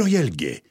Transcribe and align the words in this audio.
Pluriel 0.00 0.30
Gay, 0.30 0.62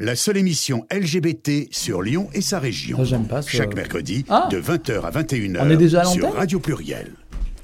la 0.00 0.16
seule 0.16 0.38
émission 0.38 0.84
LGBT 0.92 1.68
sur 1.70 2.02
Lyon 2.02 2.26
et 2.34 2.40
sa 2.40 2.58
région. 2.58 2.96
Ça, 2.98 3.04
j'aime 3.04 3.26
pas, 3.28 3.40
ce- 3.40 3.48
Chaque 3.48 3.76
mercredi, 3.76 4.24
Ah 4.28 4.48
de 4.50 4.58
20h 4.58 5.04
à 5.04 5.10
21h 5.12 5.60
On 5.62 5.70
est 5.70 5.76
déjà 5.76 6.00
à 6.00 6.04
sur 6.04 6.24
l'antenne 6.24 6.36
Radio 6.40 6.58
Pluriel. 6.58 7.12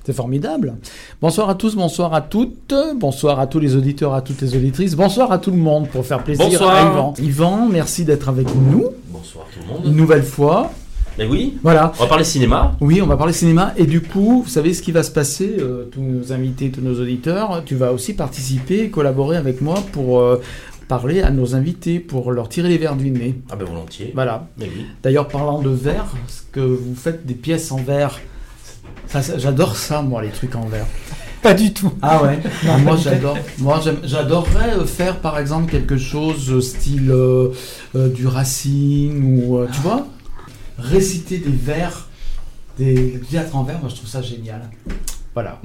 C'est 0.07 0.13
formidable. 0.13 0.75
Bonsoir 1.21 1.51
à 1.51 1.57
tous, 1.57 1.75
bonsoir 1.75 2.15
à 2.15 2.21
toutes, 2.21 2.73
bonsoir 2.95 3.41
à 3.41 3.49
tous 3.49 3.59
les 3.59 3.75
auditeurs, 3.75 4.15
à 4.15 4.23
toutes 4.23 4.41
les 4.43 4.55
auditrices, 4.55 4.95
bonsoir 4.95 5.33
à 5.33 5.39
tout 5.41 5.51
le 5.51 5.57
monde 5.57 5.89
pour 5.89 6.07
faire 6.07 6.23
plaisir 6.23 6.47
Bonsoir. 6.49 6.77
à 6.77 6.83
Yvan. 6.83 7.15
Yvan, 7.19 7.69
merci 7.69 8.05
d'être 8.05 8.29
avec 8.29 8.47
nous 8.55 8.85
Bonsoir 9.09 9.47
tout 9.53 9.59
le 9.59 9.79
une 9.79 9.85
monde. 9.87 9.97
nouvelle 9.97 10.23
fois. 10.23 10.71
Mais 11.19 11.27
oui, 11.27 11.59
Voilà. 11.65 11.93
on 11.99 12.03
va 12.05 12.09
parler 12.09 12.23
cinéma. 12.23 12.77
Oui, 12.81 13.03
on 13.03 13.07
va 13.09 13.17
parler 13.17 13.33
cinéma 13.33 13.75
et 13.77 13.87
du 13.87 14.03
coup, 14.03 14.43
vous 14.45 14.49
savez 14.49 14.73
ce 14.73 14.83
qui 14.83 14.93
va 14.93 15.03
se 15.03 15.11
passer, 15.11 15.57
euh, 15.59 15.89
tous 15.91 16.01
nos 16.01 16.33
invités, 16.33 16.71
tous 16.71 16.81
nos 16.81 16.95
auditeurs, 17.01 17.65
tu 17.67 17.75
vas 17.75 17.93
aussi 17.93 18.13
participer, 18.15 18.89
collaborer 18.89 19.37
avec 19.37 19.61
moi 19.61 19.83
pour 19.91 20.21
euh, 20.21 20.41
parler 20.89 21.21
à 21.23 21.31
nos 21.31 21.55
invités, 21.55 22.01
pour 22.01 22.33
leur 22.33 22.49
tirer 22.49 22.69
les 22.69 22.79
verres 22.79 22.97
du 22.97 23.11
nez. 23.11 23.39
Ah 23.51 23.57
ben 23.57 23.65
volontiers. 23.67 24.11
Voilà. 24.15 24.49
Mais 24.59 24.67
oui. 24.75 24.87
D'ailleurs, 25.03 25.29
parlant 25.29 25.61
de 25.61 25.71
verre, 25.71 26.07
ce 26.27 26.41
que 26.51 26.61
vous 26.61 26.95
faites 26.95 27.27
des 27.27 27.35
pièces 27.35 27.71
en 27.71 27.77
verre, 27.77 28.19
ça, 29.07 29.23
ça- 29.23 29.39
j'adore 29.39 29.77
ça, 29.77 30.03
moi, 30.03 30.23
les 30.23 30.31
trucs 30.31 30.55
en 30.57 30.67
verre. 30.67 30.87
Pas 31.43 31.55
du 31.55 31.73
tout. 31.73 31.93
Ah 32.03 32.23
ouais 32.25 32.41
Non, 32.67 32.79
Moi, 32.79 32.97
j'adore. 32.97 33.39
Moi, 33.59 33.81
j'adorerais 34.03 34.75
euh, 34.75 34.85
faire, 34.87 35.21
par 35.21 35.39
exemple, 35.39 35.71
quelque 35.71 35.97
chose 35.97 36.51
euh, 36.51 36.61
style 36.61 37.11
euh, 37.13 37.51
euh, 37.95 38.09
du 38.09 38.27
Racing 38.27 39.23
ou, 39.47 39.59
euh, 39.59 39.69
tu 39.73 39.81
vois, 39.81 40.07
réciter 40.79 41.39
des 41.39 41.51
vers, 41.51 42.09
des 42.79 43.21
théâtres 43.31 43.55
en 43.55 43.63
verre. 43.63 43.79
Moi, 43.81 43.89
je 43.89 43.95
trouve 43.97 44.09
ça 44.09 44.21
génial. 44.21 44.63
Voilà. 45.39 45.61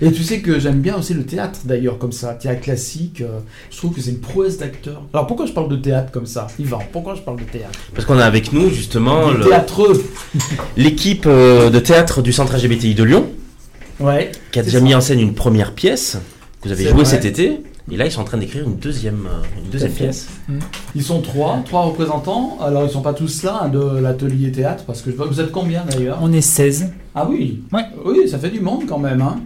Et 0.00 0.10
tu 0.12 0.22
sais 0.22 0.40
que 0.40 0.58
j'aime 0.58 0.80
bien 0.80 0.96
aussi 0.96 1.12
le 1.12 1.24
théâtre 1.26 1.60
d'ailleurs 1.64 1.98
comme 1.98 2.12
ça, 2.12 2.32
théâtre 2.32 2.62
classique. 2.62 3.20
euh, 3.20 3.40
je 3.70 3.76
trouve 3.76 3.92
que 3.94 4.00
c'est 4.00 4.10
une 4.12 4.20
prouesse 4.20 4.56
d'acteur. 4.56 5.02
Alors 5.12 5.26
pourquoi 5.26 5.44
je 5.44 5.52
parle 5.52 5.68
de 5.68 5.76
théâtre 5.76 6.10
comme 6.10 6.24
ça, 6.24 6.46
Yvan? 6.58 6.78
Pourquoi 6.90 7.14
je 7.14 7.20
parle 7.20 7.38
de 7.38 7.44
théâtre? 7.44 7.78
Parce 7.94 8.06
qu'on 8.06 8.18
a 8.18 8.24
avec 8.24 8.52
nous 8.54 8.70
justement 8.70 9.30
le- 9.30 9.44
théâtreux. 9.44 10.02
l'équipe 10.78 11.24
euh, 11.26 11.68
de 11.68 11.78
théâtre 11.78 12.22
du 12.22 12.32
centre 12.32 12.56
LGBTI 12.56 12.94
de 12.94 13.04
Lyon 13.04 13.28
Ouais. 14.00 14.32
qui 14.52 14.60
a 14.60 14.62
déjà 14.62 14.78
ça. 14.78 14.84
mis 14.84 14.94
en 14.94 15.00
scène 15.00 15.20
une 15.20 15.34
première 15.34 15.72
pièce 15.74 16.16
que 16.62 16.68
vous 16.68 16.72
avez 16.72 16.88
jouée 16.88 17.04
cet 17.04 17.24
été. 17.24 17.60
Et 17.90 17.96
là, 17.96 18.04
ils 18.06 18.12
sont 18.12 18.20
en 18.20 18.24
train 18.24 18.38
d'écrire 18.38 18.64
une 18.64 18.76
deuxième, 18.76 19.26
euh, 19.26 19.42
une 19.64 19.70
deuxième 19.70 19.90
fait. 19.92 20.04
pièce. 20.04 20.28
Ils 20.94 21.02
sont 21.02 21.20
trois, 21.22 21.62
trois 21.64 21.82
représentants. 21.82 22.58
Alors 22.60 22.84
ils 22.84 22.90
sont 22.90 23.00
pas 23.02 23.14
tous 23.14 23.42
là 23.44 23.60
hein, 23.62 23.68
de 23.68 23.98
l'atelier 23.98 24.52
théâtre 24.52 24.84
parce 24.86 25.00
que 25.02 25.10
je 25.10 25.16
vois 25.16 25.26
que 25.26 25.32
vous 25.32 25.40
êtes 25.40 25.52
combien 25.52 25.84
d'ailleurs? 25.84 26.18
On 26.20 26.32
est 26.32 26.40
16. 26.42 26.92
Ah 27.14 27.26
oui? 27.28 27.62
Ouais. 27.72 27.84
Oui, 28.04 28.28
ça 28.28 28.38
fait 28.38 28.50
du 28.50 28.60
monde 28.60 28.82
quand 28.86 28.98
même. 28.98 29.22
Hein. 29.22 29.40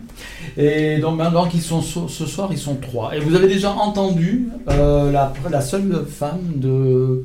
Et 0.57 0.99
donc 0.99 1.17
maintenant 1.19 1.47
qu'ils 1.47 1.63
sont 1.63 1.81
so- 1.81 2.09
ce 2.09 2.27
soir, 2.27 2.49
ils 2.51 2.59
sont 2.59 2.75
trois. 2.77 3.15
Et 3.17 3.21
vous 3.21 3.35
avez 3.37 3.47
déjà 3.49 3.71
entendu 3.73 4.49
euh, 4.69 5.13
la, 5.13 5.33
la 5.51 5.61
seule 5.61 6.05
femme 6.09 6.41
de 6.57 7.25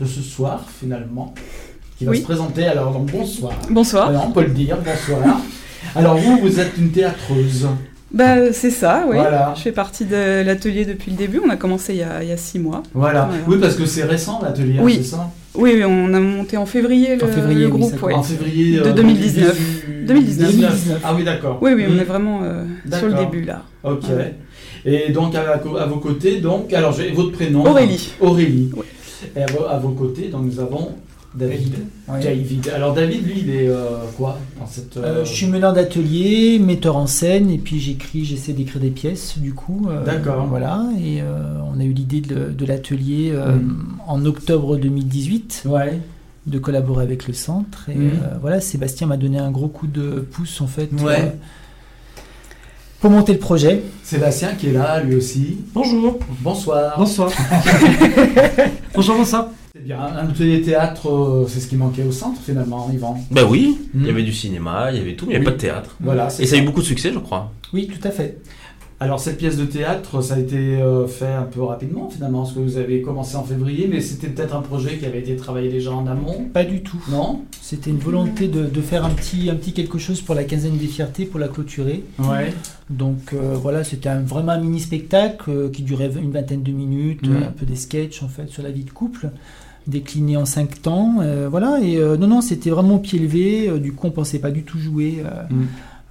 de 0.00 0.04
ce 0.06 0.22
soir 0.22 0.64
finalement 0.80 1.34
qui 1.98 2.04
va 2.04 2.12
Oui. 2.12 2.18
se 2.18 2.22
présenter. 2.22 2.64
Alors 2.66 2.92
donc 2.92 3.10
bonsoir. 3.10 3.52
Bonsoir. 3.70 4.08
Alors, 4.08 4.26
on 4.28 4.30
peut 4.30 4.44
le 4.44 4.50
dire. 4.54 4.76
Bonsoir. 4.84 5.40
Alors 5.96 6.16
vous, 6.16 6.38
vous 6.38 6.60
êtes 6.60 6.78
une 6.78 6.90
théâtreuse. 6.92 7.66
Bah, 8.12 8.52
c'est 8.52 8.70
ça, 8.70 9.04
oui. 9.08 9.16
Voilà. 9.16 9.52
Je 9.56 9.60
fais 9.62 9.72
partie 9.72 10.04
de 10.06 10.42
l'atelier 10.42 10.84
depuis 10.86 11.10
le 11.10 11.16
début. 11.16 11.40
On 11.44 11.50
a 11.50 11.56
commencé 11.56 11.92
il 11.92 11.98
y 11.98 12.02
a, 12.02 12.22
il 12.22 12.28
y 12.28 12.32
a 12.32 12.36
six 12.38 12.58
mois. 12.58 12.82
Voilà. 12.94 13.26
Voilà. 13.26 13.42
Oui, 13.46 13.58
parce 13.60 13.74
que 13.76 13.84
c'est 13.84 14.04
récent 14.04 14.40
l'atelier, 14.42 14.78
hein, 14.78 14.82
Oui. 14.82 14.98
c'est 15.02 15.10
ça? 15.16 15.30
Oui, 15.54 15.72
oui, 15.74 15.84
on 15.84 16.14
a 16.14 16.20
monté 16.20 16.56
en 16.56 16.66
février 16.66 17.16
le, 17.16 17.24
En 17.24 17.28
février, 17.28 17.60
le 17.66 17.72
oui, 17.72 17.80
groupe. 17.80 17.98
ça 17.98 18.06
ouais. 18.06 18.14
En 18.14 18.22
février 18.22 18.78
De 18.78 18.86
euh, 18.86 18.92
2019. 18.92 19.60
2019. 20.06 21.00
Ah 21.04 21.14
oui, 21.16 21.24
d'accord. 21.24 21.58
Oui, 21.60 21.72
oui, 21.74 21.84
on 21.88 21.94
Mm. 21.94 21.98
est 22.00 22.04
vraiment 22.04 22.40
euh, 22.44 22.64
sur 22.96 23.08
le 23.08 23.14
début 23.14 23.42
là. 23.42 23.62
Ok. 23.84 24.04
Ouais. 24.16 24.34
Et 24.84 25.10
donc 25.10 25.34
à, 25.34 25.40
à 25.52 25.86
vos 25.86 25.96
côtés, 25.98 26.40
donc, 26.40 26.72
alors 26.72 26.92
j'ai 26.92 27.10
votre 27.10 27.32
prénom. 27.32 27.66
Aurélie. 27.66 28.12
Aurélie. 28.20 28.70
Oui. 28.76 28.84
Et 29.36 29.42
à 29.42 29.46
vos, 29.46 29.66
à 29.66 29.78
vos 29.78 29.90
côtés, 29.90 30.28
donc 30.28 30.44
nous 30.44 30.60
avons 30.60 30.92
David. 31.38 31.74
David. 32.08 32.70
Alors 32.74 32.94
David, 32.94 33.24
lui, 33.26 33.34
il 33.40 33.50
est 33.50 33.68
euh, 33.68 33.98
quoi 34.16 34.38
dans 34.58 34.66
cette 34.66 34.96
Euh, 34.96 35.02
euh, 35.20 35.24
je 35.24 35.32
suis 35.32 35.46
meneur 35.46 35.72
d'atelier, 35.72 36.58
metteur 36.58 36.96
en 36.96 37.06
scène, 37.06 37.50
et 37.50 37.58
puis 37.58 37.78
j'écris, 37.80 38.24
j'essaie 38.24 38.52
d'écrire 38.52 38.80
des 38.80 38.90
pièces, 38.90 39.38
du 39.38 39.54
coup. 39.54 39.88
D'accord. 40.04 40.46
Voilà, 40.46 40.84
et 41.02 41.22
on 41.74 41.78
a 41.80 41.84
eu 41.84 41.92
l'idée 41.92 42.20
de, 42.20 42.50
de 42.50 42.64
l'atelier 42.66 43.32
Mm. 43.32 43.98
en 44.06 44.24
octobre 44.26 44.76
2018, 44.76 45.62
Ouais. 45.66 45.98
de 46.46 46.58
collaborer 46.58 47.04
avec 47.04 47.26
le 47.28 47.34
centre. 47.34 47.88
Et 47.90 47.94
Mm. 47.94 48.10
voilà, 48.40 48.60
Sébastien 48.60 49.06
m'a 49.06 49.16
donné 49.16 49.38
un 49.38 49.50
gros 49.50 49.68
coup 49.68 49.86
de 49.86 50.26
pouce, 50.30 50.60
en 50.60 50.66
fait, 50.66 50.90
Ouais. 51.02 51.34
Pour 53.00 53.10
monter 53.10 53.32
le 53.32 53.38
projet. 53.38 53.82
Sébastien 54.02 54.54
qui 54.54 54.68
est 54.68 54.72
là, 54.72 55.00
lui 55.02 55.14
aussi. 55.14 55.58
Bonjour. 55.74 56.18
Bonsoir. 56.40 56.94
Bonsoir. 56.98 57.30
Bonjour, 58.94 59.16
bonsoir. 59.16 59.48
C'est 59.74 59.84
bien. 59.84 60.00
Un 60.00 60.28
atelier 60.28 60.60
théâtre, 60.62 61.08
euh, 61.08 61.46
c'est 61.48 61.60
ce 61.60 61.68
qui 61.68 61.76
manquait 61.76 62.02
au 62.02 62.10
centre 62.10 62.40
finalement, 62.44 62.90
Yvan. 62.92 63.16
Ben 63.30 63.44
oui, 63.48 63.78
Mm. 63.94 64.00
il 64.00 64.06
y 64.06 64.10
avait 64.10 64.22
du 64.24 64.32
cinéma, 64.32 64.88
il 64.90 64.98
y 64.98 65.00
avait 65.00 65.14
tout, 65.14 65.26
mais 65.26 65.34
il 65.34 65.40
n'y 65.40 65.46
Oui. 65.46 65.46
avait 65.46 65.56
pas 65.56 65.62
de 65.62 65.70
théâtre. 65.70 65.96
Voilà. 66.00 66.28
Et 66.40 66.46
ça 66.46 66.56
a 66.56 66.58
eu 66.58 66.62
beaucoup 66.62 66.80
de 66.80 66.86
succès, 66.86 67.12
je 67.12 67.18
crois. 67.20 67.52
Oui, 67.72 67.86
tout 67.88 68.06
à 68.06 68.10
fait. 68.10 68.38
Alors 69.00 69.20
cette 69.20 69.38
pièce 69.38 69.56
de 69.56 69.64
théâtre, 69.64 70.22
ça 70.22 70.34
a 70.34 70.38
été 70.40 70.56
euh, 70.56 71.06
fait 71.06 71.32
un 71.32 71.44
peu 71.44 71.62
rapidement 71.62 72.10
finalement, 72.10 72.42
parce 72.42 72.52
que 72.52 72.58
vous 72.58 72.78
avez 72.78 73.00
commencé 73.00 73.36
en 73.36 73.44
février, 73.44 73.86
mais 73.88 74.00
c'était 74.00 74.26
peut-être 74.26 74.56
un 74.56 74.60
projet 74.60 74.96
qui 74.98 75.06
avait 75.06 75.20
été 75.20 75.36
travaillé 75.36 75.68
déjà 75.70 75.92
en 75.92 76.04
amont, 76.08 76.46
Pas 76.52 76.64
du 76.64 76.82
tout. 76.82 77.00
non? 77.08 77.42
C'était 77.62 77.90
une 77.90 77.98
volonté 77.98 78.48
de, 78.48 78.64
de 78.64 78.80
faire 78.80 79.04
un 79.04 79.10
petit, 79.10 79.50
un 79.50 79.54
petit 79.54 79.72
quelque 79.72 79.98
chose 79.98 80.20
pour 80.20 80.34
la 80.34 80.42
quinzaine 80.42 80.76
des 80.78 80.88
fiertés, 80.88 81.26
pour 81.26 81.38
la 81.38 81.46
clôturer. 81.46 82.02
Ouais. 82.18 82.52
Donc 82.90 83.34
euh, 83.34 83.54
voilà, 83.54 83.84
c'était 83.84 84.08
un- 84.08 84.20
vraiment 84.22 84.50
un 84.52 84.58
mini 84.60 84.80
spectacle 84.80 85.48
euh, 85.48 85.68
qui 85.70 85.82
durait 85.82 86.10
une 86.20 86.32
vingtaine 86.32 86.64
de 86.64 86.72
minutes, 86.72 87.28
euh, 87.28 87.46
un 87.46 87.52
peu 87.52 87.66
des 87.66 87.76
sketchs 87.76 88.24
en 88.24 88.28
fait 88.28 88.48
sur 88.48 88.64
la 88.64 88.72
vie 88.72 88.82
de 88.82 88.90
couple, 88.90 89.30
décliné 89.86 90.36
en 90.36 90.44
cinq 90.44 90.82
temps. 90.82 91.18
euh, 91.20 91.46
voilà, 91.48 91.78
et 91.80 91.98
euh, 91.98 92.16
non, 92.16 92.26
non, 92.26 92.40
c'était 92.40 92.70
vraiment 92.70 92.96
au 92.96 92.98
pied 92.98 93.20
levé. 93.20 93.68
euh, 93.68 93.78
du 93.78 93.92
coup, 93.92 94.08
on 94.08 94.10
pensait 94.10 94.40
pas 94.40 94.50
du 94.50 94.64
tout 94.64 94.78
jouer 94.80 95.22
Mhm. 95.50 95.66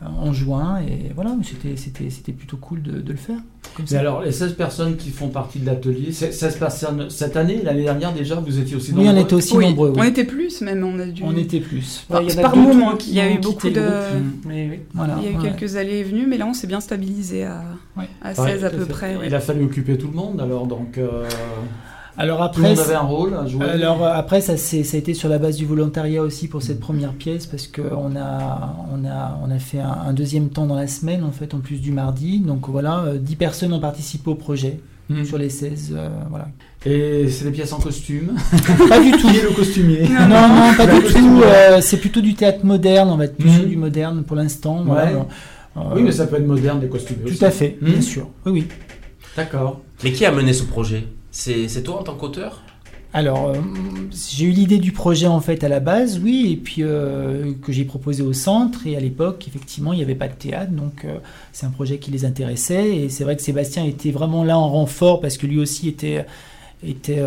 En 0.06 0.32
juin, 0.32 0.80
et 0.88 1.12
voilà, 1.16 1.36
mais 1.38 1.44
c'était, 1.44 1.76
c'était, 1.76 2.10
c'était 2.12 2.32
plutôt 2.32 2.58
cool 2.58 2.84
de, 2.84 3.02
de 3.02 3.12
le 3.12 3.18
faire. 3.18 3.38
Comme 3.76 3.86
Mais 3.90 3.96
ça. 3.96 4.00
alors 4.00 4.22
les 4.22 4.32
16 4.32 4.54
personnes 4.54 4.96
qui 4.96 5.10
font 5.10 5.30
partie 5.30 5.58
de 5.60 5.66
l'atelier, 5.66 6.12
c'est- 6.12 6.32
16 6.32 6.58
personnes 6.58 7.10
cette 7.10 7.36
année, 7.36 7.62
l'année 7.64 7.82
dernière 7.84 8.14
déjà, 8.14 8.36
vous 8.36 8.60
étiez 8.60 8.76
aussi 8.76 8.92
oui, 8.92 9.00
on 9.02 9.04
nombreux 9.06 9.22
était 9.24 9.34
aussi 9.34 9.58
oui, 9.58 9.66
nombreux. 9.66 9.94
on 9.98 10.04
était 10.04 10.24
plus 10.24 10.62
même. 10.62 10.84
On 10.84 11.00
a 11.00 11.06
dû. 11.08 11.24
On 11.26 11.36
était 11.36 11.60
plus. 11.60 12.06
Par- 12.08 12.24
Ouais, 12.24 12.36
par 12.42 12.56
moment, 12.56 12.94
il 13.08 13.14
y 13.14 13.20
a 13.20 13.32
eu 13.32 13.40
beaucoup 13.40 13.70
de-. 13.70 13.82
Mais 14.46 14.68
oui. 14.70 14.80
Voilà, 14.94 15.16
Il 15.20 15.26
y 15.26 15.28
a 15.28 15.32
eu 15.32 15.36
ouais. 15.42 15.50
quelques 15.52 15.76
allées 15.78 15.98
et 15.98 16.04
venues, 16.04 16.28
mais 16.28 16.38
là 16.38 16.46
on 16.48 16.54
s'est 16.54 16.68
bien 16.68 16.80
stabilisé 16.80 17.44
à, 17.46 17.64
Ouais. 17.98 18.08
à 18.22 18.30
Ouais, 18.40 18.52
16 18.52 18.66
à 18.66 18.70
peu 18.70 18.86
près. 18.86 19.16
ouais. 19.18 19.26
Il 19.28 19.34
a 19.36 19.40
fallu 19.40 19.64
occuper 19.66 19.98
tout 19.98 20.08
le 20.08 20.14
monde 20.16 20.40
alors, 20.40 20.68
donc 20.68 20.98
euh, 21.00 21.24
Alors 22.18 22.50
tout 22.52 22.62
le 22.62 22.66
après, 22.68 22.76
monde 22.76 22.86
avait 22.86 22.96
un 22.96 23.00
rôle 23.02 23.34
à 23.36 23.46
jouer. 23.46 23.66
Alors 23.66 24.04
euh, 24.04 24.12
après, 24.14 24.42
ça, 24.42 24.54
a 24.54 24.98
été 24.98 25.14
sur 25.14 25.30
la 25.30 25.38
base 25.38 25.58
du 25.58 25.66
volontariat 25.66 26.22
aussi 26.22 26.48
pour 26.48 26.62
cette 26.64 26.80
première 26.80 27.14
pièce 27.14 27.46
parce 27.46 27.68
qu'on 27.68 28.16
a, 28.16 28.76
on 28.92 29.06
a, 29.08 29.40
on 29.46 29.52
a 29.52 29.60
fait 29.60 29.80
un, 29.80 29.98
un 30.08 30.14
deuxième 30.14 30.50
temps 30.50 30.66
dans 30.66 30.76
la 30.76 30.88
semaine 30.88 31.24
en 31.24 31.32
fait, 31.32 31.54
en 31.54 31.60
plus 31.60 31.80
du 31.80 31.92
mardi. 31.92 32.40
Donc 32.40 32.70
voilà, 32.70 33.00
euh, 33.06 33.18
10 33.20 33.36
personnes 33.36 33.74
ont 33.74 33.80
participé 33.80 34.30
au 34.32 34.36
projet 34.36 34.80
Mhm. 35.10 35.24
sur 35.24 35.38
les 35.38 35.50
16. 35.50 35.94
euh, 35.96 36.10
voilà. 36.30 36.50
Et 36.86 37.30
c'est 37.30 37.46
des 37.46 37.52
pièces 37.52 37.72
en 37.72 37.80
costume. 37.80 38.34
Pas 38.90 39.00
du 39.00 39.12
tout. 39.12 39.30
Qui 39.30 39.38
est 39.38 39.44
le 39.44 39.56
costumier 39.56 40.02
Non, 40.10 40.28
non, 40.50 40.74
pas 40.76 40.86
du 41.00 41.00
tout. 41.02 41.42
euh, 41.46 41.80
c'est 41.80 41.96
plutôt 41.96 42.20
du 42.20 42.34
théâtre 42.36 42.66
moderne, 42.66 43.08
on 43.10 43.16
va 43.16 43.24
être 43.24 43.38
plus 43.38 43.50
sur 43.50 43.66
du 43.66 43.78
moderne 43.78 44.24
pour 44.28 44.36
l'instant. 44.36 44.84
voilà. 44.86 45.12
Euh, 45.78 45.80
Oui, 45.96 46.02
mais 46.04 46.12
ça 46.12 46.28
peut 46.28 46.36
être 46.36 46.46
moderne 46.46 46.82
des 46.82 46.90
costumes. 46.90 47.20
Tout 47.26 47.46
à 47.46 47.52
fait, 47.52 47.78
bien 47.82 48.02
sûr. 48.02 48.28
Oui, 48.46 48.52
oui. 48.52 48.68
D'accord. 49.38 49.80
Mais 50.04 50.12
qui 50.12 50.26
a 50.26 50.32
mené 50.34 50.52
ce 50.52 50.64
projet? 50.64 51.08
C'est 51.38 51.84
toi 51.84 52.00
en 52.00 52.04
tant 52.04 52.16
qu'auteur? 52.16 52.64
Alors, 53.14 53.50
euh, 53.50 53.54
j'ai 54.12 54.46
eu 54.46 54.50
l'idée 54.50 54.80
du 54.80 54.92
projet 54.92 55.28
en 55.28 55.40
fait 55.40 55.64
à 55.64 55.70
la 55.70 55.80
base, 55.80 56.20
oui, 56.20 56.52
et 56.52 56.58
puis 56.58 56.82
euh, 56.82 57.54
que 57.62 57.72
j'ai 57.72 57.86
proposé 57.86 58.24
au 58.24 58.34
centre. 58.34 58.88
Et 58.88 58.98
à 58.98 59.00
l'époque, 59.00 59.48
effectivement, 59.48 59.94
il 59.94 59.98
n'y 59.98 60.02
avait 60.02 60.16
pas 60.16 60.28
de 60.28 60.34
théâtre, 60.34 60.72
donc 60.72 61.06
euh, 61.06 61.20
c'est 61.54 61.68
un 61.68 61.70
projet 61.70 62.00
qui 62.00 62.10
les 62.10 62.26
intéressait. 62.26 62.96
Et 62.98 63.10
c'est 63.10 63.24
vrai 63.24 63.36
que 63.36 63.44
Sébastien 63.44 63.86
était 63.86 64.10
vraiment 64.10 64.44
là 64.44 64.58
en 64.58 64.68
renfort 64.68 65.22
parce 65.22 65.38
que 65.38 65.46
lui 65.46 65.60
aussi 65.60 65.88
était 65.88 66.26
était, 66.84 67.22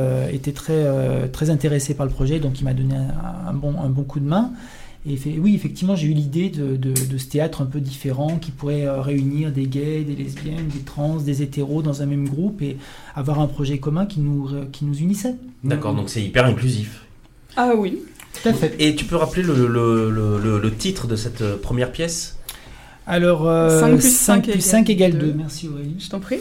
très 0.55 1.29
très 1.33 1.51
intéressé 1.51 1.95
par 1.95 2.07
le 2.07 2.13
projet, 2.13 2.41
donc 2.41 2.61
il 2.61 2.65
m'a 2.65 2.75
donné 2.75 2.95
un 2.97 3.53
bon 3.53 3.75
un 3.81 3.89
bon 3.89 4.03
coup 4.03 4.21
de 4.21 4.27
main. 4.27 4.53
Et 5.07 5.17
fait- 5.17 5.39
oui, 5.39 5.55
effectivement, 5.55 5.97
j'ai 5.97 6.09
eu 6.09 6.13
l'idée 6.13 6.51
de, 6.51 6.77
de, 6.77 6.93
de 6.93 7.19
ce 7.19 7.27
théâtre 7.27 7.63
un 7.63 7.67
peu 7.67 7.81
différent 7.81 8.37
qui 8.39 8.51
pourrait 8.51 8.87
euh, 8.87 9.01
réunir 9.01 9.51
des 9.51 9.67
gays, 9.67 10.03
des 10.05 10.15
lesbiennes, 10.15 10.69
des 10.69 10.81
trans, 10.81 11.17
des 11.17 11.43
hétéros 11.43 11.81
dans 11.83 12.03
un 12.03 12.07
même 12.07 12.29
groupe 12.29 12.61
et 12.61 12.77
avoir 13.15 13.41
un 13.41 13.47
projet 13.47 13.79
commun 13.79 14.05
qui 14.05 14.21
nous, 14.21 14.49
qui 14.73 14.85
nous 14.85 14.95
unissait. 14.99 15.37
D'accord, 15.65 15.95
donc 15.95 16.11
c'est 16.11 16.23
hyper 16.23 16.45
inclusif. 16.45 17.05
Ah 17.57 17.73
oui. 17.77 17.99
Tout 18.43 18.49
à 18.51 18.53
fait. 18.53 18.77
Et 18.79 18.95
tu 18.95 19.07
peux 19.07 19.17
rappeler 19.17 19.43
le, 19.43 19.55
le, 19.55 20.11
le, 20.11 20.39
le- 20.39 20.61
le 20.61 20.75
titre 20.75 21.07
de 21.07 21.17
cette 21.17 21.41
euh, 21.41 21.57
première 21.57 21.93
pièce? 21.93 22.37
Alors, 23.07 23.49
euh, 23.49 23.81
5 23.81 23.89
plus 23.99 24.03
5 24.03 24.45
5 24.47 24.53
plus 24.53 24.61
5 24.61 24.91
égale 24.91 25.11
égale 25.11 25.21
2. 25.21 25.27
deux. 25.29 25.35
Merci 25.39 25.69
Aurélie. 25.69 25.97
Je 25.99 26.09
t'en 26.11 26.21
prie. 26.21 26.39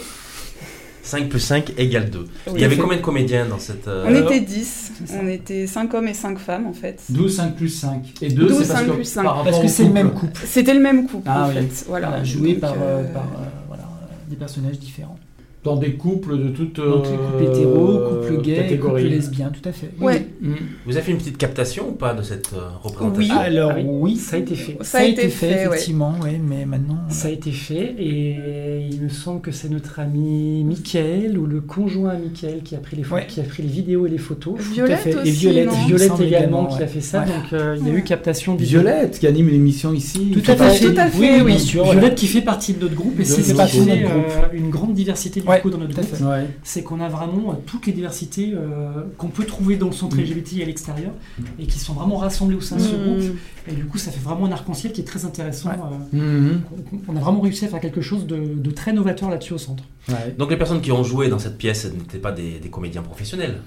5 1.02 1.30
plus 1.30 1.40
5 1.40 1.74
égale 1.78 2.10
2. 2.10 2.26
Il 2.48 2.54
Oui. 2.54 2.62
y 2.62 2.64
avait 2.64 2.76
fait. 2.76 2.82
combien 2.82 2.98
de 2.98 3.02
comédiens 3.02 3.46
dans 3.46 3.60
cette... 3.60 3.88
euh, 3.88 4.04
On 4.06 4.14
Alors, 4.16 4.32
était 4.32 4.42
10. 4.42 4.92
c'est 5.00 5.08
ça. 5.08 5.20
On 5.24 5.28
était 5.28 5.66
5 5.68 5.94
hommes 5.94 6.08
et 6.08 6.14
5 6.14 6.38
femmes 6.40 6.68
en 6.68 6.74
fait. 6.74 7.02
12, 7.10 7.36
5 7.36 7.56
plus 7.56 7.70
5. 7.70 8.14
Et 8.22 8.30
2, 8.30 8.48
12, 8.48 8.52
c'est 8.62 8.68
parce 8.68 8.80
5 8.82 8.88
que 8.88 8.92
plus 8.94 9.04
5. 9.06 9.24
par 9.24 9.44
Parce 9.44 9.60
que 9.60 9.68
c'est 9.68 9.84
le 9.86 9.94
même 9.94 10.12
couple. 10.12 10.42
C'était 10.46 10.74
le 10.74 10.80
même 10.82 11.08
couple 11.08 11.28
Ah 11.32 11.46
en 11.46 11.50
oui. 11.50 11.56
fait. 11.56 11.86
Voilà. 11.88 12.08
Voilà, 12.10 12.24
joué 12.24 12.52
Donc, 12.52 12.60
par, 12.62 12.74
euh, 12.74 12.76
euh, 13.04 13.14
par 13.14 13.24
euh, 13.24 13.46
voilà, 13.68 13.84
des 14.30 14.36
personnages 14.36 14.78
différents. 14.80 15.18
dans 15.64 15.76
des 15.78 15.94
couples 15.96 16.38
de 16.38 16.50
toutes 16.50 16.78
Donc 16.78 17.06
les 17.06 17.12
couples 17.18 17.44
euh, 17.44 17.52
hétéros, 17.54 18.00
couples 18.28 18.42
gays, 18.42 18.78
couples 18.78 19.02
lesbiens, 19.02 19.52
tout 19.52 19.68
à 19.68 19.72
fait. 19.72 19.90
Oui, 20.00 20.06
Ouais. 20.06 20.28
Oui. 20.42 20.50
Mm. 20.50 20.56
Vous 20.86 20.96
avez 20.96 21.02
fait 21.06 21.12
une 21.12 21.18
petite 21.18 21.38
captation 21.38 21.90
ou 21.90 21.92
pas 21.94 22.14
de 22.14 22.22
cette 22.24 22.52
euh, 22.54 22.70
représentation 22.82 23.36
Oui. 23.36 23.40
Alors 23.46 23.72
Ah 23.76 23.80
oui, 23.80 23.84
oui, 23.88 24.16
ça 24.16 24.36
a 24.36 24.40
été 24.40 24.56
fait. 24.56 24.78
Ça, 24.82 25.00
a 25.00 25.04
été 25.04 25.28
fait, 25.30 25.66
effectivement, 25.66 26.16
oui, 26.24 26.32
mais 26.42 26.66
maintenant. 26.66 27.00
Ça 27.10 27.28
a 27.28 27.32
été 27.32 27.52
fait 27.52 27.96
et 27.98 28.88
il 28.92 29.02
me 29.02 29.10
semble 29.10 29.42
que 29.42 29.52
c'est 29.52 29.70
notre 29.70 30.00
ami 30.00 30.64
Michael 30.64 31.38
ou 31.38 31.46
le 31.46 31.62
conjoint 31.62 32.14
Michael 32.18 32.62
qui 32.64 32.76
a 32.76 32.80
pris 32.80 32.96
les, 32.98 33.06
Ouais. 33.10 33.26
qui 33.28 33.40
a 33.40 33.44
pris 33.44 33.64
les 33.64 33.70
vidéos 33.70 34.06
et 34.06 34.10
les 34.10 34.18
photos. 34.18 34.60
Violette 34.60 35.00
fait. 35.00 35.12
Et 35.12 35.18
aussi, 35.18 35.32
Violette. 35.32 35.68
me 35.72 35.88
Violette 35.88 36.08
semble 36.10 36.24
également 36.24 36.66
qui 36.68 36.84
a 36.84 36.88
fait 36.88 37.02
ça, 37.02 37.20
Ouais. 37.22 37.26
donc 37.26 37.54
euh, 37.54 37.78
il 37.80 37.88
y 37.88 37.92
a 37.92 37.94
eu 37.94 38.04
captation 38.04 38.56
vidéo. 38.56 38.82
Violette 38.82 39.20
qui 39.20 39.28
anime 39.28 39.50
l'émission 39.50 39.94
ici. 39.94 40.32
Tout 40.34 40.52
à 40.52 40.56
fait. 40.56 40.80
Tout 40.94 40.94
à 41.00 41.08
fait, 41.08 41.18
oui, 41.20 41.42
oui. 41.44 41.60
sûr. 41.60 41.84
Violette 41.84 42.00
voilà. 42.02 42.16
qui 42.16 42.28
fait 42.28 42.42
partie 42.42 42.74
de 42.74 42.80
notre 42.82 42.96
groupe 42.96 43.20
et 43.20 43.26
c'est 43.26 43.42
ce 43.42 43.48
qui 43.52 43.54
groupe. 43.54 43.68
fait 43.68 44.04
Notre 44.04 44.54
une 44.54 44.70
grande 44.70 44.94
diversité 44.94 45.42
du 45.42 45.46
coup 45.46 45.70
dans 45.70 45.78
notre 45.78 45.94
groupe. 45.94 46.08
c'est 46.64 46.84
qu'on 46.84 47.00
a 47.02 47.10
vraiment 47.10 47.60
toutes 47.66 47.88
les 47.88 47.94
diversités 47.94 48.54
euh, 48.54 49.04
qu'on 49.18 49.28
peut 49.28 49.46
trouver 49.46 49.76
dans 49.76 49.88
le 49.88 49.94
centre 49.94 50.18
Mm. 50.30 50.38
LGBT 50.38 50.62
à 50.62 50.66
l'extérieur 50.66 51.12
et 51.60 51.66
qui 51.66 51.80
sont 51.80 51.94
vraiment 51.94 52.18
rassemblées 52.18 52.56
au 52.56 52.62
sein 52.62 52.76
de 52.78 52.82
ce 52.82 52.96
Mm. 52.96 53.04
groupe. 53.04 53.38
Et 53.68 53.74
du 53.74 53.86
coup, 53.86 53.98
ça 53.98 54.12
fait 54.12 54.20
vraiment 54.22 54.46
un 54.46 54.52
arc-en-ciel 54.52 54.94
qui 54.94 55.02
est 55.02 55.06
très 55.06 55.26
intéressant. 55.26 55.70
Ouais. 55.70 55.76
euh, 56.14 56.18
Mhm. 56.18 56.62
on- 57.08 57.14
on 57.14 57.16
a 57.18 57.20
vraiment 57.20 57.42
réussi 57.42 57.66
à 57.66 57.68
faire 57.68 57.80
quelque 57.80 58.02
chose 58.02 58.26
de, 58.28 58.38
de 58.56 58.72
très 58.72 58.94
novateur 58.94 59.30
là-dessus 59.30 59.54
au 59.54 59.58
centre. 59.58 59.84
Ouais. 60.08 60.36
Donc 60.38 60.50
les 60.52 60.58
personnes 60.58 60.82
qui 60.82 60.92
ont 60.92 61.04
joué 61.04 61.28
dans 61.30 61.40
cette 61.40 61.58
pièce 61.58 61.86
n'étaient 61.86 62.18
pas 62.18 62.32
des, 62.32 62.60
des 62.60 62.70
comédiens 62.70 63.02
professionnels. 63.04 63.60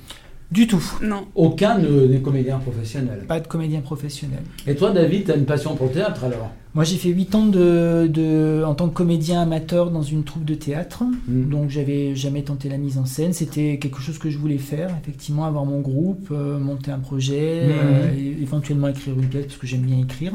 Du 0.52 0.66
tout. 0.66 0.82
Non. 1.02 1.22
Aucun 1.34 1.78
ne- 1.78 2.06
des 2.06 2.18
comédiens 2.20 2.58
professionnels. 2.58 3.24
Pas 3.26 3.40
de 3.40 3.46
comédien 3.46 3.80
professionnel. 3.80 4.40
Et 4.66 4.74
toi, 4.74 4.90
David, 4.90 5.24
tu 5.24 5.30
as 5.32 5.36
une 5.36 5.46
passion 5.46 5.74
pour 5.76 5.86
le 5.86 5.92
théâtre 5.92 6.24
alors? 6.24 6.50
Moi, 6.74 6.84
j'ai 6.84 6.96
fait 6.96 7.08
8 7.08 7.34
ans 7.34 7.46
de, 7.46 8.06
de- 8.06 8.62
en 8.66 8.74
tant 8.74 8.88
que 8.88 8.94
comédien 8.94 9.40
amateur 9.42 9.90
dans 9.90 10.02
une 10.02 10.24
troupe 10.24 10.44
de 10.44 10.54
théâtre. 10.54 11.04
Mm. 11.26 11.48
Donc, 11.48 11.70
j'avais 11.70 12.14
jamais 12.14 12.42
tenté 12.42 12.68
la 12.68 12.76
mise 12.76 12.98
en 12.98 13.06
scène. 13.06 13.32
C'était 13.32 13.78
quelque 13.78 14.00
chose 14.00 14.18
que 14.18 14.28
je 14.28 14.36
voulais 14.38 14.58
faire, 14.58 14.90
effectivement, 15.02 15.44
avoir 15.46 15.64
mon 15.64 15.80
groupe, 15.80 16.28
euh, 16.32 16.58
monter 16.58 16.90
un 16.90 16.98
projet, 16.98 17.60
euh, 17.70 18.12
et 18.14 18.42
éventuellement 18.42 18.88
écrire 18.88 19.14
une 19.18 19.26
pièce 19.28 19.46
parce 19.46 19.56
que 19.58 19.66
j'aime 19.66 19.82
bien 19.82 19.98
écrire. 20.00 20.32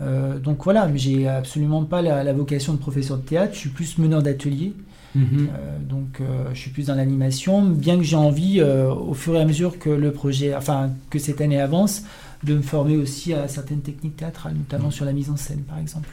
Euh, 0.00 0.38
donc 0.38 0.62
voilà, 0.64 0.86
mais 0.86 0.96
j'ai 0.98 1.28
absolument 1.28 1.84
pas 1.84 2.02
la, 2.02 2.24
la 2.24 2.32
vocation 2.32 2.72
de 2.72 2.78
professeur 2.78 3.18
de 3.18 3.22
théâtre. 3.22 3.52
Je 3.54 3.58
suis 3.58 3.68
plus 3.70 3.98
meneur 3.98 4.22
d'atelier. 4.22 4.74
Mhm. 5.14 5.48
Euh, 5.52 5.78
donc, 5.78 6.20
euh, 6.20 6.50
je 6.54 6.58
suis 6.58 6.70
plus 6.70 6.86
dans 6.86 6.94
l'animation, 6.94 7.64
bien 7.64 7.96
que 7.96 8.04
j'ai 8.04 8.16
envie, 8.16 8.60
euh, 8.60 8.92
au 8.92 9.14
fur 9.14 9.34
et 9.34 9.40
à 9.40 9.44
mesure 9.44 9.78
que 9.78 9.90
le 9.90 10.12
projet, 10.12 10.54
enfin, 10.54 10.90
que 11.10 11.18
cette 11.18 11.40
année 11.40 11.60
avance, 11.60 12.02
de 12.44 12.54
me 12.54 12.62
former 12.62 12.96
aussi 12.96 13.34
à 13.34 13.48
certaines 13.48 13.80
techniques 13.80 14.16
théâtrales, 14.16 14.54
notamment 14.54 14.90
sur 14.90 15.04
la 15.04 15.12
mise 15.12 15.30
en 15.30 15.36
scène, 15.36 15.62
par 15.62 15.78
exemple. 15.78 16.08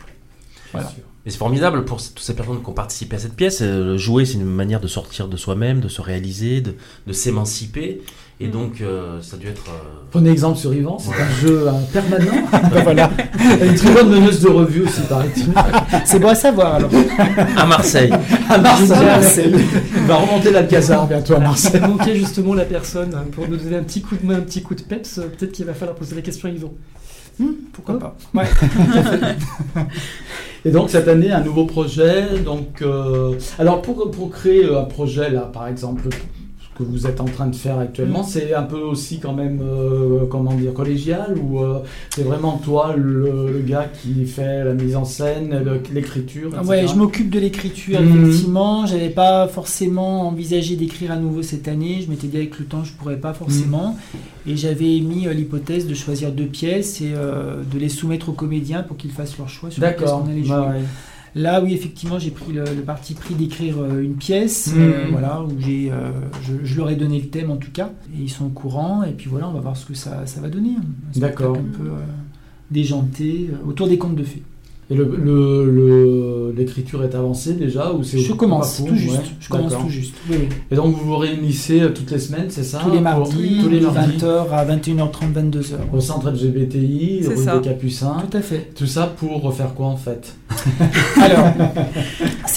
Voilà. 0.73 0.91
Et 1.25 1.29
c'est 1.29 1.37
formidable 1.37 1.85
pour 1.85 2.01
toutes 2.01 2.19
ces 2.19 2.35
personnes 2.35 2.61
qui 2.61 2.69
ont 2.69 2.73
participé 2.73 3.15
à 3.15 3.19
cette 3.19 3.35
pièce. 3.35 3.63
Jouer, 3.95 4.25
c'est 4.25 4.33
une 4.33 4.45
manière 4.45 4.81
de 4.81 4.87
sortir 4.87 5.27
de 5.27 5.37
soi-même, 5.37 5.79
de 5.79 5.87
se 5.87 6.01
réaliser, 6.01 6.61
de, 6.61 6.75
de 7.05 7.13
s'émanciper. 7.13 8.01
Et 8.39 8.49
donc, 8.49 8.81
euh, 8.81 9.19
ça 9.21 9.35
a 9.35 9.39
dû 9.39 9.47
être. 9.47 9.63
euh, 9.69 10.05
Prenez 10.11 10.29
exemple 10.29 10.59
sur 10.59 10.71
Yvan, 10.71 10.99
c'est 10.99 11.09
un 11.09 11.29
jeu 11.41 11.67
hein, 11.67 11.73
permanent. 11.91 12.31
Ben 12.71 12.83
voilà, 12.83 13.09
une 13.65 13.73
très 13.73 13.91
bonne 13.93 14.09
meneuse 14.09 14.41
de 14.41 14.47
revue 14.49 14.83
aussi, 14.83 15.01
paraît-il. 15.09 15.47
c'est 16.05 16.19
bon 16.19 16.27
à 16.27 16.35
savoir 16.35 16.75
alors. 16.75 16.91
à 17.57 17.65
Marseille. 17.65 18.11
À 18.47 18.57
Marseille. 18.59 18.91
À 18.91 19.03
Marseille. 19.19 19.55
Il 19.95 20.03
va 20.03 20.15
remonter 20.17 20.51
l'Alcazar 20.51 21.07
bientôt 21.07 21.33
à 21.33 21.39
Marseille. 21.39 21.81
Ça 21.81 21.87
manquait 21.87 22.15
justement 22.15 22.53
la 22.53 22.65
personne 22.65 23.13
hein, 23.15 23.25
pour 23.31 23.47
nous 23.49 23.57
donner 23.57 23.77
un 23.77 23.83
petit 23.83 24.01
coup 24.03 24.15
de 24.15 24.25
main, 24.25 24.35
un 24.37 24.41
petit 24.41 24.61
coup 24.61 24.75
de 24.75 24.81
peps. 24.83 25.17
euh, 25.17 25.23
Peut-être 25.35 25.51
qu'il 25.51 25.65
va 25.65 25.73
falloir 25.73 25.95
poser 25.95 26.15
la 26.15 26.21
question 26.21 26.47
à 26.47 26.51
Yvan. 26.51 26.73
Pourquoi 27.73 27.97
pas? 27.99 28.15
Et 30.65 30.71
donc 30.71 30.89
cette 30.89 31.07
année, 31.07 31.31
un 31.31 31.41
nouveau 31.41 31.65
projet. 31.65 32.39
Donc, 32.43 32.81
euh, 32.81 33.33
alors 33.59 33.81
pour, 33.81 34.09
pour 34.11 34.29
créer 34.29 34.65
un 34.75 34.83
projet 34.83 35.29
là, 35.29 35.41
par 35.41 35.67
exemple, 35.67 36.03
que 36.77 36.83
vous 36.83 37.07
êtes 37.07 37.19
en 37.21 37.25
train 37.25 37.47
de 37.47 37.55
faire 37.55 37.79
actuellement, 37.79 38.23
c'est 38.23 38.53
un 38.53 38.63
peu 38.63 38.79
aussi 38.79 39.19
quand 39.19 39.33
même, 39.33 39.61
euh, 39.63 40.25
comment 40.29 40.53
dire, 40.53 40.73
collégial 40.73 41.35
ou 41.37 41.59
euh, 41.59 41.79
c'est 42.13 42.21
vraiment 42.23 42.57
toi 42.63 42.93
le, 42.95 43.51
le 43.51 43.59
gars 43.65 43.87
qui 44.01 44.25
fait 44.25 44.63
la 44.63 44.73
mise 44.73 44.95
en 44.95 45.05
scène, 45.05 45.59
l'écriture, 45.93 46.49
etc. 46.49 46.67
Ouais, 46.69 46.87
je 46.87 46.95
m'occupe 46.95 47.29
de 47.29 47.39
l'écriture, 47.39 47.99
Mhm. 48.01 48.25
effectivement. 48.25 48.85
J'avais 48.85 49.09
pas 49.09 49.47
forcément 49.47 50.27
envisagé 50.27 50.75
d'écrire 50.75 51.11
à 51.11 51.15
nouveau 51.15 51.41
cette 51.41 51.67
année. 51.67 52.01
Je 52.05 52.09
m'étais 52.09 52.27
dit 52.27 52.37
avec 52.37 52.59
le 52.59 52.65
temps, 52.65 52.83
je 52.83 52.93
pourrais 52.93 53.17
pas 53.17 53.33
forcément. 53.33 53.97
Et 54.45 54.55
j'avais 54.55 54.95
émis 54.97 55.27
euh, 55.27 55.33
l'hypothèse 55.33 55.87
de 55.87 55.93
choisir 55.93 56.31
deux 56.31 56.45
pièces 56.45 57.01
et 57.01 57.11
euh, 57.15 57.55
de 57.73 57.79
les 57.79 57.89
soumettre 57.89 58.29
aux 58.29 58.33
comédiens 58.33 58.83
pour 58.83 58.97
qu'ils 58.97 59.11
fassent 59.11 59.37
leur 59.37 59.49
choix 59.49 59.69
sur 59.71 59.81
D'accord. 59.81 60.23
qu'on 60.23 60.29
allait 60.31 60.43
jouer. 60.43 60.55
Ouais. 60.55 60.81
Là, 61.37 61.61
oui, 61.63 61.73
effectivement, 61.73 62.17
j'ai 62.19 62.31
pris 62.31 62.51
le, 62.51 62.63
le 62.63 62.81
parti 62.81 63.13
pris 63.13 63.35
d'écrire 63.35 63.75
euh, 63.79 64.01
une 64.01 64.15
pièce, 64.15 64.73
Mhm. 64.73 64.81
euh, 64.81 65.07
voilà, 65.11 65.43
où 65.43 65.49
j'ai, 65.59 65.91
euh, 65.91 66.09
je, 66.43 66.53
je 66.65 66.77
leur 66.77 66.89
ai 66.89 66.95
donné 66.95 67.19
le 67.21 67.27
thème 67.27 67.51
en 67.51 67.57
tout 67.57 67.71
cas, 67.71 67.91
et 68.13 68.23
ils 68.23 68.29
sont 68.29 68.45
au 68.45 68.49
courant, 68.49 69.03
et 69.03 69.11
puis 69.11 69.29
voilà, 69.29 69.47
on 69.47 69.53
va 69.53 69.59
voir 69.59 69.77
ce 69.77 69.85
que 69.85 69.93
ça, 69.93 70.25
ça 70.25 70.41
va 70.41 70.49
donner. 70.49 70.71
Spectacle 71.11 71.19
D'accord. 71.43 71.57
Un 71.57 71.77
peu 71.77 71.87
euh, 71.89 71.99
déjanté, 72.71 73.49
autour 73.67 73.87
des 73.87 73.97
contes 73.97 74.15
de 74.15 74.23
fées. 74.23 74.43
Et 74.89 74.95
le, 74.95 75.03
le- 75.03 75.65
le- 75.69 76.53
l'écriture 76.55 77.03
est 77.03 77.13
avancée 77.13 77.53
déjà 77.55 77.91
ou 77.91 78.03
c'est 78.05 78.19
Je 78.19 78.31
commence 78.31 78.77
tout 78.85 78.95
juste, 78.95 79.17
Ouais, 79.17 79.23
je 79.41 79.49
commence 79.49 79.73
tout 79.77 79.89
juste. 79.89 80.15
Oui, 80.29 80.37
oui. 80.39 80.47
Et 80.71 80.75
donc 80.75 80.95
vous 80.95 81.03
vous 81.05 81.17
réunissez 81.17 81.81
euh, 81.81 81.89
toutes 81.89 82.09
les 82.09 82.19
semaines, 82.19 82.45
c'est 82.47 82.63
ça 82.63 82.79
tous 82.81 82.89
les 82.91 82.93
pour- 82.95 83.03
mardis, 83.03 83.59
tous 83.61 83.69
les 83.69 83.81
de 83.81 83.85
mardis 83.85 84.17
20h 84.17 84.49
à 84.49 84.65
21h30, 84.65 85.33
22h. 85.33 85.63
au 85.93 85.99
centre 85.99 86.31
LGBTI, 86.31 87.25
rue 87.27 87.35
ça. 87.37 87.57
des 87.57 87.67
Capucins. 87.67 88.15
Tout 88.31 88.37
à 88.37 88.41
fait. 88.41 88.71
Tout 88.75 88.85
ça 88.87 89.07
pour 89.07 89.41
refaire 89.41 89.73
quoi 89.73 89.87
en 89.87 89.97
fait? 89.97 90.33
Alors, 91.21 91.47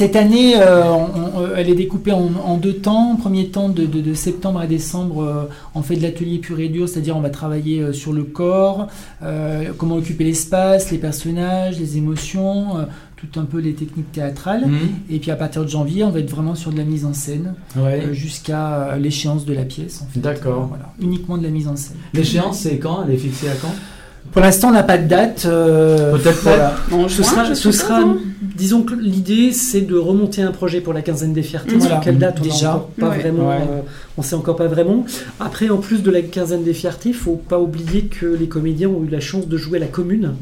cette 0.00 0.16
année, 0.16 0.54
euh, 0.56 0.84
on- 0.90 1.40
on- 1.42 1.54
elle 1.54 1.68
est 1.68 1.74
découpée 1.74 2.12
en, 2.12 2.30
en 2.42 2.56
deux 2.56 2.72
temps. 2.72 3.16
Premier 3.16 3.48
temps, 3.48 3.68
de, 3.68 3.84
de- 3.84 4.00
de 4.00 4.14
septembre 4.14 4.58
à 4.58 4.66
décembre, 4.66 5.22
euh, 5.22 5.44
on 5.74 5.82
fait 5.82 5.94
de 5.96 6.02
l'atelier 6.02 6.38
pur 6.38 6.58
et 6.58 6.68
dur, 6.70 6.88
c'est-à-dire 6.88 7.18
on 7.18 7.20
va 7.20 7.28
travailler 7.28 7.80
euh, 7.82 7.92
sur 7.92 8.14
le 8.14 8.22
corps, 8.24 8.86
euh, 9.22 9.72
comment 9.76 9.96
occuper 9.96 10.24
l'espace, 10.24 10.90
les 10.90 10.96
personnages, 10.96 11.78
les 11.78 11.98
émotions, 11.98 12.78
euh, 12.78 12.84
tout 13.18 13.38
un 13.38 13.44
peu 13.44 13.58
les 13.58 13.74
techniques 13.74 14.10
théâtrales. 14.10 14.64
Et 15.10 15.18
puis 15.18 15.30
à 15.30 15.36
partir 15.36 15.62
de 15.64 15.68
janvier, 15.68 16.02
on 16.04 16.10
va 16.10 16.20
être 16.20 16.30
vraiment 16.30 16.54
sur 16.54 16.72
de 16.72 16.78
la 16.78 16.84
mise 16.84 17.04
en 17.04 17.12
scène, 17.12 17.52
Ouais. 17.76 18.02
euh, 18.06 18.12
jusqu'à 18.14 18.92
euh, 18.92 18.96
l'échéance 18.96 19.44
de 19.44 19.52
la 19.52 19.64
pièce. 19.64 20.00
En 20.02 20.06
fait. 20.10 20.20
D'accord. 20.20 20.62
Euh, 20.62 20.66
voilà, 20.70 20.94
uniquement 21.02 21.36
de 21.36 21.42
la 21.42 21.50
mise 21.50 21.68
en 21.68 21.76
scène. 21.76 21.98
L'échéance 22.14 22.60
c'est 22.60 22.78
quand? 22.78 23.04
Elle 23.06 23.12
est 23.12 23.18
fixée 23.18 23.50
à 23.50 23.54
quand? 23.60 23.74
Pour 24.32 24.42
l'instant, 24.42 24.68
on 24.68 24.72
n'a 24.72 24.82
pas 24.84 24.98
de 24.98 25.08
date. 25.08 25.44
euh, 25.46 26.16
Peut-être 26.16 26.42
voilà. 26.42 26.74
En 26.92 27.08
Ce 27.08 27.22
juin, 27.22 27.44
sera, 27.44 27.54
ce 27.54 28.16
disons 28.56 28.82
que 28.82 28.94
l'idée 28.94 29.52
c'est 29.52 29.80
de 29.80 29.96
remonter 29.96 30.42
un 30.42 30.52
projet 30.52 30.80
pour 30.80 30.92
la 30.92 31.02
quinzaine 31.02 31.32
des 31.32 31.42
fiertés. 31.42 31.76
Voilà. 31.76 31.96
Sur 31.96 32.04
quelle 32.04 32.18
date 32.18 32.36
on 32.40 32.42
Déjà. 32.44 32.86
pas 32.98 33.08
Ouais. 33.08 33.18
vraiment, 33.18 33.48
Ouais. 33.48 33.56
euh, 33.56 33.80
on 34.18 34.22
sait 34.22 34.34
encore 34.36 34.56
pas 34.56 34.66
vraiment. 34.68 35.04
Après, 35.40 35.68
en 35.70 35.78
plus 35.78 36.02
de 36.02 36.10
la 36.10 36.22
quinzaine 36.22 36.62
des 36.62 36.74
fiertés, 36.74 37.08
il 37.10 37.14
faut 37.14 37.36
pas 37.36 37.58
oublier 37.58 38.02
que 38.04 38.26
les 38.26 38.46
comédiens 38.48 38.88
ont 38.88 39.02
eu 39.04 39.08
la 39.08 39.20
chance 39.20 39.48
de 39.48 39.56
jouer 39.56 39.78
à 39.78 39.80
la 39.80 39.86
commune. 39.88 40.34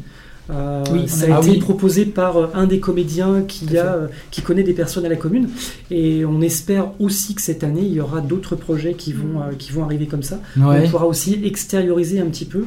Euh, 0.51 0.83
Oui, 0.91 1.07
ça 1.07 1.27
a 1.33 1.37
a- 1.37 1.39
été 1.41 1.51
oui. 1.51 1.57
proposé 1.59 2.05
par 2.05 2.37
euh, 2.37 2.47
un 2.55 2.65
des 2.65 2.79
comédiens 2.79 3.43
qui, 3.47 3.77
a, 3.77 3.85
euh, 3.85 4.07
qui 4.31 4.41
connaît 4.41 4.63
des 4.63 4.73
personnes 4.73 5.05
à 5.05 5.09
la 5.09 5.15
commune. 5.15 5.47
Et 5.91 6.25
on 6.25 6.41
espère 6.41 6.87
aussi 6.99 7.35
que 7.35 7.41
cette 7.41 7.63
année, 7.63 7.83
il 7.83 7.93
y 7.93 7.99
aura 7.99 8.19
d'autres 8.21 8.55
projets 8.55 8.93
qui 8.93 9.13
vont, 9.13 9.39
euh, 9.41 9.53
qui 9.57 9.71
vont 9.71 9.83
arriver 9.83 10.07
comme 10.07 10.23
ça. 10.23 10.39
Ouais. 10.57 10.83
On 10.85 10.89
pourra 10.89 11.05
aussi 11.05 11.39
extérioriser 11.43 12.19
un 12.19 12.25
petit 12.25 12.45
peu 12.45 12.65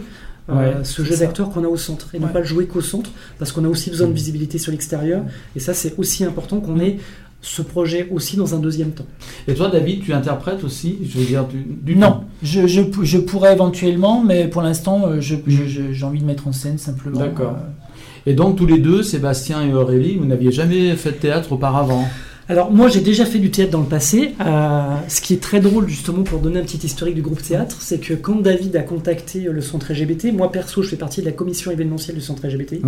Ouais, 0.49 0.75
ce 0.83 1.03
jeu 1.05 1.15
ça. 1.15 1.25
d'acteurs 1.25 1.51
qu'on 1.51 1.63
a 1.65 1.69
au 1.69 1.77
centre 1.77 2.15
et 2.15 2.19
non 2.19 2.27
Ouais. 2.27 2.33
pas 2.33 2.41
le 2.41 2.45
jouer 2.45 2.67
qu'au 2.67 2.81
centre 2.81 3.11
parce 3.39 3.53
qu'on 3.53 3.65
a 3.65 3.69
aussi 3.69 3.91
besoin 3.91 4.09
de 4.09 4.13
visibilité 4.13 4.59
sur 4.59 4.73
l'extérieur 4.73 5.23
et 5.55 5.61
ça 5.61 5.73
c'est 5.73 5.95
aussi 5.99 6.25
important 6.25 6.61
qu'on 6.61 6.81
ait 6.81 6.99
ce 7.41 7.63
projet 7.63 8.09
aussi 8.13 8.37
dans 8.37 8.55
un 8.55 8.59
deuxième 8.59 8.91
temps. 8.91 9.07
Et 9.49 9.55
toi 9.55 9.69
David, 9.69 10.03
tu 10.03 10.13
interprètes 10.13 10.63
aussi 10.65 10.99
Je 11.05 11.19
veux 11.19 11.25
dire 11.25 11.47
du, 11.47 11.65
du 11.65 11.97
Non, 11.97 12.23
je, 12.43 12.67
je, 12.67 12.83
je 13.03 13.19
pourrais 13.19 13.53
éventuellement, 13.53 14.23
mais 14.23 14.47
pour 14.49 14.63
l'instant, 14.63 15.07
euh, 15.07 15.21
je- 15.21 15.37
je- 15.47 15.67
je- 15.67 15.93
j'ai 15.93 16.05
envie 16.05 16.21
de 16.21 16.25
mettre 16.25 16.47
en 16.49 16.53
scène 16.53 16.79
simplement. 16.79 17.19
D'accord. 17.21 17.53
euh, 17.59 18.31
Et 18.31 18.35
donc 18.35 18.57
tous 18.57 18.67
les 18.67 18.79
deux, 18.79 19.03
Sébastien 19.03 19.63
et 19.67 19.73
Aurélie, 19.75 20.17
vous 20.17 20.25
n'aviez 20.27 20.53
jamais 20.53 20.95
fait 20.97 21.11
de 21.13 21.17
théâtre 21.17 21.53
auparavant? 21.53 22.09
Alors 22.49 22.71
moi 22.71 22.89
j'ai 22.89 23.01
déjà 23.01 23.25
fait 23.25 23.39
du 23.39 23.51
théâtre 23.51 23.71
dans 23.71 23.81
le 23.81 23.87
passé. 23.87 24.35
Euh, 24.41 24.97
ce 25.09 25.21
qui 25.21 25.35
est 25.35 25.43
très 25.43 25.61
drôle 25.61 25.89
justement 25.89 26.23
pour 26.23 26.41
donner 26.41 26.61
un 26.61 26.65
petit 26.65 26.85
historique 26.85 27.15
du 27.15 27.23
groupe 27.23 27.43
théâtre, 27.43 27.77
c'est 27.81 27.99
que 27.99 28.15
quand 28.15 28.41
David 28.41 28.77
a 28.77 28.83
contacté 28.83 29.41
le 29.41 29.61
centre 29.61 29.93
LGBT, 29.93 30.33
moi 30.33 30.51
perso 30.51 30.83
je 30.83 30.89
fais 30.89 30.97
partie 30.97 31.21
de 31.21 31.27
la 31.27 31.33
commission 31.33 31.71
événementielle 31.71 32.17
du 32.17 32.23
centre 32.23 32.47
LGBT. 32.47 32.81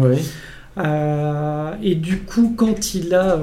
Euh, 0.77 1.71
et 1.83 1.95
du 1.95 2.19
coup, 2.19 2.55
quand 2.57 2.95
il 2.95 3.15
a, 3.15 3.39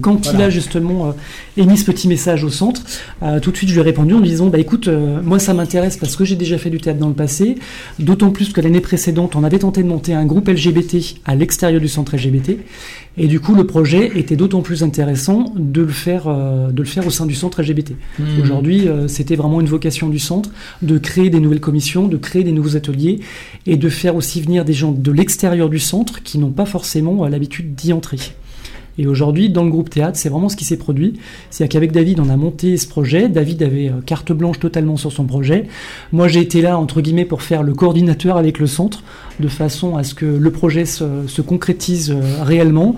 quand 0.00 0.32
il 0.32 0.40
a 0.40 0.50
justement 0.50 1.08
euh, 1.08 1.12
émis 1.56 1.76
ce 1.76 1.84
petit 1.84 2.08
message 2.08 2.44
au 2.44 2.50
centre, 2.50 2.82
euh, 3.22 3.40
tout 3.40 3.50
de 3.50 3.56
suite 3.56 3.68
je 3.68 3.74
lui 3.74 3.80
ai 3.80 3.84
répondu 3.84 4.14
en 4.14 4.20
lui 4.20 4.28
disant 4.28 4.46
Bah 4.46 4.58
écoute, 4.58 4.88
euh, 4.88 5.20
moi 5.22 5.38
ça 5.38 5.54
m'intéresse 5.54 5.96
parce 5.96 6.16
que 6.16 6.24
j'ai 6.24 6.36
déjà 6.36 6.58
fait 6.58 6.70
du 6.70 6.80
théâtre 6.80 6.98
dans 6.98 7.08
le 7.08 7.14
passé, 7.14 7.56
d'autant 7.98 8.30
plus 8.30 8.52
que 8.52 8.60
l'année 8.60 8.80
précédente 8.80 9.36
on 9.36 9.44
avait 9.44 9.58
tenté 9.58 9.82
de 9.82 9.88
monter 9.88 10.14
un 10.14 10.24
groupe 10.24 10.48
LGBT 10.48 10.96
à 11.24 11.34
l'extérieur 11.34 11.80
du 11.80 11.88
centre 11.88 12.16
LGBT, 12.16 12.58
et 13.18 13.26
du 13.26 13.40
coup 13.40 13.54
le 13.54 13.66
projet 13.66 14.12
était 14.16 14.36
d'autant 14.36 14.62
plus 14.62 14.82
intéressant 14.82 15.52
de 15.56 15.82
le 15.82 15.88
faire, 15.88 16.24
de 16.26 16.82
le 16.82 16.88
faire 16.88 17.06
au 17.06 17.10
sein 17.10 17.26
du 17.26 17.34
centre 17.34 17.62
LGBT. 17.62 17.92
Hmm. 18.18 18.40
Aujourd'hui, 18.42 18.88
c'était 19.06 19.36
vraiment 19.36 19.60
une 19.60 19.66
vocation 19.66 20.08
du 20.08 20.18
centre 20.18 20.50
de 20.82 20.98
créer 20.98 21.30
des 21.30 21.40
nouvelles 21.40 21.60
commissions, 21.60 22.08
de 22.08 22.16
créer 22.16 22.42
des 22.42 22.52
nouveaux 22.52 22.76
ateliers 22.76 23.20
et 23.66 23.76
de 23.76 23.88
faire 23.88 24.16
aussi 24.16 24.40
venir 24.40 24.64
des 24.64 24.72
gens 24.72 24.92
de 24.92 25.12
l'extérieur 25.12 25.68
du 25.68 25.78
centre 25.78 26.22
qui 26.22 26.38
n'ont 26.38 26.50
pas 26.50 26.66
forcément 26.66 27.26
l'habitude 27.28 27.74
d'y 27.74 27.92
entrer. 27.92 28.18
Et 28.98 29.06
aujourd'hui, 29.06 29.50
dans 29.50 29.64
le 29.64 29.70
groupe 29.70 29.90
théâtre, 29.90 30.16
c'est 30.16 30.28
vraiment 30.28 30.48
ce 30.48 30.56
qui 30.56 30.64
s'est 30.64 30.76
produit. 30.76 31.14
C'est-à-dire 31.50 31.72
qu'avec 31.72 31.92
David, 31.92 32.20
on 32.20 32.28
a 32.28 32.36
monté 32.36 32.76
ce 32.76 32.86
projet. 32.86 33.28
David 33.28 33.62
avait 33.62 33.88
euh, 33.88 34.00
carte 34.04 34.32
blanche 34.32 34.60
totalement 34.60 34.96
sur 34.96 35.10
son 35.10 35.24
projet. 35.24 35.68
Moi, 36.12 36.28
j'ai 36.28 36.40
été 36.40 36.62
là, 36.62 36.78
entre 36.78 37.00
guillemets, 37.00 37.24
pour 37.24 37.42
faire 37.42 37.62
le 37.62 37.74
coordinateur 37.74 38.36
avec 38.36 38.58
le 38.58 38.66
centre, 38.66 39.02
de 39.40 39.48
façon 39.48 39.96
à 39.96 40.04
ce 40.04 40.14
que 40.14 40.26
le 40.26 40.50
projet 40.50 40.84
se, 40.84 41.26
se 41.26 41.42
concrétise 41.42 42.12
euh, 42.12 42.42
réellement. 42.42 42.94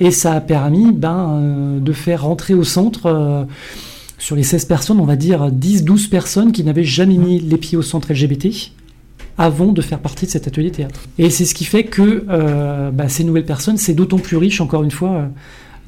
Et 0.00 0.10
ça 0.10 0.32
a 0.32 0.40
permis 0.40 0.92
ben, 0.92 1.30
euh, 1.30 1.80
de 1.80 1.92
faire 1.92 2.22
rentrer 2.22 2.54
au 2.54 2.64
centre, 2.64 3.46
sur 4.20 4.34
les 4.34 4.42
16 4.42 4.64
personnes, 4.64 4.98
on 4.98 5.04
va 5.04 5.14
dire 5.14 5.48
10-12 5.48 6.08
personnes 6.08 6.50
qui 6.50 6.64
n'avaient 6.64 6.82
jamais 6.82 7.16
mis 7.16 7.38
les 7.38 7.56
pieds 7.56 7.78
au 7.78 7.82
centre 7.82 8.12
LGBT 8.12 8.72
avant 9.38 9.72
de 9.72 9.80
faire 9.80 10.00
partie 10.00 10.26
de 10.26 10.30
cet 10.30 10.46
atelier 10.48 10.70
théâtre. 10.72 11.00
Et 11.18 11.30
c'est 11.30 11.44
ce 11.44 11.54
qui 11.54 11.64
fait 11.64 11.84
que 11.84 12.24
euh, 12.28 12.90
bah, 12.90 13.08
ces 13.08 13.24
nouvelles 13.24 13.44
personnes, 13.46 13.76
c'est 13.76 13.94
d'autant 13.94 14.18
plus 14.18 14.36
riche, 14.36 14.60
encore 14.60 14.82
une 14.82 14.90
fois, 14.90 15.28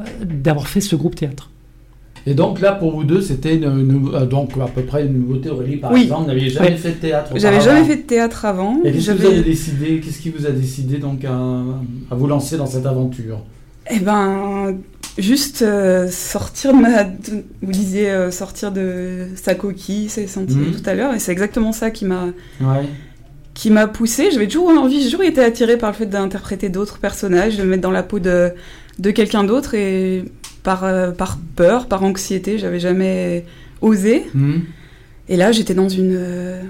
euh, 0.01 0.05
d'avoir 0.25 0.69
fait 0.69 0.81
ce 0.81 0.95
groupe 0.97 1.17
théâtre. 1.17 1.51
Et 2.27 2.35
donc 2.35 2.61
là, 2.61 2.73
pour 2.73 2.93
vous 2.95 3.03
deux, 3.05 3.23
c'était 3.23 3.57
une, 3.57 3.65
une- 3.65 4.11
euh, 4.15 4.27
donc 4.27 4.51
à 4.61 4.67
peu 4.67 4.83
près 4.83 5.07
une 5.07 5.15
nouveauté. 5.21 5.49
Aurélie, 5.51 5.77
par 5.79 5.91
Oui. 5.91 6.03
exemple, 6.03 6.23
vous 6.23 6.29
n'aviez 6.29 6.51
jamais 6.51 6.69
Ouais. 6.71 6.77
fait 6.77 6.91
de 6.91 6.95
théâtre. 6.97 7.33
J'avais 7.37 7.61
jamais 7.63 7.85
fait 7.85 7.97
de 7.97 8.03
théâtre 8.03 8.45
avant. 8.45 8.79
Et 8.85 8.93
qu'est-ce 8.93 9.11
que 9.13 9.17
vous 9.17 9.27
avez 9.27 9.43
décidé 9.43 10.01
Qu'est-ce 10.05 10.21
qui 10.21 10.31
vous 10.31 10.47
a 10.47 10.51
décidé 10.51 10.99
donc 10.99 11.25
à, 11.25 11.31
à 12.11 12.15
vous 12.15 12.27
lancer 12.27 12.57
dans 12.59 12.67
cette 12.67 12.85
aventure? 12.87 13.41
Eh 13.91 13.99
ben, 14.01 14.77
juste 15.19 15.63
euh, 15.63 16.09
sortir 16.11 16.73
de 16.75 16.79
ma. 16.81 17.05
vous 17.63 17.73
disiez 17.73 18.11
euh, 18.11 18.31
sortir 18.31 18.71
de 18.71 19.29
sa 19.35 19.55
coquille, 19.55 20.09
c'est 20.11 20.27
senti 20.27 20.55
Mhm. 20.57 20.73
tout 20.73 20.83
à 20.91 20.95
l'heure, 20.95 21.15
et 21.15 21.19
c'est 21.19 21.33
exactement 21.33 21.73
ça 21.73 21.91
qui 21.91 22.05
m'a 22.05 22.27
Ouais. 22.61 22.85
Qui 23.61 23.69
m'a 23.71 23.87
poussée. 23.87 24.31
J'avais 24.31 24.49
toujours 24.49 24.71
envie, 24.71 25.03
j'ai 25.03 25.11
toujours 25.11 25.23
été 25.23 25.43
attirée 25.45 25.77
par 25.77 25.91
le 25.91 25.97
fait 25.97 26.07
d'interpréter 26.07 26.71
d'autres 26.71 26.99
personnages, 26.99 27.59
de 27.59 27.63
me 27.63 27.69
mettre 27.69 27.83
dans 27.83 27.91
la 27.91 28.03
peau 28.03 28.19
de 28.19 28.53
de 28.99 29.11
quelqu'un 29.11 29.45
d'autre, 29.45 29.75
et 29.75 30.25
par 30.63 30.85
euh, 30.85 31.11
par 31.11 31.39
peur, 31.57 31.87
par 31.87 32.03
anxiété, 32.03 32.57
j'avais 32.57 32.81
jamais 32.81 33.45
osé. 33.83 34.25
Mhm. 34.33 34.63
Et 35.29 35.37
là, 35.37 35.53
j'étais 35.53 35.75
dans 35.75 35.91
une 35.91 36.17
euh, 36.17 36.63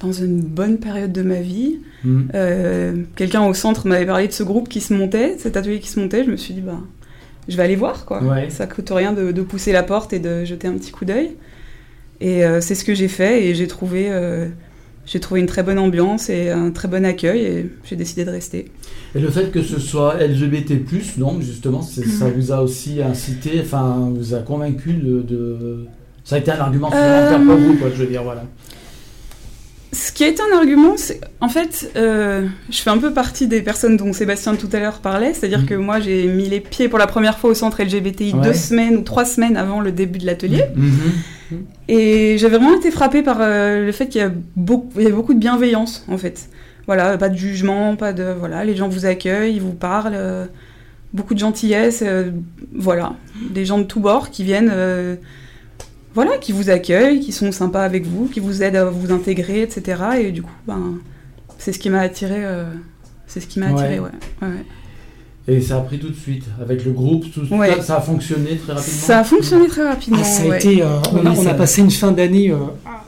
dans 0.00 0.12
une 0.12 0.40
bonne 0.40 0.78
période 0.78 1.12
de 1.12 1.20
ma 1.20 1.42
vie. 1.42 1.80
Mhm. 2.04 2.28
Euh, 2.34 2.94
Quelqu'un 3.16 3.44
au 3.44 3.52
centre 3.52 3.86
m'avait 3.86 4.06
parlé 4.06 4.26
de 4.26 4.32
ce 4.32 4.44
groupe 4.44 4.70
qui 4.70 4.80
se 4.80 4.94
montait, 4.94 5.36
cet 5.36 5.58
atelier 5.58 5.78
qui 5.78 5.90
se 5.90 6.00
montait. 6.00 6.24
Je 6.24 6.30
me 6.30 6.36
suis 6.36 6.54
dit, 6.54 6.62
bah, 6.62 6.80
je 7.48 7.56
vais 7.58 7.64
aller 7.64 7.76
voir, 7.76 8.06
quoi. 8.06 8.22
Ouais. 8.22 8.48
Ça 8.48 8.66
coûte 8.66 8.88
rien 8.90 9.12
de, 9.12 9.30
de 9.30 9.42
pousser 9.42 9.72
la 9.72 9.82
porte 9.82 10.14
et 10.14 10.20
de 10.20 10.46
jeter 10.46 10.68
un 10.68 10.74
petit 10.78 10.90
coup 10.90 11.04
d'œil. 11.04 11.32
Et 12.22 12.46
euh, 12.46 12.62
c'est 12.62 12.74
ce 12.74 12.84
que 12.84 12.94
j'ai 12.94 13.08
fait 13.08 13.44
et 13.44 13.54
j'ai 13.54 13.66
trouvé, 13.66 14.06
euh, 14.08 14.48
j'ai 15.06 15.20
trouvé 15.20 15.40
une 15.40 15.46
très 15.46 15.62
bonne 15.62 15.78
ambiance 15.78 16.30
et 16.30 16.50
un 16.50 16.70
très 16.70 16.88
bon 16.88 17.04
accueil 17.04 17.40
et 17.40 17.70
j'ai 17.84 17.96
décidé 17.96 18.24
de 18.24 18.30
rester. 18.30 18.70
Et 19.14 19.20
le 19.20 19.28
fait 19.30 19.50
que 19.50 19.62
ce 19.62 19.78
soit 19.78 20.16
LGBT+, 20.20 20.72
donc 21.18 21.42
justement, 21.42 21.82
c'est- 21.82 22.06
ça 22.06 22.28
vous 22.30 22.52
a 22.52 22.60
aussi 22.62 23.00
incité, 23.02 23.60
enfin, 23.62 24.10
vous 24.14 24.34
a 24.34 24.38
convaincu 24.40 24.94
de, 24.94 25.22
de- 25.22 25.86
Ça 26.24 26.36
a 26.36 26.38
été 26.38 26.50
un 26.50 26.58
argument 26.58 26.90
Euh, 26.94 27.30
supplémentaire 27.30 27.46
pour 27.46 27.56
vous, 27.66 27.74
quoi, 27.78 27.88
je 27.94 28.02
veux 28.02 28.06
dire, 28.08 28.22
voilà. 28.22 28.44
Ce 29.94 30.10
qui 30.12 30.24
a 30.24 30.28
été 30.28 30.42
un 30.42 30.56
argument, 30.56 30.94
c'est 30.96 31.20
en 31.40 31.48
fait, 31.48 31.90
euh, 31.96 32.46
je 32.68 32.78
fais 32.80 32.90
un 32.90 32.98
peu 32.98 33.12
partie 33.12 33.46
des 33.46 33.62
personnes 33.62 33.96
dont 33.96 34.12
Sébastien 34.12 34.56
tout 34.56 34.68
à 34.72 34.80
l'heure 34.80 34.98
parlait, 34.98 35.32
c'est-à-dire 35.34 35.60
Mhm. 35.60 35.66
que 35.66 35.74
moi 35.74 36.00
j'ai 36.00 36.26
mis 36.26 36.48
les 36.48 36.60
pieds 36.60 36.88
pour 36.88 36.98
la 36.98 37.06
première 37.06 37.38
fois 37.38 37.50
au 37.50 37.54
centre 37.54 37.80
LGBTI 37.82 38.34
Ouais. 38.34 38.42
deux 38.42 38.54
semaines 38.54 38.96
ou 38.96 39.02
trois 39.02 39.24
semaines 39.24 39.56
avant 39.56 39.80
le 39.80 39.92
début 39.92 40.18
de 40.18 40.26
l'atelier. 40.26 40.64
Mhm. 40.74 41.62
Et 41.88 42.36
j'avais 42.38 42.56
vraiment 42.56 42.76
été 42.76 42.90
frappée 42.90 43.22
par 43.22 43.38
euh, 43.40 43.86
le 43.86 43.92
fait 43.92 44.08
qu'il 44.08 44.20
y, 44.20 44.24
a 44.24 44.32
beaucoup, 44.56 44.90
il 44.96 45.02
y 45.02 45.06
avait 45.06 45.14
beaucoup 45.14 45.34
de 45.34 45.38
bienveillance, 45.38 46.04
en 46.08 46.18
fait. 46.18 46.48
Voilà, 46.86 47.16
pas 47.16 47.28
de 47.28 47.36
jugement, 47.36 47.94
pas 47.96 48.12
de... 48.12 48.34
Voilà, 48.38 48.64
les 48.64 48.74
gens 48.76 48.88
vous 48.88 49.06
accueillent, 49.06 49.54
ils 49.54 49.62
vous 49.62 49.72
parlent, 49.72 50.14
euh, 50.16 50.46
beaucoup 51.12 51.34
de 51.34 51.38
gentillesse, 51.38 52.02
voilà. 52.74 53.14
Des 53.50 53.64
gens 53.64 53.78
de 53.78 53.84
tous 53.84 54.00
bords 54.00 54.30
qui 54.30 54.42
viennent... 54.44 54.72
voilà, 56.14 56.38
qui 56.38 56.52
vous 56.52 56.70
accueillent, 56.70 57.20
qui 57.20 57.32
sont 57.32 57.50
sympas 57.52 57.82
avec 57.84 58.06
vous, 58.06 58.26
qui 58.28 58.40
vous 58.40 58.62
aident 58.62 58.76
à 58.76 58.84
vous 58.86 59.12
intégrer, 59.12 59.62
etc. 59.62 60.02
Et 60.20 60.32
du 60.32 60.42
coup, 60.42 60.50
ben, 60.66 60.98
c'est 61.58 61.72
ce 61.72 61.78
qui 61.78 61.90
m'a 61.90 62.00
attiré... 62.00 62.44
euh, 62.44 62.64
c'est 63.26 63.40
ce 63.40 63.46
qui 63.46 63.58
m'a 63.58 63.66
attiré, 63.68 63.98
Ouais. 63.98 64.06
ouais. 64.06 64.10
ouais, 64.42 64.48
ouais. 64.48 64.64
Et 65.46 65.60
ça 65.60 65.76
a 65.76 65.80
pris 65.80 65.98
tout 65.98 66.08
de 66.08 66.14
suite, 66.16 66.44
avec 66.62 66.84
le 66.86 66.92
groupe, 66.92 67.24
tout 67.32 67.42
Ouais. 67.54 67.74
ça, 67.76 67.82
ça 67.82 67.96
a 67.96 68.00
fonctionné 68.00 68.56
très 68.56 68.72
rapidement 68.72 68.98
Ça 69.06 69.18
a 69.18 69.24
fonctionné 69.24 69.66
très 69.66 69.86
rapidement. 69.86 70.18
Ah, 70.20 70.24
ça 70.24 70.42
a 70.42 70.46
ouais. 70.46 70.56
été, 70.56 70.82
euh, 70.82 70.86
on, 71.12 71.26
a, 71.26 71.30
on 71.32 71.54
passé 71.56 71.82
une 71.82 71.90
fin 71.90 72.12
d'année 72.12 72.50
euh, 72.50 72.56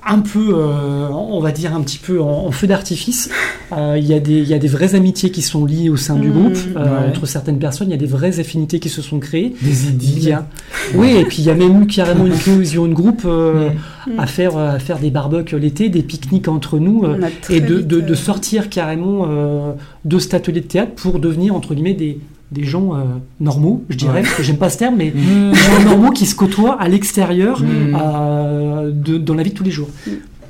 un 0.08 0.20
peu, 0.20 0.54
euh, 0.54 1.08
on 1.10 1.40
va 1.40 1.50
dire 1.52 1.74
un 1.74 1.80
petit 1.82 1.98
peu 1.98 2.20
en, 2.22 2.46
en 2.46 2.50
feu 2.52 2.66
d'artifice. 2.66 3.28
Euh, 3.72 3.96
Il 3.98 4.04
y, 4.06 4.14
a 4.14 4.20
des- 4.20 4.38
il 4.38 4.48
y 4.48 4.54
a 4.54 4.58
des 4.58 4.68
vraies 4.68 4.94
amitiés 4.94 5.30
qui 5.30 5.42
sont 5.42 5.64
liées 5.64 5.88
au 5.90 5.96
sein 5.96 6.14
du 6.16 6.28
Mhm. 6.28 6.32
groupe 6.42 6.58
euh, 6.76 6.84
Ouais. 6.84 7.08
entre 7.08 7.26
certaines 7.26 7.58
personnes. 7.58 7.88
Il 7.88 7.90
y 7.90 7.94
a 7.94 7.98
des 7.98 8.06
vraies 8.06 8.38
affinités 8.38 8.78
qui 8.78 8.88
se 8.88 9.02
sont 9.02 9.18
créées. 9.18 9.54
Des 9.62 9.88
idées. 9.88 10.32
a- 10.32 10.46
Oui, 10.94 11.10
et 11.16 11.24
puis 11.24 11.38
il 11.40 11.44
y 11.46 11.50
a 11.50 11.54
même 11.54 11.82
eu 11.82 11.86
carrément 11.86 12.26
une 12.26 12.38
cohésion 12.44 12.86
de 12.86 12.94
groupe 12.94 13.22
euh, 13.24 13.70
Mhm. 14.06 14.18
à 14.20 14.26
faire 14.26 14.56
à 14.56 14.78
faire 14.78 14.98
des 14.98 15.10
barbecues 15.10 15.58
l'été, 15.58 15.88
des 15.88 16.02
pique-niques 16.02 16.48
entre 16.48 16.78
nous. 16.78 17.04
euh, 17.04 17.18
et 17.50 17.60
de, 17.60 17.80
de- 17.80 18.00
de 18.00 18.14
sortir 18.14 18.68
carrément 18.70 19.26
euh, 19.28 19.72
de 20.04 20.18
cet 20.18 20.34
atelier 20.34 20.60
de 20.60 20.66
théâtre 20.66 20.92
pour 20.94 21.18
devenir 21.18 21.54
entre 21.54 21.74
guillemets 21.74 21.94
des, 21.94 22.18
des 22.52 22.64
gens 22.64 22.94
euh, 22.94 22.98
normaux, 23.40 23.84
je 23.88 23.96
dirais, 23.96 24.14
Ouais. 24.14 24.22
parce 24.22 24.34
que 24.34 24.42
j'aime 24.42 24.58
pas 24.58 24.70
ce 24.70 24.78
terme, 24.78 24.96
mais 24.96 25.12
Mhm. 25.14 25.50
des 25.52 25.56
gens 25.58 25.82
normaux 25.84 26.10
qui 26.10 26.26
se 26.26 26.34
côtoient 26.34 26.80
à 26.80 26.88
l'extérieur 26.88 27.60
Mhm. 27.60 27.96
euh, 28.00 28.90
de- 28.92 29.18
dans 29.18 29.34
la 29.34 29.42
vie 29.42 29.50
de 29.50 29.54
tous 29.56 29.64
les 29.64 29.70
jours. 29.70 29.88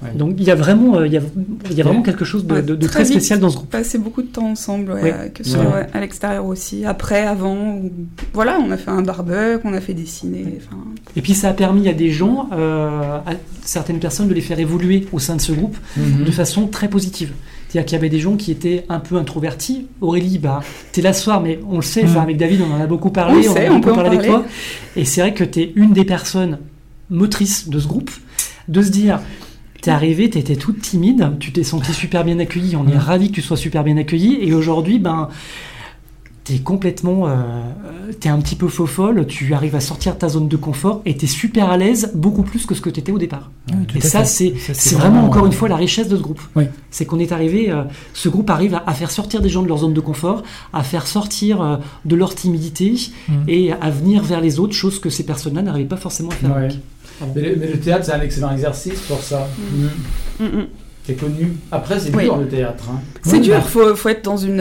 Ouais. 0.02 0.10
Donc 0.14 0.34
il 0.36 0.44
y 0.44 0.50
a 0.50 0.54
vraiment, 0.54 0.96
euh, 0.96 1.06
il 1.06 1.12
y 1.14 1.16
a, 1.16 1.22
il 1.70 1.76
y 1.76 1.80
a 1.80 1.84
vraiment 1.84 2.00
Ouais. 2.00 2.04
quelque 2.04 2.26
chose 2.26 2.44
de, 2.46 2.52
Ouais, 2.56 2.62
de- 2.62 2.74
de 2.74 2.86
très 2.86 2.96
très 2.96 3.04
vite. 3.04 3.12
spécial 3.12 3.40
dans 3.40 3.48
ce 3.48 3.56
groupe. 3.56 3.70
passé 3.70 3.96
beaucoup 3.96 4.20
de 4.20 4.26
temps 4.26 4.46
ensemble, 4.50 4.92
ouais, 4.92 5.32
que 5.34 5.42
ce 5.42 5.52
soit 5.52 5.86
à 5.94 6.00
l'extérieur 6.00 6.44
aussi, 6.44 6.84
après, 6.84 7.22
avant. 7.26 7.56
ou- 7.78 7.90
Voilà, 8.34 8.58
on 8.60 8.70
a 8.70 8.76
fait 8.76 8.90
un 8.90 9.00
barbecue, 9.00 9.58
on 9.64 9.72
a 9.72 9.80
fait 9.80 9.94
dessiner. 9.94 10.58
Et 11.16 11.22
puis 11.22 11.32
ça 11.32 11.48
a 11.48 11.52
permis 11.54 11.88
à 11.88 11.94
des 11.94 12.10
gens, 12.10 12.50
euh, 12.52 13.16
à 13.26 13.32
certaines 13.64 13.98
personnes, 13.98 14.28
de 14.28 14.34
les 14.34 14.42
faire 14.42 14.60
évoluer 14.60 15.06
au 15.12 15.18
sein 15.18 15.34
de 15.34 15.40
ce 15.40 15.52
groupe 15.52 15.78
Mhm. 15.96 16.24
de 16.24 16.30
façon 16.30 16.66
très 16.66 16.88
positive. 16.88 17.32
C'est-à-dire 17.68 17.86
qu'il 17.86 17.96
y 17.96 17.98
avait 17.98 18.08
des 18.08 18.20
gens 18.20 18.36
qui 18.36 18.50
étaient 18.52 18.84
un 18.88 19.00
peu 19.00 19.16
introvertis. 19.16 19.86
Aurélie, 20.00 20.38
bah, 20.38 20.60
t'es 20.92 21.02
là 21.02 21.12
ce 21.12 21.22
soir, 21.22 21.40
mais 21.40 21.58
on 21.68 21.76
le 21.76 21.82
sait, 21.82 22.04
Mhm. 22.04 22.16
avec 22.16 22.36
David, 22.36 22.60
on 22.62 22.72
en 22.74 22.80
a 22.80 22.86
beaucoup 22.86 23.10
parlé, 23.10 23.34
On 23.38 23.42
le 23.42 23.48
en 23.48 23.52
sait, 23.54 23.66
a 23.66 23.70
on 23.72 23.74
beaucoup 23.76 23.88
peut 23.88 23.94
parlé 23.94 24.16
avec 24.16 24.26
parler. 24.28 24.44
toi. 24.44 24.50
Et 24.96 25.04
c'est 25.04 25.20
vrai 25.20 25.34
que 25.34 25.44
t'es 25.44 25.72
une 25.74 25.92
des 25.92 26.04
personnes 26.04 26.58
motrices 27.10 27.68
de 27.68 27.78
ce 27.78 27.86
groupe, 27.88 28.10
de 28.68 28.82
se 28.82 28.90
dire, 28.90 29.20
t'es 29.82 29.90
arrivé, 29.90 30.30
t'étais 30.30 30.56
toute 30.56 30.80
timide, 30.80 31.32
tu 31.40 31.52
t'es 31.52 31.62
senti 31.64 31.92
super 31.92 32.24
bien 32.24 32.38
accueilli, 32.38 32.76
on 32.76 32.86
est 32.88 32.92
Mhm. 32.94 32.98
ravi 32.98 33.28
que 33.28 33.34
tu 33.34 33.42
sois 33.42 33.56
super 33.56 33.84
bien 33.84 33.96
accueilli, 33.96 34.38
et 34.40 34.52
aujourd'hui, 34.54 34.98
ben, 34.98 35.28
t'es 36.46 36.58
complètement, 36.60 37.26
euh, 37.26 37.32
t'es 38.20 38.28
un 38.28 38.38
petit 38.38 38.54
peu 38.54 38.68
faux 38.68 38.86
folle, 38.86 39.26
tu 39.26 39.52
arrives 39.52 39.74
à 39.74 39.80
sortir 39.80 40.14
de 40.14 40.18
ta 40.20 40.28
zone 40.28 40.46
de 40.46 40.56
confort, 40.56 41.02
et 41.04 41.16
t'es 41.16 41.26
super 41.26 41.68
à 41.70 41.76
l'aise, 41.76 42.12
beaucoup 42.14 42.44
plus 42.44 42.66
que 42.66 42.74
ce 42.76 42.80
que 42.80 42.88
t'étais 42.88 43.10
au 43.10 43.18
départ. 43.18 43.50
Et 43.96 44.00
ça, 44.00 44.24
c'est 44.24 44.54
c'est 44.72 44.94
vraiment 44.94 45.24
encore 45.24 45.44
une 45.46 45.52
fois 45.52 45.68
la 45.68 45.74
richesse 45.76 46.08
de 46.08 46.16
ce 46.16 46.22
groupe. 46.22 46.40
Oui. 46.54 46.64
C'est 46.90 47.04
qu'on 47.04 47.18
est 47.18 47.32
arrivé, 47.32 47.70
euh, 47.70 47.82
ce 48.14 48.28
groupe 48.28 48.48
arrive 48.48 48.74
à, 48.74 48.84
à 48.86 48.94
faire 48.94 49.10
sortir 49.10 49.42
des 49.42 49.48
gens 49.48 49.62
de 49.62 49.68
leur 49.68 49.78
zone 49.78 49.92
de 49.92 50.00
confort, 50.00 50.44
à 50.72 50.84
faire 50.84 51.08
sortir 51.08 51.60
euh, 51.60 51.76
de 52.04 52.14
leur 52.14 52.34
timidité 52.34 52.94
Mhm. 53.28 53.44
et 53.48 53.72
à 53.72 53.90
venir 53.90 54.22
vers 54.22 54.40
les 54.40 54.60
autres, 54.60 54.72
chose 54.74 55.00
que 55.00 55.10
ces 55.10 55.24
personnes-là 55.24 55.62
n'arrivaient 55.62 55.88
pas 55.88 55.96
forcément 55.96 56.30
à 56.30 56.34
faire. 56.34 56.50
Ouais. 56.50 56.56
avec. 56.56 57.34
Mais, 57.34 57.42
le, 57.42 57.56
mais 57.56 57.66
le 57.72 57.80
théâtre, 57.80 58.04
c'est 58.04 58.12
un 58.12 58.20
excellent 58.20 58.52
exercice 58.52 59.00
pour 59.08 59.18
ça. 59.20 59.48
Mm, 60.38 60.44
mm. 60.44 60.66
C'est 61.06 61.14
connu. 61.14 61.52
Après, 61.70 62.00
c'est 62.00 62.14
Oui. 62.14 62.24
dur 62.24 62.36
le 62.36 62.48
théâtre. 62.48 62.84
hein. 62.90 62.98
C'est 63.22 63.38
dur, 63.40 63.62
faut, 63.68 63.94
faut 63.94 64.08
être 64.08 64.24
dans 64.24 64.36
une, 64.36 64.56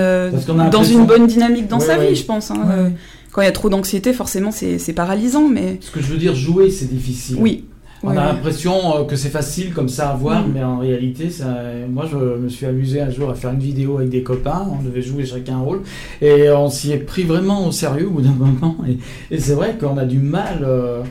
dans 0.71 0.83
une 0.83 1.05
bonne 1.05 1.25
dynamique 1.27 1.67
dans 1.67 1.79
Ouais, 1.79 1.85
sa 1.85 1.97
ouais. 1.97 2.09
vie, 2.09 2.15
je 2.15 2.25
pense. 2.25 2.51
hein. 2.51 2.91
Quand 3.31 3.41
il 3.41 3.45
y 3.45 3.47
a 3.47 3.51
trop 3.51 3.69
d'anxiété, 3.69 4.13
forcément, 4.13 4.51
c'est 4.51 4.93
paralysant, 4.93 5.47
mais 5.49 5.77
Ce 5.81 5.91
que 5.91 5.99
je 6.01 6.05
veux 6.07 6.17
dire, 6.17 6.35
jouer, 6.35 6.69
c'est 6.69 6.89
difficile. 6.89 7.37
oui. 7.39 7.65
On 8.03 8.09
a 8.09 8.25
l'impression 8.25 8.97
euh, 8.99 9.03
que 9.05 9.15
c'est 9.15 9.29
facile 9.29 9.73
comme 9.73 9.89
ça 9.89 10.09
à 10.09 10.15
voir, 10.15 10.45
Mm. 10.45 10.51
mais 10.53 10.63
en 10.63 10.77
réalité, 10.77 11.31
ça... 11.31 11.57
moi 11.89 12.05
je 12.11 12.15
me 12.17 12.49
suis 12.49 12.67
amusé 12.67 13.01
un 13.01 13.09
jour 13.09 13.31
à 13.31 13.33
faire 13.33 13.51
une 13.51 13.59
vidéo 13.59 13.97
avec 13.97 14.09
des 14.09 14.21
copains, 14.21 14.67
on 14.79 14.83
devait 14.83 15.01
jouer 15.01 15.25
chacun 15.25 15.55
un 15.55 15.61
rôle, 15.61 15.81
et 16.21 16.51
on 16.51 16.69
s'y 16.69 16.91
est 16.91 16.97
pris 16.97 17.23
vraiment 17.23 17.65
au 17.65 17.71
sérieux 17.71 18.05
au 18.07 18.11
bout 18.11 18.21
d'un 18.21 18.29
moment. 18.37 18.75
Et, 18.87 18.99
et 19.33 19.39
c'est 19.39 19.53
vrai 19.55 19.75
qu'on 19.79 19.97
a 19.97 20.05
du 20.05 20.19
mal, 20.19 20.59
euh, 20.61 21.01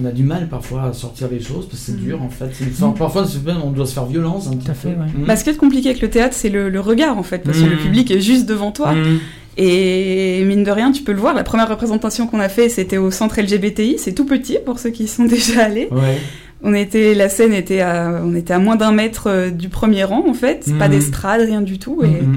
on 0.00 0.04
a 0.04 0.10
du 0.12 0.22
mal 0.22 0.48
parfois 0.48 0.82
à 0.84 0.92
sortir 0.92 1.28
les 1.30 1.40
choses, 1.40 1.66
parce 1.68 1.80
que 1.80 1.86
c'est 1.86 1.92
Mm. 1.92 2.04
dur 2.04 2.22
en 2.22 2.28
fait. 2.28 2.50
Forme- 2.72 2.94
Parfois 2.94 3.24
on 3.64 3.70
doit 3.70 3.86
se 3.86 3.94
faire 3.94 4.06
violence 4.06 4.48
un 4.48 4.56
petit 4.56 4.70
à 4.70 4.74
peu. 4.74 4.80
fait, 4.80 4.94
ouais. 4.94 5.06
Mm. 5.22 5.24
Bah, 5.26 5.36
ce 5.36 5.44
qui 5.44 5.50
est 5.50 5.56
compliqué 5.56 5.88
avec 5.90 6.02
le 6.02 6.10
théâtre, 6.10 6.34
c'est 6.36 6.50
le, 6.50 6.68
le 6.68 6.80
regard, 6.80 7.16
en 7.18 7.22
fait, 7.22 7.38
parce 7.38 7.58
que 7.58 7.64
Mm. 7.64 7.70
le 7.70 7.76
public 7.76 8.10
est 8.10 8.20
juste 8.20 8.46
devant 8.46 8.72
toi. 8.72 8.92
Mm. 8.94 9.18
Et 9.58 10.44
mine 10.44 10.64
de 10.64 10.70
rien, 10.70 10.92
tu 10.92 11.02
peux 11.02 11.12
le 11.12 11.18
voir, 11.18 11.32
la 11.34 11.42
première 11.44 11.68
représentation 11.68 12.26
qu'on 12.26 12.40
a 12.40 12.48
fait, 12.50 12.68
c'était 12.68 12.98
au 12.98 13.10
centre 13.10 13.40
LGBTI, 13.40 13.96
c'est 13.98 14.12
tout 14.12 14.26
petit 14.26 14.58
pour 14.64 14.78
ceux 14.78 14.90
qui 14.90 15.04
y 15.04 15.08
sont 15.08 15.24
déjà 15.36 15.64
allés. 15.64 15.88
Ouais. 15.90 16.18
On 16.62 16.74
était, 16.74 17.14
la 17.14 17.28
scène 17.28 17.52
était 17.52 17.80
à, 17.80 18.20
on 18.24 18.34
était 18.34 18.52
à 18.54 18.58
moins 18.58 18.76
d'un 18.76 18.92
mètre 18.92 19.28
euh, 19.28 19.50
du 19.50 19.68
premier 19.68 20.04
rang 20.04 20.24
en 20.28 20.34
fait, 20.34 20.66
pas 20.78 20.88
d'estrade, 20.88 21.40
rien 21.42 21.60
du 21.62 21.78
tout. 21.78 22.02
Et, 22.02 22.06
Mm. 22.22 22.36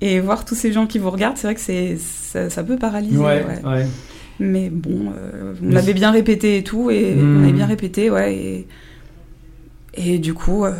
et 0.00 0.20
voir 0.20 0.44
tous 0.44 0.54
ces 0.54 0.72
gens 0.72 0.86
qui 0.86 0.98
vous 0.98 1.10
regardent, 1.10 1.36
c'est 1.36 1.46
vrai 1.46 1.54
que 1.54 1.60
c'est, 1.60 1.96
ça, 1.98 2.50
ça 2.50 2.62
peut 2.62 2.76
paralyser. 2.76 3.16
Ouais, 3.18 3.44
ouais. 3.64 3.86
Mais 4.40 4.70
bon, 4.70 5.12
euh, 5.16 5.52
on 5.62 5.66
Mais 5.66 5.76
avait 5.76 5.92
bien 5.94 6.10
répété 6.10 6.56
et 6.56 6.64
tout, 6.64 6.90
et 6.90 7.14
Mhm. 7.14 7.36
on 7.36 7.42
avait 7.44 7.52
bien 7.52 7.66
répété, 7.66 8.10
ouais. 8.10 8.34
Et, 8.34 8.66
et 9.94 10.18
du 10.18 10.32
coup, 10.34 10.64
euh, 10.64 10.72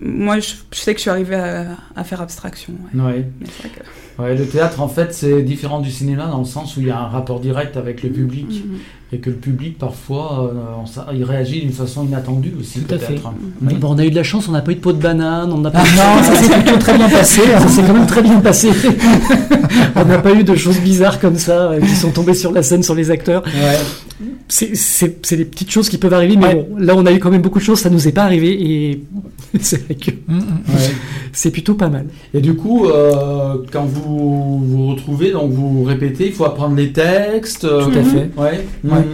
moi, 0.00 0.40
je, 0.40 0.54
je 0.72 0.78
sais 0.78 0.92
que 0.92 0.98
je 0.98 1.02
suis 1.02 1.10
arrivée 1.10 1.36
à, 1.36 1.76
à 1.94 2.02
faire 2.04 2.20
abstraction. 2.20 2.72
ouais. 2.94 3.24
Mais 3.40 3.46
Ouais, 4.18 4.34
le 4.34 4.46
théâtre, 4.46 4.80
en 4.80 4.88
fait, 4.88 5.12
c'est 5.12 5.42
différent 5.42 5.80
du 5.80 5.90
cinéma 5.90 6.26
dans 6.26 6.38
le 6.38 6.44
sens 6.46 6.76
où 6.76 6.80
il 6.80 6.86
y 6.86 6.90
a 6.90 6.98
un 6.98 7.06
rapport 7.08 7.38
direct 7.38 7.76
avec 7.76 8.02
le 8.02 8.08
public 8.08 8.46
Mhm. 8.48 8.78
et 9.12 9.18
que 9.18 9.28
le 9.28 9.36
public, 9.36 9.76
parfois, 9.78 10.50
euh, 10.54 11.12
il 11.14 11.22
réagit 11.22 11.60
d'une 11.60 11.72
façon 11.72 12.02
inattendue 12.06 12.54
aussi, 12.58 12.80
Tout 12.80 12.94
à 12.94 12.98
fait. 12.98 13.20
Oui, 13.62 13.74
bon, 13.74 13.94
on 13.94 13.98
a 13.98 14.06
eu 14.06 14.10
de 14.10 14.16
la 14.16 14.22
chance, 14.22 14.48
on 14.48 14.52
n'a 14.52 14.62
pas 14.62 14.72
eu 14.72 14.76
de 14.76 14.80
pot 14.80 14.94
de 14.94 15.02
banane, 15.02 15.52
on 15.52 15.58
n'a 15.58 15.70
pas 15.70 15.80
Non, 15.82 16.22
ça 16.22 16.34
s'est 16.34 16.50
plutôt 16.62 16.78
très 16.78 16.96
bien 16.96 17.08
passé. 17.10 17.42
hein. 17.54 17.60
Ça 17.60 17.68
s'est 17.68 17.82
quand 17.86 17.92
même 17.92 18.06
très 18.06 18.22
bien 18.22 18.40
passé. 18.40 18.70
on 19.96 20.04
n'a 20.06 20.18
pas 20.18 20.32
eu 20.32 20.44
de 20.44 20.54
choses 20.54 20.80
bizarres 20.80 21.20
comme 21.20 21.36
ça 21.36 21.72
euh, 21.72 21.80
qui 21.80 21.94
sont 21.94 22.10
tombées 22.10 22.34
sur 22.34 22.52
la 22.52 22.62
scène 22.62 22.82
sur 22.82 22.94
les 22.94 23.10
acteurs. 23.10 23.42
Ouais. 23.44 23.78
C'est- 24.48 25.36
des 25.36 25.44
petites 25.44 25.70
choses 25.70 25.88
qui 25.90 25.98
peuvent 25.98 26.14
arriver, 26.14 26.36
mais 26.36 26.46
Ouais. 26.46 26.54
bon, 26.70 26.76
là 26.78 26.94
on 26.96 27.04
a 27.04 27.12
eu 27.12 27.18
quand 27.18 27.30
même 27.30 27.42
beaucoup 27.42 27.58
de 27.58 27.64
choses, 27.64 27.80
ça 27.80 27.90
nous 27.90 28.08
est 28.08 28.12
pas 28.12 28.22
arrivé 28.24 28.52
et 28.90 29.02
c'est 29.60 29.84
vrai 29.84 29.94
que 29.94 30.10
Mm, 30.26 30.36
mm. 30.36 30.40
Ouais. 30.40 30.90
C'est 31.36 31.50
plutôt 31.50 31.74
pas 31.74 31.88
mal. 31.88 32.06
Et 32.34 32.40
du 32.40 32.54
coup, 32.54 32.86
euh, 32.86 33.56
quand 33.70 33.84
vous 33.84 34.58
vous 34.64 34.86
retrouvez, 34.88 35.32
donc 35.32 35.50
vous 35.52 35.84
répétez, 35.84 36.26
il 36.28 36.32
faut 36.32 36.44
apprendre 36.46 36.74
les 36.76 36.92
textes. 36.92 37.64
euh, 37.64 37.84
Tout 37.84 37.98
à 37.98 38.02
fait. 38.02 38.30
Ouais. 38.36 38.64
Ouais. 38.84 39.04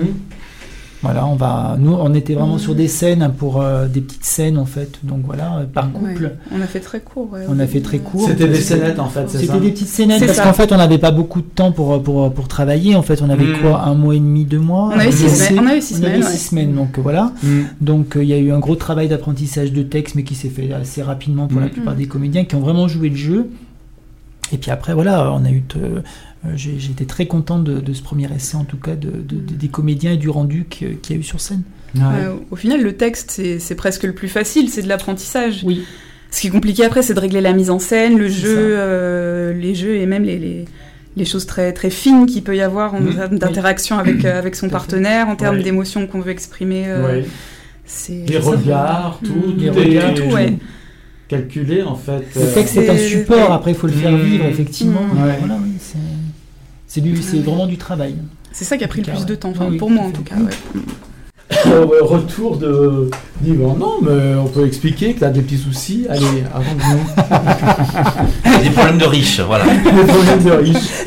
Voilà, 1.02 1.26
on 1.26 1.34
va. 1.34 1.76
Nous, 1.80 1.92
on 1.92 2.14
était 2.14 2.34
vraiment 2.34 2.58
sur 2.58 2.74
des 2.76 2.86
scènes 2.86 3.22
hein, 3.22 3.30
pour 3.36 3.60
euh, 3.60 3.88
des 3.88 4.00
petites 4.00 4.24
scènes 4.24 4.56
en 4.56 4.64
fait. 4.66 5.00
Donc 5.02 5.22
voilà, 5.24 5.56
euh, 5.58 5.64
par 5.64 5.86
Ouais. 5.86 6.12
couple. 6.14 6.32
On 6.56 6.60
a 6.60 6.66
fait 6.66 6.78
très 6.80 7.00
court. 7.00 7.28
ouais. 7.32 7.40
On 7.48 7.58
a 7.58 7.66
fait 7.66 7.80
très 7.80 7.98
court. 7.98 8.28
C'était 8.28 8.46
des 8.48 8.54
scénettes 8.60 8.98
en 9.00 9.08
fait, 9.08 9.28
C'était 9.28 9.58
des 9.58 9.70
petites 9.72 9.88
scénettes 9.88 10.24
parce 10.24 10.40
qu'en 10.40 10.52
fait 10.52 10.70
on 10.72 10.76
n'avait 10.76 10.98
pas 10.98 11.10
beaucoup 11.10 11.40
de 11.40 11.46
temps 11.46 11.72
pour, 11.72 12.00
pour, 12.02 12.32
pour 12.32 12.46
travailler. 12.48 12.94
En 12.94 13.02
fait, 13.02 13.20
on 13.20 13.28
avait 13.30 13.44
Mm. 13.44 13.58
quoi 13.60 13.82
Un 13.82 13.94
mois 13.94 14.14
et 14.14 14.20
demi, 14.20 14.44
deux 14.44 14.60
mois 14.60 14.90
On 14.94 14.98
avait 14.98 15.10
six 15.10 15.28
semaines- 15.28 15.64
on 15.64 15.66
avait 15.66 15.80
six 15.80 15.94
on 16.00 16.04
avait 16.04 16.06
semaines, 16.14 16.22
six 16.22 16.32
ouais. 16.32 16.38
semaines, 16.38 16.74
donc 16.74 16.98
euh, 16.98 17.02
voilà. 17.02 17.32
Mhm. 17.42 17.64
Donc 17.80 18.16
euh, 18.16 18.22
il 18.22 18.28
y 18.28 18.32
a 18.34 18.38
eu 18.38 18.52
un 18.52 18.60
gros 18.60 18.76
travail 18.76 19.08
d'apprentissage 19.08 19.72
de 19.72 19.82
texte, 19.82 20.14
mais 20.14 20.22
qui 20.22 20.34
s'est 20.36 20.48
fait 20.50 20.72
assez 20.72 21.02
rapidement 21.02 21.48
pour 21.48 21.60
la 21.60 21.66
plupart 21.68 21.94
des 21.96 22.06
comédiens 22.06 22.44
qui 22.44 22.54
ont 22.54 22.60
vraiment 22.60 22.86
joué 22.86 23.08
le 23.08 23.16
jeu. 23.16 23.50
Et 24.52 24.58
puis 24.58 24.70
après, 24.70 24.94
voilà, 24.94 25.32
on 25.32 25.44
a 25.44 25.50
eu. 25.50 25.62
euh, 25.76 26.00
j'ai- 26.54 26.78
J'étais 26.78 27.04
très 27.06 27.26
content 27.26 27.58
de, 27.58 27.80
de 27.80 27.92
ce 27.92 28.02
premier 28.02 28.28
essai, 28.34 28.56
en 28.56 28.64
tout 28.64 28.76
cas, 28.76 28.94
de, 28.96 29.10
de- 29.10 29.36
de- 29.36 29.54
des 29.54 29.68
comédiens 29.68 30.12
et 30.12 30.16
du 30.16 30.28
rendu 30.28 30.66
qu'il 30.68 30.98
y 31.10 31.12
a 31.12 31.16
eu 31.16 31.22
sur 31.22 31.40
scène. 31.40 31.62
Ouais. 31.94 32.02
Euh, 32.24 32.34
au 32.50 32.56
final, 32.56 32.82
le 32.82 32.94
texte, 32.96 33.40
c'est 33.58 33.74
presque 33.74 34.02
le 34.04 34.12
plus 34.14 34.28
facile, 34.28 34.68
c'est 34.68 34.82
de 34.82 34.88
l'apprentissage. 34.88 35.60
Oui. 35.64 35.84
Ce 36.30 36.40
qui 36.40 36.46
est 36.46 36.50
compliqué 36.50 36.84
après, 36.84 37.02
c'est 37.02 37.14
de 37.14 37.20
régler 37.20 37.40
la 37.42 37.52
mise 37.52 37.70
en 37.70 37.78
scène, 37.78 38.16
le 38.18 38.28
jeu, 38.28 38.56
euh, 38.58 39.52
les 39.52 39.74
jeux 39.74 39.96
et 39.96 40.06
même 40.06 40.24
les, 40.24 40.38
les, 40.38 40.64
les 41.16 41.24
choses 41.26 41.44
très, 41.46 41.72
très 41.74 41.90
fines 41.90 42.24
qu'il 42.26 42.42
peut 42.42 42.56
y 42.56 42.62
avoir 42.62 42.94
en 42.94 43.02
termes 43.04 43.38
d'interaction 43.38 43.98
avec, 43.98 44.24
euh, 44.24 44.38
avec 44.38 44.56
son 44.56 44.68
partenaire, 44.70 45.28
en 45.28 45.36
termes 45.36 45.56
Ouais. 45.58 45.62
d'émotions 45.62 46.06
qu'on 46.06 46.20
veut 46.20 46.30
exprimer. 46.32 46.84
euh, 46.86 47.22
Les 48.08 48.38
regards, 48.38 49.20
tout, 49.22 49.32
Mhm. 49.34 49.42
tout 49.42 49.54
Les 49.58 49.66
est 49.66 49.70
regards, 50.00 50.14
tout, 50.14 50.22
ouais. 50.34 50.54
Calculé 51.36 51.82
en 51.82 51.94
fait. 51.94 52.24
Le 52.36 52.42
euh, 52.42 52.54
texte 52.54 52.76
est 52.76 52.88
un 52.88 52.96
C'est- 52.96 53.08
support, 53.08 53.52
après 53.52 53.70
il 53.72 53.76
faut 53.76 53.86
le 53.86 53.92
faire 53.92 54.12
Mm. 54.12 54.20
vivre, 54.22 54.44
effectivement. 54.46 55.00
Mm. 55.02 55.22
Ouais. 55.24 55.36
Voilà, 55.38 55.58
oui, 55.62 55.72
c'est- 55.78 57.00
c'est 57.22 57.38
vraiment 57.40 57.66
du 57.66 57.76
travail. 57.78 58.16
C'est 58.52 58.64
ça 58.66 58.76
qui 58.76 58.84
a 58.84 58.88
pris 58.88 59.00
le 59.00 59.06
plus 59.06 59.12
cas, 59.18 59.24
de 59.24 59.30
ouais. 59.32 59.38
temps, 59.38 59.50
enfin, 59.50 59.68
Oui, 59.70 59.78
pour 59.78 59.90
moi 59.90 60.04
en 60.04 60.10
tout 60.10 60.22
cas. 60.22 60.36
ouais. 60.36 60.80
Euh, 61.66 61.84
retour 62.02 62.56
de 62.56 63.10
d'Yvan. 63.40 63.76
Non, 63.78 63.94
mais 64.02 64.34
on 64.36 64.46
peut 64.46 64.66
expliquer 64.66 65.14
que 65.14 65.18
tu 65.20 65.24
as 65.24 65.30
des 65.30 65.40
petits 65.42 65.58
soucis. 65.58 66.06
Allez, 66.08 66.44
avant 66.54 66.62
de 66.74 66.94
nous. 66.94 68.62
Des 68.62 68.70
problèmes 68.70 68.98
de 68.98 69.04
riches, 69.04 69.40
voilà. 69.40 69.64
Des 69.64 69.80
problèmes 69.90 70.44
de 70.44 70.50
riches. 70.52 71.04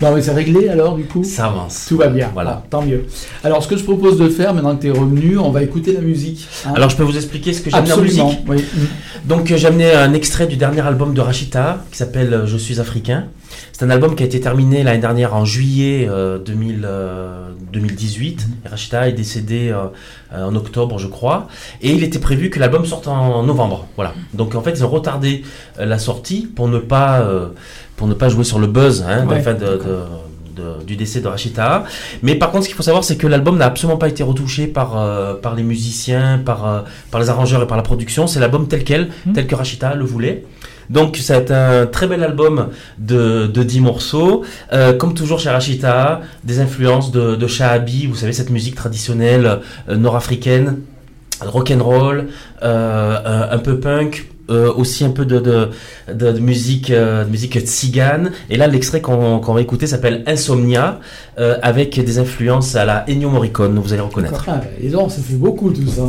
non, 0.00 0.14
mais 0.14 0.22
c'est 0.22 0.32
réglé 0.32 0.68
alors, 0.68 0.96
du 0.96 1.04
coup? 1.04 1.22
Ça 1.24 1.46
avance. 1.46 1.86
Tout 1.88 1.98
va 1.98 2.08
bien. 2.08 2.30
Voilà. 2.32 2.62
Ah, 2.62 2.66
tant 2.70 2.82
mieux. 2.82 3.04
Alors, 3.44 3.62
ce 3.62 3.68
que 3.68 3.76
je 3.76 3.84
propose 3.84 4.18
de 4.18 4.28
faire, 4.28 4.54
maintenant 4.54 4.74
que 4.76 4.82
tu 4.82 4.86
es 4.88 4.90
revenu, 4.90 5.36
on 5.38 5.50
va 5.50 5.62
écouter 5.62 5.92
la 5.92 6.00
musique. 6.00 6.48
hein. 6.66 6.72
Alors 6.74 6.88
je 6.90 6.96
peux 6.96 7.02
vous 7.04 7.16
expliquer 7.16 7.52
ce 7.52 7.60
que 7.60 7.70
j'ai 7.70 7.76
amené 7.76 7.92
en 7.92 8.00
musique? 8.00 8.38
Oui. 8.48 8.64
Donc 9.26 9.50
euh, 9.50 9.56
j'ai 9.56 9.66
amené 9.66 9.92
un 9.92 10.14
extrait 10.14 10.46
du 10.46 10.56
dernier 10.56 10.80
album 10.80 11.12
de 11.12 11.20
Rachita 11.20 11.84
qui 11.90 11.98
s'appelle 11.98 12.32
euh, 12.32 12.46
Je 12.46 12.56
suis 12.56 12.80
africain. 12.80 13.24
C'est 13.72 13.84
un 13.84 13.90
album 13.90 14.14
qui 14.14 14.22
a 14.22 14.26
été 14.26 14.40
terminé 14.40 14.82
l'année 14.82 14.98
dernière 15.00 15.34
en 15.34 15.44
juillet 15.44 16.06
euh, 16.08 16.38
2000, 16.38 16.82
euh, 16.84 17.48
2018. 17.72 18.46
Et 18.64 18.68
Rachita 18.68 19.08
est 19.08 19.12
décédé 19.12 19.70
euh, 19.70 19.84
euh, 20.34 20.44
en 20.44 20.54
octobre 20.56 20.98
je 20.98 21.06
crois. 21.06 21.48
Et 21.82 21.92
il 21.92 22.02
était 22.04 22.18
prévu 22.18 22.50
que 22.50 22.58
l'album 22.60 22.84
sorte 22.86 23.08
en 23.08 23.42
novembre. 23.42 23.86
Voilà. 23.96 24.14
Donc 24.34 24.54
en 24.54 24.62
fait 24.62 24.72
ils 24.72 24.84
ont 24.84 24.88
retardé 24.88 25.42
euh, 25.78 25.86
la 25.86 25.98
sortie 25.98 26.46
pour 26.54 26.68
ne 26.68 26.78
pas, 26.78 27.20
euh, 27.20 27.48
pour 27.96 28.06
ne 28.06 28.14
pas 28.14 28.28
jouer 28.28 28.44
sur 28.44 28.58
le 28.58 28.66
buzz 28.66 29.04
hein, 29.08 29.24
de- 29.24 29.28
Ouais, 29.30 29.36
enfin, 29.40 29.54
de- 29.54 29.58
de- 29.60 29.76
de- 30.56 30.84
du 30.84 30.96
décès 30.96 31.20
de 31.20 31.28
Rachita. 31.28 31.84
Mais 32.22 32.34
par 32.34 32.50
contre, 32.50 32.64
ce 32.64 32.68
qu'il 32.68 32.76
faut 32.76 32.82
savoir, 32.82 33.02
c'est 33.04 33.16
que 33.16 33.26
l'album 33.26 33.56
n'a 33.56 33.66
absolument 33.66 33.96
pas 33.98 34.08
été 34.08 34.22
retouché 34.22 34.66
par, 34.66 34.98
euh, 34.98 35.34
par 35.34 35.54
les 35.54 35.62
musiciens, 35.62 36.38
par, 36.44 36.66
euh, 36.66 36.80
par 37.10 37.20
les 37.20 37.30
arrangeurs 37.30 37.62
et 37.62 37.66
par 37.66 37.76
la 37.78 37.82
production. 37.82 38.26
C'est 38.26 38.40
l'album 38.40 38.68
tel 38.68 38.84
quel, 38.84 39.08
Mhm. 39.26 39.32
tel 39.32 39.46
que 39.46 39.54
Rachita 39.54 39.94
le 39.94 40.04
voulait. 40.04 40.44
Donc, 40.90 41.16
c'est 41.16 41.50
un 41.50 41.86
très 41.86 42.06
bel 42.08 42.22
album 42.22 42.68
de, 42.98 43.46
de 43.46 43.62
10 43.62 43.80
morceaux. 43.80 44.44
Euh, 44.72 44.92
comme 44.92 45.14
toujours 45.14 45.38
chez 45.38 45.50
Rachita, 45.50 46.20
des 46.44 46.60
influences 46.60 47.10
de, 47.12 47.36
de 47.36 47.46
Shahabi, 47.46 48.06
vous 48.06 48.16
savez, 48.16 48.32
cette 48.32 48.50
musique 48.50 48.74
traditionnelle 48.74 49.60
euh, 49.88 49.96
nord-africaine, 49.96 50.80
rock'n'roll, 51.40 52.28
euh, 52.62 53.18
euh, 53.24 53.46
un 53.52 53.58
peu 53.58 53.78
punk. 53.80 54.26
euh, 54.50 54.72
aussi 54.74 55.04
un 55.04 55.10
peu 55.10 55.24
de, 55.24 55.38
de, 55.38 55.68
de, 56.12 56.32
de 56.32 56.40
musique 56.40 56.90
euh, 56.90 57.24
de 57.24 57.30
musique 57.30 57.56
tzigane 57.60 58.32
et 58.50 58.56
là 58.56 58.66
l'extrait 58.66 59.00
qu'on 59.00 59.38
qu'on 59.38 59.54
va 59.54 59.60
écouter 59.60 59.86
s'appelle 59.86 60.24
Insomnia 60.26 60.98
euh, 61.38 61.56
avec 61.62 62.00
des 62.04 62.18
influences 62.18 62.74
à 62.74 62.84
la 62.84 63.04
Ennio 63.08 63.30
Morricone 63.30 63.78
vous 63.78 63.92
allez 63.92 64.02
reconnaître 64.02 64.44
Ah, 64.48 64.56
bah, 64.56 64.64
et 64.82 64.88
donc, 64.88 65.12
ça 65.12 65.20
fait 65.22 65.34
beaucoup 65.36 65.70
tout 65.70 65.86
ça. 65.86 66.02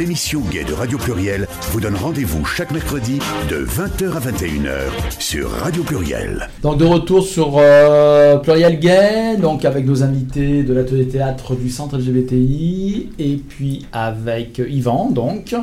L'émission 0.10 0.42
Gay 0.50 0.64
de 0.64 0.74
Radio 0.74 0.98
Pluriel 0.98 1.48
vous 1.70 1.80
donne 1.80 1.96
rendez-vous 1.96 2.44
chaque 2.44 2.72
mercredi 2.72 3.20
de 3.48 3.64
20h 3.64 4.14
à 4.14 4.20
21h 4.20 5.20
sur 5.20 5.52
Radio 5.52 5.84
Pluriel. 5.84 6.50
Donc 6.64 6.80
de 6.80 6.86
retour 6.86 7.24
sur 7.24 7.58
euh, 7.60 8.38
Pluriel 8.38 8.80
Gay, 8.80 9.38
donc 9.38 9.66
avec 9.66 9.86
nos 9.86 10.02
invités 10.02 10.64
de 10.64 10.74
l'atelier 10.74 11.08
théâtre 11.08 11.56
du 11.56 11.70
centre 11.70 12.00
LGBTI, 12.00 13.12
et 13.20 13.36
puis 13.36 13.86
avec 13.92 14.58
Yvan, 14.58 15.12
donc. 15.12 15.54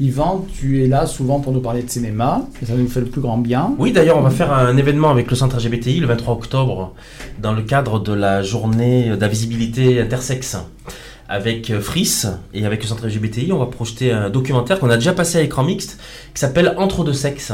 Yvan, 0.00 0.44
tu 0.58 0.82
es 0.82 0.88
là 0.88 1.06
souvent 1.06 1.38
pour 1.38 1.52
nous 1.52 1.60
parler 1.60 1.84
de 1.84 1.88
cinéma, 1.88 2.48
et 2.60 2.66
ça 2.66 2.74
nous 2.74 2.88
fait 2.88 2.98
le 2.98 3.06
plus 3.06 3.20
grand 3.20 3.38
bien. 3.38 3.76
Oui, 3.78 3.92
d'ailleurs, 3.92 4.18
on 4.18 4.22
va 4.22 4.30
faire 4.30 4.52
un 4.52 4.76
événement 4.76 5.12
avec 5.12 5.30
le 5.30 5.36
centre 5.36 5.56
LGBTI 5.56 6.00
le 6.00 6.08
23 6.08 6.34
octobre 6.34 6.94
dans 7.40 7.52
le 7.52 7.62
cadre 7.62 8.00
de 8.00 8.12
la 8.12 8.42
journée 8.42 9.10
de 9.10 9.20
la 9.20 9.28
visibilité 9.28 10.00
intersexe. 10.00 10.56
Avec 11.28 11.70
euh, 11.70 11.80
Fris 11.80 12.24
et 12.52 12.66
avec 12.66 12.82
le 12.82 12.88
centre 12.88 13.06
LGBTI, 13.06 13.50
on 13.52 13.58
va 13.58 13.66
projeter 13.66 14.12
un 14.12 14.28
documentaire 14.28 14.78
qu'on 14.78 14.90
a 14.90 14.96
déjà 14.96 15.12
passé 15.14 15.38
à 15.38 15.40
écran 15.40 15.64
mixte 15.64 15.98
qui 16.34 16.40
s'appelle 16.40 16.74
Entre 16.76 17.02
deux 17.04 17.12
sexes. 17.14 17.52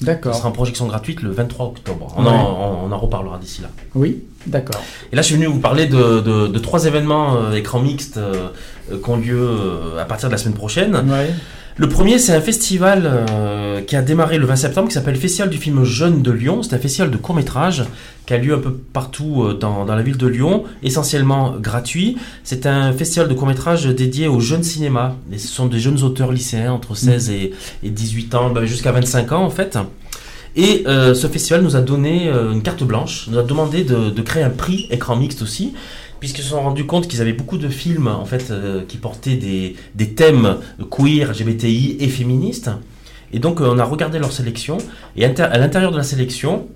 Ce 0.00 0.04
D'accord. 0.06 0.32
sera 0.36 0.48
en 0.48 0.52
projection 0.52 0.86
gratuite 0.86 1.22
le 1.22 1.30
23 1.32 1.66
octobre. 1.66 2.14
On, 2.16 2.22
Ouais. 2.22 2.30
en, 2.30 2.84
on 2.88 2.92
en 2.92 2.98
reparlera 2.98 3.36
d'ici 3.38 3.62
là. 3.62 3.68
Oui, 3.96 4.22
d'accord. 4.46 4.80
Et 5.10 5.16
là, 5.16 5.22
je 5.22 5.26
suis 5.26 5.34
venu 5.34 5.46
vous 5.46 5.58
parler 5.58 5.86
de, 5.86 6.20
de- 6.20 6.46
de 6.46 6.58
trois 6.60 6.84
événements 6.86 7.34
euh, 7.36 7.52
écran 7.54 7.80
mixte 7.80 8.16
euh, 8.18 8.50
qui 8.88 9.10
ont 9.10 9.16
lieu 9.16 9.36
euh, 9.40 10.00
à 10.00 10.04
partir 10.04 10.28
de 10.28 10.32
la 10.34 10.38
semaine 10.38 10.54
prochaine. 10.54 10.94
Ouais. 10.94 11.30
Le 11.80 11.88
premier, 11.88 12.18
c'est 12.18 12.34
un 12.34 12.40
festival 12.40 13.02
euh, 13.30 13.80
qui 13.82 13.94
a 13.94 14.02
démarré 14.02 14.36
le 14.38 14.46
20 14.46 14.56
septembre, 14.56 14.88
qui 14.88 14.94
s'appelle 14.94 15.14
le 15.14 15.20
Festival 15.20 15.48
du 15.48 15.58
film 15.58 15.84
Jeune 15.84 16.22
de 16.22 16.32
Lyon. 16.32 16.64
C'est 16.64 16.74
un 16.74 16.78
festival 16.78 17.08
de 17.12 17.16
court-métrage 17.16 17.84
qui 18.26 18.34
a 18.34 18.38
lieu 18.38 18.52
un 18.52 18.58
peu 18.58 18.72
partout 18.72 19.44
euh, 19.44 19.54
dans, 19.54 19.84
dans 19.84 19.94
la 19.94 20.02
ville 20.02 20.16
de 20.16 20.26
Lyon, 20.26 20.64
essentiellement 20.82 21.54
gratuit. 21.56 22.16
C'est 22.42 22.66
un 22.66 22.92
festival 22.92 23.28
de 23.28 23.34
court-métrage 23.34 23.84
dédié 23.86 24.26
au 24.26 24.40
jeune 24.40 24.64
cinéma. 24.64 25.14
Et 25.32 25.38
ce 25.38 25.46
sont 25.46 25.66
des 25.66 25.78
jeunes 25.78 26.02
auteurs 26.02 26.32
lycéens 26.32 26.72
entre 26.72 26.96
16 26.96 27.30
et, 27.30 27.52
et 27.84 27.90
18 27.90 28.34
ans, 28.34 28.50
ben, 28.50 28.64
jusqu'à 28.64 28.90
25 28.90 29.30
ans 29.30 29.44
en 29.44 29.50
fait. 29.50 29.78
Et 30.56 30.82
euh, 30.88 31.14
ce 31.14 31.28
festival 31.28 31.62
nous 31.62 31.76
a 31.76 31.80
donné 31.80 32.28
une 32.28 32.62
carte 32.62 32.82
blanche, 32.82 33.28
nous 33.30 33.38
a 33.38 33.44
demandé 33.44 33.84
de, 33.84 34.10
de 34.10 34.22
créer 34.22 34.42
un 34.42 34.50
prix 34.50 34.88
écran 34.90 35.14
mixte 35.14 35.42
aussi, 35.42 35.74
puisqu'ils 36.20 36.42
se 36.42 36.50
sont 36.50 36.62
rendus 36.62 36.86
compte 36.86 37.08
qu'ils 37.08 37.20
avaient 37.20 37.32
beaucoup 37.32 37.58
de 37.58 37.68
films 37.68 38.10
euh, 38.50 38.82
qui 38.86 38.96
portaient 38.96 39.36
des, 39.36 40.14
thèmes 40.14 40.56
queer, 40.90 41.32
LGBTI 41.32 41.98
et 42.00 42.08
féministes. 42.08 42.70
Et 43.32 43.38
donc 43.38 43.60
euh, 43.60 43.70
on 43.70 43.78
a 43.78 43.84
regardé 43.84 44.18
leur 44.18 44.32
sélection 44.32 44.78
et 45.16 45.24
à 45.24 45.58
l'intérieur 45.58 45.92
de 45.92 45.96
la 45.96 46.02
sélection, 46.02 46.66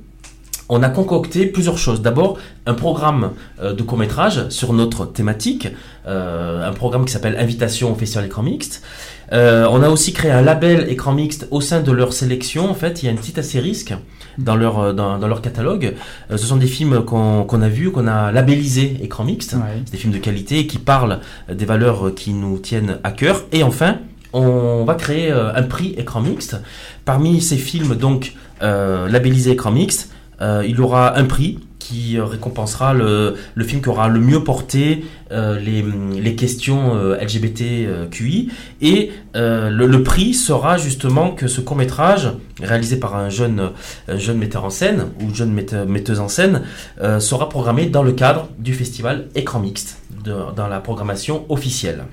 on 0.68 0.82
a 0.82 0.88
concocté 0.88 1.46
plusieurs 1.46 1.76
choses. 1.76 2.00
D'abord, 2.00 2.38
un 2.66 2.74
programme 2.74 3.32
euh, 3.60 3.74
de 3.74 3.82
court-métrage 3.82 4.48
sur 4.48 4.72
notre 4.72 5.04
thématique, 5.06 5.68
un 6.06 6.72
programme 6.72 7.04
qui 7.04 7.12
s'appelle 7.12 7.36
Invitation 7.38 7.92
au 7.92 7.94
Festival 7.94 8.26
Écran 8.26 8.42
Mixte. 8.42 8.82
Euh, 9.32 9.66
on 9.70 9.82
a 9.82 9.88
aussi 9.88 10.12
créé 10.12 10.30
un 10.30 10.42
label 10.42 10.86
écran 10.90 11.12
mixte 11.12 11.48
au 11.50 11.60
sein 11.60 11.80
de 11.80 11.92
leur 11.92 12.12
sélection. 12.12 12.70
En 12.70 12.74
fait, 12.74 13.02
il 13.02 13.06
y 13.06 13.08
a 13.08 13.12
une 13.12 13.18
petite 13.18 13.38
astérisque 13.38 13.94
dans 14.38 14.56
leur, 14.56 14.78
euh, 14.78 14.92
dans, 14.92 15.18
dans 15.18 15.28
leur 15.28 15.40
catalogue. 15.40 15.94
Euh, 16.30 16.36
ce 16.36 16.46
sont 16.46 16.56
des 16.56 16.66
films 16.66 17.04
qu'on 17.04 17.62
a 17.62 17.68
vus, 17.68 17.90
qu'on 17.90 18.06
a 18.06 18.30
labellisés 18.30 18.98
écran 19.02 19.24
mixte. 19.24 19.54
Ouais. 19.54 19.82
C'est 19.86 19.92
des 19.92 19.98
films 19.98 20.12
de 20.12 20.18
qualité 20.18 20.66
qui 20.66 20.78
parlent 20.78 21.20
des 21.50 21.64
valeurs 21.64 22.14
qui 22.14 22.32
nous 22.32 22.58
tiennent 22.58 22.98
à 23.04 23.10
cœur. 23.10 23.44
Et 23.52 23.62
enfin, 23.62 23.98
on 24.32 24.84
va 24.84 24.94
créer 24.94 25.30
un 25.30 25.62
prix 25.62 25.94
écran 25.96 26.20
mixte. 26.20 26.56
Parmi 27.04 27.40
ces 27.40 27.56
films, 27.56 27.96
donc, 27.96 28.34
euh, 28.62 29.08
labellisés 29.08 29.52
écran 29.52 29.70
mixte, 29.70 30.10
il 30.40 30.76
y 30.76 30.80
aura 30.80 31.16
un 31.18 31.24
prix 31.24 31.60
qui 31.82 32.16
euh, 32.16 32.24
récompensera 32.24 32.94
le, 32.94 33.36
film 33.64 33.82
qui 33.82 33.88
aura 33.88 34.08
le 34.08 34.20
mieux 34.20 34.44
porté 34.44 35.04
euh, 35.32 35.58
les, 35.58 36.36
questions 36.36 36.94
euh, 36.94 37.16
LGBTQI. 37.20 38.50
Et 38.80 39.10
le, 39.34 40.02
prix 40.02 40.34
sera 40.34 40.78
justement 40.78 41.30
que 41.30 41.48
ce 41.48 41.60
court 41.60 41.76
métrage, 41.76 42.30
réalisé 42.60 42.96
par 42.96 43.16
un 43.16 43.30
jeune, 43.30 43.70
un 44.08 44.18
jeune 44.18 44.38
metteur 44.38 44.64
en 44.64 44.70
scène 44.70 45.06
ou 45.20 45.34
jeune 45.34 45.52
mette- 45.52 45.86
metteuse 45.86 46.20
en 46.20 46.28
scène, 46.28 46.62
sera 47.18 47.48
programmé 47.48 47.86
dans 47.86 48.02
le 48.02 48.12
cadre 48.12 48.48
du 48.58 48.74
festival 48.74 49.28
Écran 49.34 49.60
Mixte, 49.60 49.98
dans 50.24 50.68
la 50.68 50.80
programmation 50.80 51.44
officielle. 51.48 52.04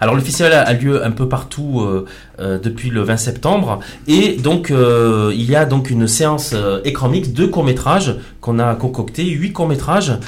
Alors 0.00 0.14
le 0.14 0.20
festival 0.20 0.52
a 0.52 0.72
lieu 0.72 1.04
un 1.04 1.10
peu 1.10 1.28
partout 1.28 1.80
euh, 1.80 2.04
euh, 2.38 2.58
depuis 2.58 2.90
le 2.90 3.02
20 3.02 3.16
septembre 3.16 3.80
et 4.06 4.36
donc 4.36 4.70
euh, 4.70 5.32
il 5.34 5.50
y 5.50 5.56
a 5.56 5.64
donc 5.64 5.90
une 5.90 6.06
séance 6.06 6.54
écran 6.84 7.08
mixte 7.08 7.32
de 7.32 7.46
courts 7.46 7.64
métrages 7.64 8.16
qu'on 8.40 8.58
a 8.58 8.74
concocté, 8.74 9.24
huit 9.24 9.52
courts 9.52 9.68
métrages 9.68 10.18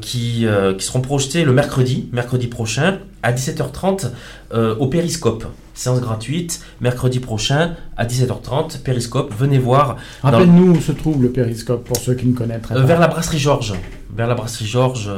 qui, 0.00 0.46
qui 0.78 0.84
seront 0.84 1.00
projetés 1.00 1.44
le 1.44 1.52
mercredi, 1.52 2.08
mercredi 2.12 2.48
prochain 2.48 2.98
à 3.22 3.32
17h30 3.32 4.10
euh, 4.52 4.74
au 4.76 4.86
Périscope. 4.86 5.46
Séance 5.74 6.00
gratuite, 6.00 6.60
mercredi 6.80 7.18
prochain 7.18 7.76
à 7.96 8.04
17h30, 8.04 8.82
Périscope, 8.82 9.32
venez 9.36 9.58
voir 9.58 9.96
Rappelle-nous 10.22 10.74
où 10.74 10.80
se 10.80 10.92
trouve 10.92 11.22
le 11.22 11.30
périscope 11.30 11.84
pour 11.84 11.96
ceux 11.96 12.14
qui 12.14 12.26
ne 12.26 12.34
connaîtraient 12.34 12.74
pas. 12.74 12.82
vers 12.82 13.00
la 13.00 13.08
brasserie 13.08 13.38
Georges, 13.38 13.72
vers 14.14 14.26
la 14.26 14.34
brasserie 14.34 14.66
Georges, 14.66 15.10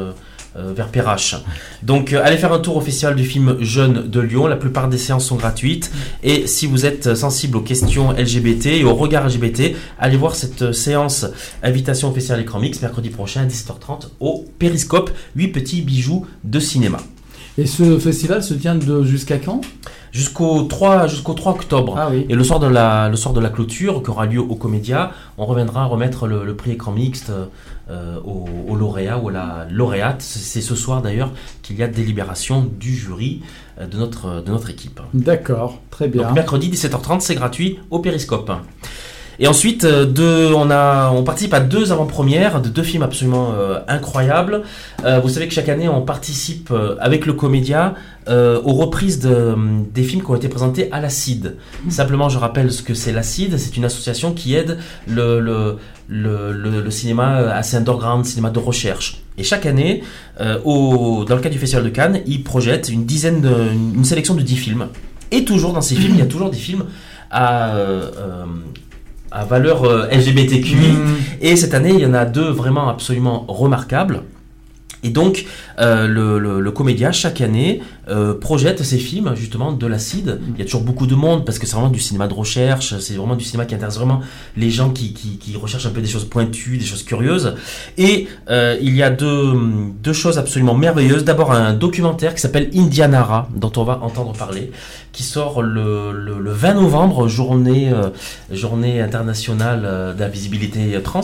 vers 0.57 0.89
Perrache. 0.89 1.37
Donc 1.83 2.13
euh, 2.13 2.23
allez 2.25 2.37
faire 2.37 2.53
un 2.53 2.61
tour 2.61 2.77
au 2.77 2.81
festival 2.81 3.17
du 3.17 3.25
film 3.25 3.57
Jeune 3.61 4.09
de 4.09 4.21
Lyon. 4.21 4.47
La 4.47 4.57
plupart 4.57 4.89
des 4.89 4.99
séances 4.99 5.27
sont 5.27 5.37
gratuites. 5.37 5.91
Et 6.23 6.47
si 6.47 6.67
vous 6.67 6.87
êtes 6.87 7.15
sensible 7.15 7.57
aux 7.57 7.63
questions 7.63 8.13
LGBT 8.13 8.67
et 8.67 8.85
au 8.85 8.95
regard 8.95 9.27
LGBT, 9.27 9.75
allez 9.99 10.17
voir 10.17 10.35
cette 10.35 10.63
euh, 10.63 10.73
séance 10.73 11.27
invitation 11.63 12.11
au 12.11 12.15
festival 12.15 12.41
écran 12.41 12.61
mix 12.61 12.81
mercredi 12.81 13.11
prochain 13.11 13.43
à 13.43 13.47
17h30 13.47 14.09
au 14.21 14.45
Périscope. 14.59 15.11
8 15.37 15.49
petits 15.49 15.83
bijoux 15.83 16.27
de 16.45 16.61
cinéma. 16.61 16.99
Et 17.57 17.67
ce 17.67 17.99
festival 17.99 18.43
se 18.43 18.55
tient 18.55 18.75
de 18.75 19.05
jusqu'à 19.05 19.39
quand? 19.39 19.61
Jusqu'au 20.11 20.63
3, 20.63 21.09
jusqu'au 21.09 21.35
3 21.35 21.53
octobre. 21.53 21.97
Ah 21.99 22.09
oui. 22.11 22.27
Et 22.29 22.35
le 22.35 22.45
soir 22.45 22.61
de 22.61 22.67
la, 22.67 23.09
le 23.09 23.17
soir 23.17 23.35
de 23.35 23.41
la 23.41 23.49
clôture, 23.49 24.03
qui 24.03 24.11
aura 24.11 24.27
lieu 24.27 24.41
au 24.41 24.55
Comédia, 24.55 25.13
on 25.39 25.47
reviendra 25.47 25.85
remettre 25.87 26.27
le, 26.27 26.45
le 26.45 26.55
prix 26.55 26.73
écran 26.73 26.93
mixte 26.93 27.33
euh, 27.91 28.19
au, 28.25 28.49
au 28.69 28.77
lauréat 28.77 29.19
ou 29.19 29.29
à 29.29 29.33
la 29.33 29.67
lauréate. 29.71 30.23
C'est 30.23 30.63
ce 30.63 30.75
soir 30.75 31.03
d'ailleurs 31.03 31.33
qu'il 31.63 31.77
y 31.77 31.83
a 31.83 31.87
délibération 31.87 32.65
du 32.65 32.95
jury 32.95 33.43
euh, 33.79 33.87
de 33.87 33.99
notre, 33.99 34.43
de 34.43 34.51
notre 34.51 34.71
équipe. 34.71 35.01
D'accord, 35.13 35.81
très 35.91 36.09
bien. 36.09 36.23
Donc 36.23 36.35
mercredi 36.35 36.71
17h30, 36.71 37.21
c'est 37.21 37.35
gratuit 37.35 37.79
au 37.91 37.99
Périscope. 37.99 38.51
Et 39.39 39.49
ensuite, 39.49 39.85
euh, 39.85 40.53
on, 40.53 41.23
participe 41.23 41.55
à 41.55 41.61
deux 41.61 41.93
avant-premières 41.93 42.61
de 42.61 42.69
deux 42.69 42.83
films 42.83 43.03
absolument 43.03 43.53
euh, 43.55 43.81
incroyables. 43.89 44.63
Euh, 45.05 45.21
vous 45.21 45.29
savez 45.29 45.49
que 45.49 45.55
chaque 45.55 45.69
année, 45.69 45.89
on 45.89 46.03
participe 46.03 46.73
avec 47.01 47.27
le 47.27 47.33
Comédia 47.33 47.95
aux 48.27 48.73
reprises 48.73 49.21
de, 49.21 49.55
des 49.93 50.03
films 50.03 50.23
qui 50.23 50.31
ont 50.31 50.37
été 50.37 50.49
présentés 50.49 50.91
à 50.93 51.01
l'ACID. 51.01 51.57
Simplement, 51.91 52.31
je 52.31 52.39
rappelle 52.39 52.73
ce 52.73 52.83
que 52.83 52.95
c'est 52.95 53.13
l'ACID. 53.13 53.59
C'est 53.59 53.77
une 53.77 53.85
association 53.85 54.33
qui 54.33 54.55
aide 54.55 54.79
le, 55.07 55.77
cinéma 56.91 57.37
assez 57.51 57.77
underground, 57.77 58.25
cinéma 58.25 58.51
de 58.51 58.59
recherche. 58.59 59.23
Et 59.37 59.43
chaque 59.43 59.67
année, 59.67 60.03
dans 60.39 60.55
le 60.55 61.25
cadre 61.27 61.51
du 61.51 61.59
Festival 61.59 61.85
de 61.85 61.91
Cannes, 61.91 62.21
il 62.27 62.45
projette 62.45 62.89
une 62.89 63.05
dizaine, 63.05 63.43
de, 63.43 63.53
une 63.95 64.05
sélection 64.05 64.35
de 64.35 64.43
10 64.43 64.57
films. 64.57 64.89
Et 65.31 65.45
toujours 65.45 65.73
dans 65.75 65.83
ces 65.83 65.95
films, 65.95 66.15
il 66.15 66.21
y 66.21 66.23
a 66.23 66.27
toujours 66.27 66.51
des 66.51 66.57
films 66.57 66.85
à, 67.31 67.75
à 69.35 69.45
valeur 69.45 69.85
euh, 69.85 70.07
LGBTQI. 70.11 70.93
Mm. 70.93 71.17
Et 71.43 71.57
cette 71.57 71.75
année, 71.75 71.93
il 71.93 72.01
y 72.01 72.07
en 72.07 72.15
a 72.15 72.25
deux 72.25 72.49
vraiment 72.49 72.89
absolument 72.89 73.45
remarquables. 73.49 74.23
Et 75.05 75.11
donc, 75.11 75.45
euh, 75.79 76.09
le, 76.09 76.61
le, 76.61 76.71
comédien, 76.71 77.13
chaque 77.13 77.43
année, 77.43 77.83
euh, 78.09 78.33
projette 78.39 78.83
ses 78.83 78.97
films, 78.97 79.35
justement, 79.37 79.71
de 79.73 79.87
l'acide. 79.87 80.41
Il 80.55 80.59
y 80.59 80.63
a 80.63 80.65
toujours 80.65 80.81
beaucoup 80.81 81.07
de 81.07 81.15
monde, 81.15 81.45
parce 81.45 81.59
que 81.59 81.67
c'est 81.67 81.75
vraiment 81.75 81.91
du 81.91 82.01
cinéma 82.01 82.27
de 82.27 82.33
recherche, 82.33 82.99
c'est 82.99 83.15
vraiment 83.15 83.37
du 83.37 83.45
cinéma 83.45 83.67
qui 83.67 83.75
intéresse 83.75 83.97
vraiment 83.97 84.23
les 84.57 84.71
gens 84.71 84.91
qui, 84.91 85.13
qui, 85.13 85.57
recherchent 85.57 85.87
un 85.87 85.91
peu 85.91 86.01
des 86.01 86.09
choses 86.09 86.25
pointues, 86.25 86.79
des 86.79 86.87
choses 86.87 87.03
curieuses. 87.03 87.55
Et 87.99 88.29
euh, 88.49 88.79
il 88.81 88.97
y 88.97 89.03
a 89.03 89.11
deux, 89.11 89.53
deux 90.03 90.15
choses 90.15 90.39
absolument 90.39 90.75
merveilleuses. 90.75 91.25
D'abord, 91.25 91.53
un 91.53 91.75
documentaire 91.75 92.35
qui 92.35 92.41
s'appelle 92.41 92.71
Indianara, 92.75 93.49
dont 93.55 93.73
on 93.77 93.85
va 93.85 94.01
entendre 94.03 94.33
parler, 94.33 94.73
qui 95.13 95.23
sort 95.23 95.61
le, 95.61 96.13
le, 96.13 96.41
le 96.41 96.51
20 96.51 96.75
novembre, 96.75 97.29
journée, 97.29 97.93
journée 98.51 99.03
internationale 99.03 100.15
de 100.17 100.21
la 100.21 100.29
visibilité 100.29 100.99
trans 101.05 101.21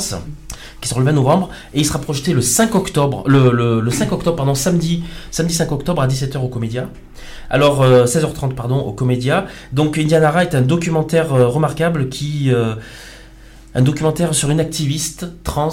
qui 0.80 0.88
sort 0.88 0.98
le 0.98 1.04
20 1.04 1.12
novembre 1.12 1.50
et 1.74 1.80
il 1.80 1.84
sera 1.86 1.98
projeté 1.98 2.32
le 2.32 2.40
5 2.40 2.74
octobre 2.74 3.24
le, 3.26 3.50
le, 3.50 3.80
le 3.80 3.90
5 3.90 4.12
octobre 4.12 4.36
pardon 4.36 4.54
samedi 4.54 5.04
samedi 5.30 5.54
5 5.54 5.70
octobre 5.72 6.02
à 6.02 6.08
17h 6.08 6.38
au 6.38 6.48
Comédia. 6.48 6.88
Alors 7.50 7.82
euh, 7.82 8.04
16h30 8.06 8.54
pardon 8.54 8.78
au 8.78 8.92
Comédia. 8.92 9.46
Donc 9.72 9.98
Indianara 9.98 10.42
est 10.42 10.54
un 10.54 10.62
documentaire 10.62 11.34
euh, 11.34 11.48
remarquable 11.48 12.08
qui 12.08 12.52
euh, 12.52 12.74
un 13.74 13.82
documentaire 13.82 14.34
sur 14.34 14.50
une 14.50 14.60
activiste 14.60 15.26
trans 15.44 15.70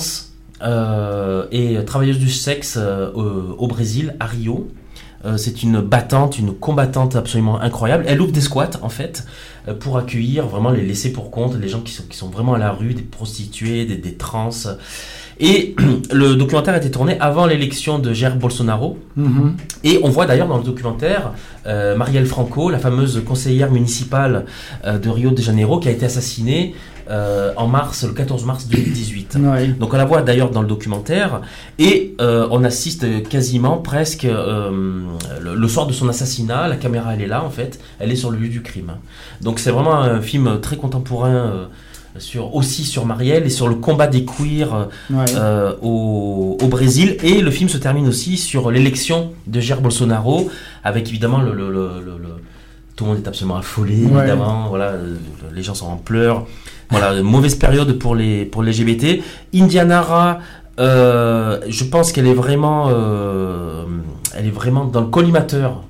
euh, 0.61 1.45
et 1.51 1.77
travailleuse 1.85 2.19
du 2.19 2.29
sexe 2.29 2.77
euh, 2.77 3.11
au, 3.13 3.67
Brésil 3.67 4.15
à 4.19 4.25
Rio. 4.25 4.67
Euh, 5.25 5.37
c'est 5.37 5.63
une 5.63 5.81
battante, 5.81 6.37
une 6.37 6.53
combattante 6.53 7.15
absolument 7.15 7.59
incroyable. 7.59 8.05
Elle 8.07 8.21
ouvre 8.21 8.31
des 8.31 8.41
squats 8.41 8.69
en 8.81 8.89
fait 8.89 9.23
euh, 9.23 9.56
pour 9.73 9.97
accueillir 9.97 10.47
vraiment 10.47 10.71
les 10.71 10.83
laissés 10.83 11.11
pour 11.11 11.31
compte, 11.31 11.59
les 11.59 11.67
gens 11.67 11.81
qui 11.81 11.93
sont, 11.93 12.03
qui 12.09 12.17
sont 12.17 12.29
vraiment 12.29 12.53
à 12.53 12.57
la 12.57 12.71
rue, 12.71 12.93
des 12.93 13.03
prostituées, 13.03 13.85
des, 13.85 13.97
des 13.97 14.15
trans. 14.15 14.49
Et 15.39 15.75
le 16.11 16.35
documentaire 16.35 16.73
a 16.73 16.77
été 16.77 16.91
tourné 16.91 17.19
avant 17.19 17.45
l'élection 17.45 17.99
de 17.99 18.13
Jair 18.13 18.35
Bolsonaro. 18.35 18.97
Mhm. 19.15 19.57
Et 19.83 19.99
on 20.03 20.09
voit 20.09 20.25
d'ailleurs 20.25 20.47
dans 20.47 20.57
le 20.57 20.63
documentaire 20.63 21.33
euh, 21.65 21.95
Marielle 21.95 22.25
Franco, 22.25 22.69
la 22.69 22.79
fameuse 22.79 23.21
conseillère 23.25 23.71
municipale 23.71 24.45
euh, 24.85 24.97
de 24.97 25.09
Rio 25.09 25.31
de 25.31 25.41
Janeiro, 25.41 25.79
qui 25.79 25.87
a 25.89 25.91
été 25.91 26.05
assassinée 26.05 26.73
euh, 27.09 27.53
en 27.57 27.67
mars, 27.67 28.03
le 28.03 28.13
14 28.13 28.45
mars 28.45 28.67
2018. 28.67 29.37
Ouais. 29.39 29.67
Donc 29.69 29.93
on 29.93 29.97
la 29.97 30.05
voit 30.05 30.21
d'ailleurs 30.21 30.51
dans 30.51 30.61
le 30.61 30.67
documentaire 30.67 31.41
et 31.79 32.15
euh, 32.21 32.47
on 32.51 32.63
assiste 32.63 33.05
quasiment 33.29 33.77
presque 33.77 34.25
euh, 34.25 35.01
le, 35.41 35.55
le 35.55 35.67
soir 35.67 35.87
de 35.87 35.93
son 35.93 36.09
assassinat, 36.09 36.67
la 36.67 36.75
caméra 36.75 37.13
elle 37.13 37.21
est 37.21 37.27
là 37.27 37.43
en 37.43 37.49
fait, 37.49 37.79
elle 37.99 38.11
est 38.11 38.15
sur 38.15 38.31
le 38.31 38.37
lieu 38.37 38.49
du 38.49 38.61
crime. 38.61 38.93
Donc 39.41 39.59
c'est 39.59 39.71
vraiment 39.71 39.95
un 39.99 40.21
film 40.21 40.59
très 40.61 40.77
contemporain 40.77 41.67
sur 42.17 42.55
aussi 42.55 42.83
sur 42.83 43.05
Marielle 43.05 43.45
et 43.45 43.49
sur 43.51 43.67
le 43.67 43.75
combat 43.75 44.07
des 44.07 44.25
queers 44.25 44.87
Ouais. 45.11 45.25
euh, 45.35 45.73
au, 45.83 46.57
au 46.59 46.67
Brésil. 46.67 47.17
Et 47.21 47.41
le 47.41 47.51
film 47.51 47.69
se 47.69 47.77
termine 47.77 48.07
aussi 48.07 48.37
sur 48.37 48.71
l'élection 48.71 49.33
de 49.45 49.59
Jair 49.59 49.81
Bolsonaro, 49.81 50.49
avec 50.83 51.07
évidemment 51.09 51.41
le, 51.41 51.53
le- 51.53 51.69
le- 51.71 52.01
le- 52.03 52.17
le- 52.17 52.41
tout 52.95 53.03
le 53.05 53.11
monde 53.11 53.19
est 53.23 53.27
absolument 53.27 53.57
affolé, 53.57 54.05
Ouais. 54.05 54.19
évidemment. 54.21 54.65
Voilà, 54.69 54.93
les 55.53 55.61
gens 55.61 55.75
sont 55.75 55.85
en 55.85 55.97
pleurs. 55.97 56.47
Voilà, 56.89 57.13
une 57.13 57.23
mauvaise 57.23 57.55
période 57.55 57.97
pour 57.99 58.15
les 58.15 58.45
pour 58.45 58.63
les 58.63 58.71
LGBT. 58.71 59.21
Indianara. 59.53 60.39
euh, 60.79 61.59
je 61.67 61.83
pense 61.85 62.11
qu'elle 62.11 62.27
est 62.27 62.33
vraiment, 62.35 62.87
euh, 62.89 63.83
elle 64.37 64.45
est 64.45 64.51
vraiment 64.51 64.85
dans 64.85 65.01
le 65.01 65.07
collimateur 65.07 65.83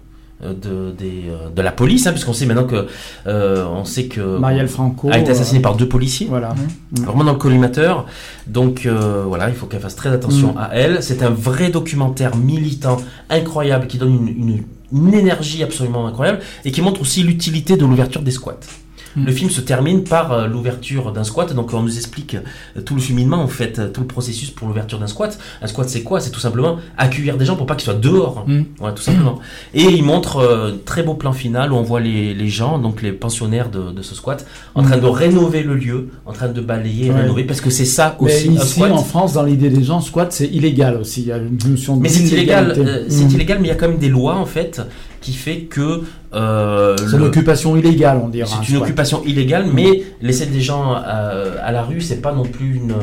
euh, 0.44 0.54
de, 0.54 0.92
des, 0.98 1.24
euh, 1.30 1.50
de 1.54 1.62
la 1.62 1.72
police, 1.72 2.08
hein, 2.08 2.12
puisqu'on 2.12 2.32
sait 2.34 2.46
maintenant 2.46 2.64
que, 2.66 2.88
euh, 3.28 3.66
on 3.80 3.84
sait 3.84 4.06
que 4.06 4.38
Marielle 4.38 4.68
Franco. 4.70 5.10
a 5.12 5.18
été 5.18 5.32
assassinée 5.32 5.60
euh, 5.60 5.64
par 5.64 5.76
deux 5.76 5.90
policiers 5.90 6.28
Voilà. 6.30 6.56
vraiment 6.92 7.24
dans 7.26 7.34
le 7.34 7.38
collimateur. 7.38 8.06
Donc 8.48 8.86
euh, 8.86 9.24
voilà, 9.28 9.50
il 9.50 9.56
faut 9.56 9.66
qu'elle 9.66 9.82
fasse 9.82 9.96
très 9.96 10.10
attention 10.10 10.54
Mm. 10.54 10.58
à 10.58 10.70
elle. 10.74 11.04
C'est 11.04 11.22
un 11.22 11.32
vrai 11.32 11.70
documentaire 11.70 12.36
militant 12.38 12.98
incroyable 13.30 13.88
qui 13.88 13.98
donne 13.98 14.14
une, 14.16 14.28
une- 14.30 14.64
une 14.94 15.14
énergie 15.14 15.64
absolument 15.64 16.08
incroyable 16.08 16.40
et 16.64 16.72
qui 16.72 16.82
montre 16.82 17.02
aussi 17.02 17.24
l'utilité 17.24 17.76
de 17.76 17.86
l'ouverture 17.86 18.22
des 18.22 18.32
squats. 18.32 18.56
Mm. 19.18 19.26
Le 19.26 19.32
film 19.32 19.50
se 19.50 19.62
termine 19.62 20.04
par 20.04 20.32
euh, 20.32 20.48
l'ouverture 20.48 21.12
d'un 21.12 21.24
squat, 21.24 21.54
donc 21.54 21.74
on 21.74 21.82
nous 21.82 21.98
explique 21.98 22.36
euh, 22.36 22.82
tout 22.82 22.96
le 22.96 23.02
cheminement, 23.02 23.38
en 23.42 23.48
fait, 23.48 23.80
euh, 23.80 23.90
tout 23.90 24.02
le 24.02 24.08
processus 24.08 24.52
pour 24.52 24.68
l'ouverture 24.68 25.00
d'un 25.00 25.08
squat. 25.08 25.38
Un 25.62 25.68
squat, 25.68 25.90
c'est 25.90 26.04
quoi? 26.04 26.20
C'est 26.22 26.30
tout 26.30 26.40
simplement 26.40 26.78
accueillir 26.98 27.36
des 27.38 27.46
gens 27.46 27.56
pour 27.56 27.66
pas 27.66 27.76
qu'ils 27.76 27.86
soient 27.86 27.94
dehors. 27.96 28.46
Mm. 28.48 28.62
Voilà, 28.80 28.94
tout 28.94 29.02
simplement. 29.04 29.40
Et 29.74 29.84
il 29.84 30.04
montre 30.04 30.38
euh, 30.38 30.72
un 30.74 30.78
très 30.86 31.02
beau 31.04 31.16
plan 31.16 31.34
final 31.34 31.74
où 31.74 31.76
on 31.76 31.82
voit 31.84 32.00
les, 32.00 32.34
les 32.34 32.48
gens, 32.48 32.78
donc 32.80 33.02
les 33.02 33.12
pensionnaires 33.12 33.70
de, 33.70 33.92
de 33.92 34.02
ce 34.02 34.14
squat, 34.16 34.46
en 34.76 34.84
train 34.84 34.98
de 34.98 35.06
rénover 35.08 35.64
le 35.64 35.76
lieu, 35.76 36.10
en 36.26 36.32
train 36.34 36.48
de 36.50 36.62
balayer 36.62 37.08
et 37.08 37.12
Ouais. 37.12 37.22
rénover, 37.22 37.44
parce 37.44 37.62
que 37.62 37.70
c'est 37.72 37.86
ça 37.86 38.16
Mais 38.22 38.28
aussi 38.28 38.50
un 38.50 38.52
ici, 38.54 38.68
squat. 38.76 38.92
en 38.92 39.04
France, 39.04 39.34
dans 39.34 39.44
l'idée 39.44 39.70
des 39.70 39.84
gens, 39.84 40.00
squat, 40.02 40.32
c'est 40.32 40.48
illégal 40.48 40.98
aussi. 40.98 41.22
Il 41.22 41.28
y 41.28 41.32
a 41.32 41.38
une 41.38 41.58
notion 41.68 41.96
Mais 41.96 42.10
c'est 42.10 42.24
illégal, 42.24 42.74
euh, 42.78 43.06
c'est 43.10 43.24
Mhm. 43.24 43.32
illégal, 43.32 43.58
mais 43.62 43.68
il 43.68 43.70
y 43.70 43.74
a 43.74 43.76
quand 43.76 43.88
même 43.88 43.98
des 43.98 44.10
lois 44.10 44.36
en 44.36 44.46
fait 44.46 44.82
qui 45.22 45.34
fait 45.34 45.62
que 45.62 46.04
euh, 46.34 46.96
C'est 46.98 47.18
une 47.18 47.24
occupation 47.24 47.76
illégale, 47.76 48.20
on 48.24 48.30
dirait. 48.30 48.48
c'est 48.48 48.72
une 48.72 48.78
occupation 48.78 49.24
illégale, 49.26 49.68
mais 49.74 50.04
laisser 50.22 50.46
des 50.46 50.62
gens 50.62 50.96
euh, 50.96 51.56
à 51.64 51.72
la 51.72 51.84
rue, 51.84 52.02
c'est 52.02 52.22
pas 52.22 52.34
non 52.34 52.44
plus 52.44 52.76
une, 52.76 52.94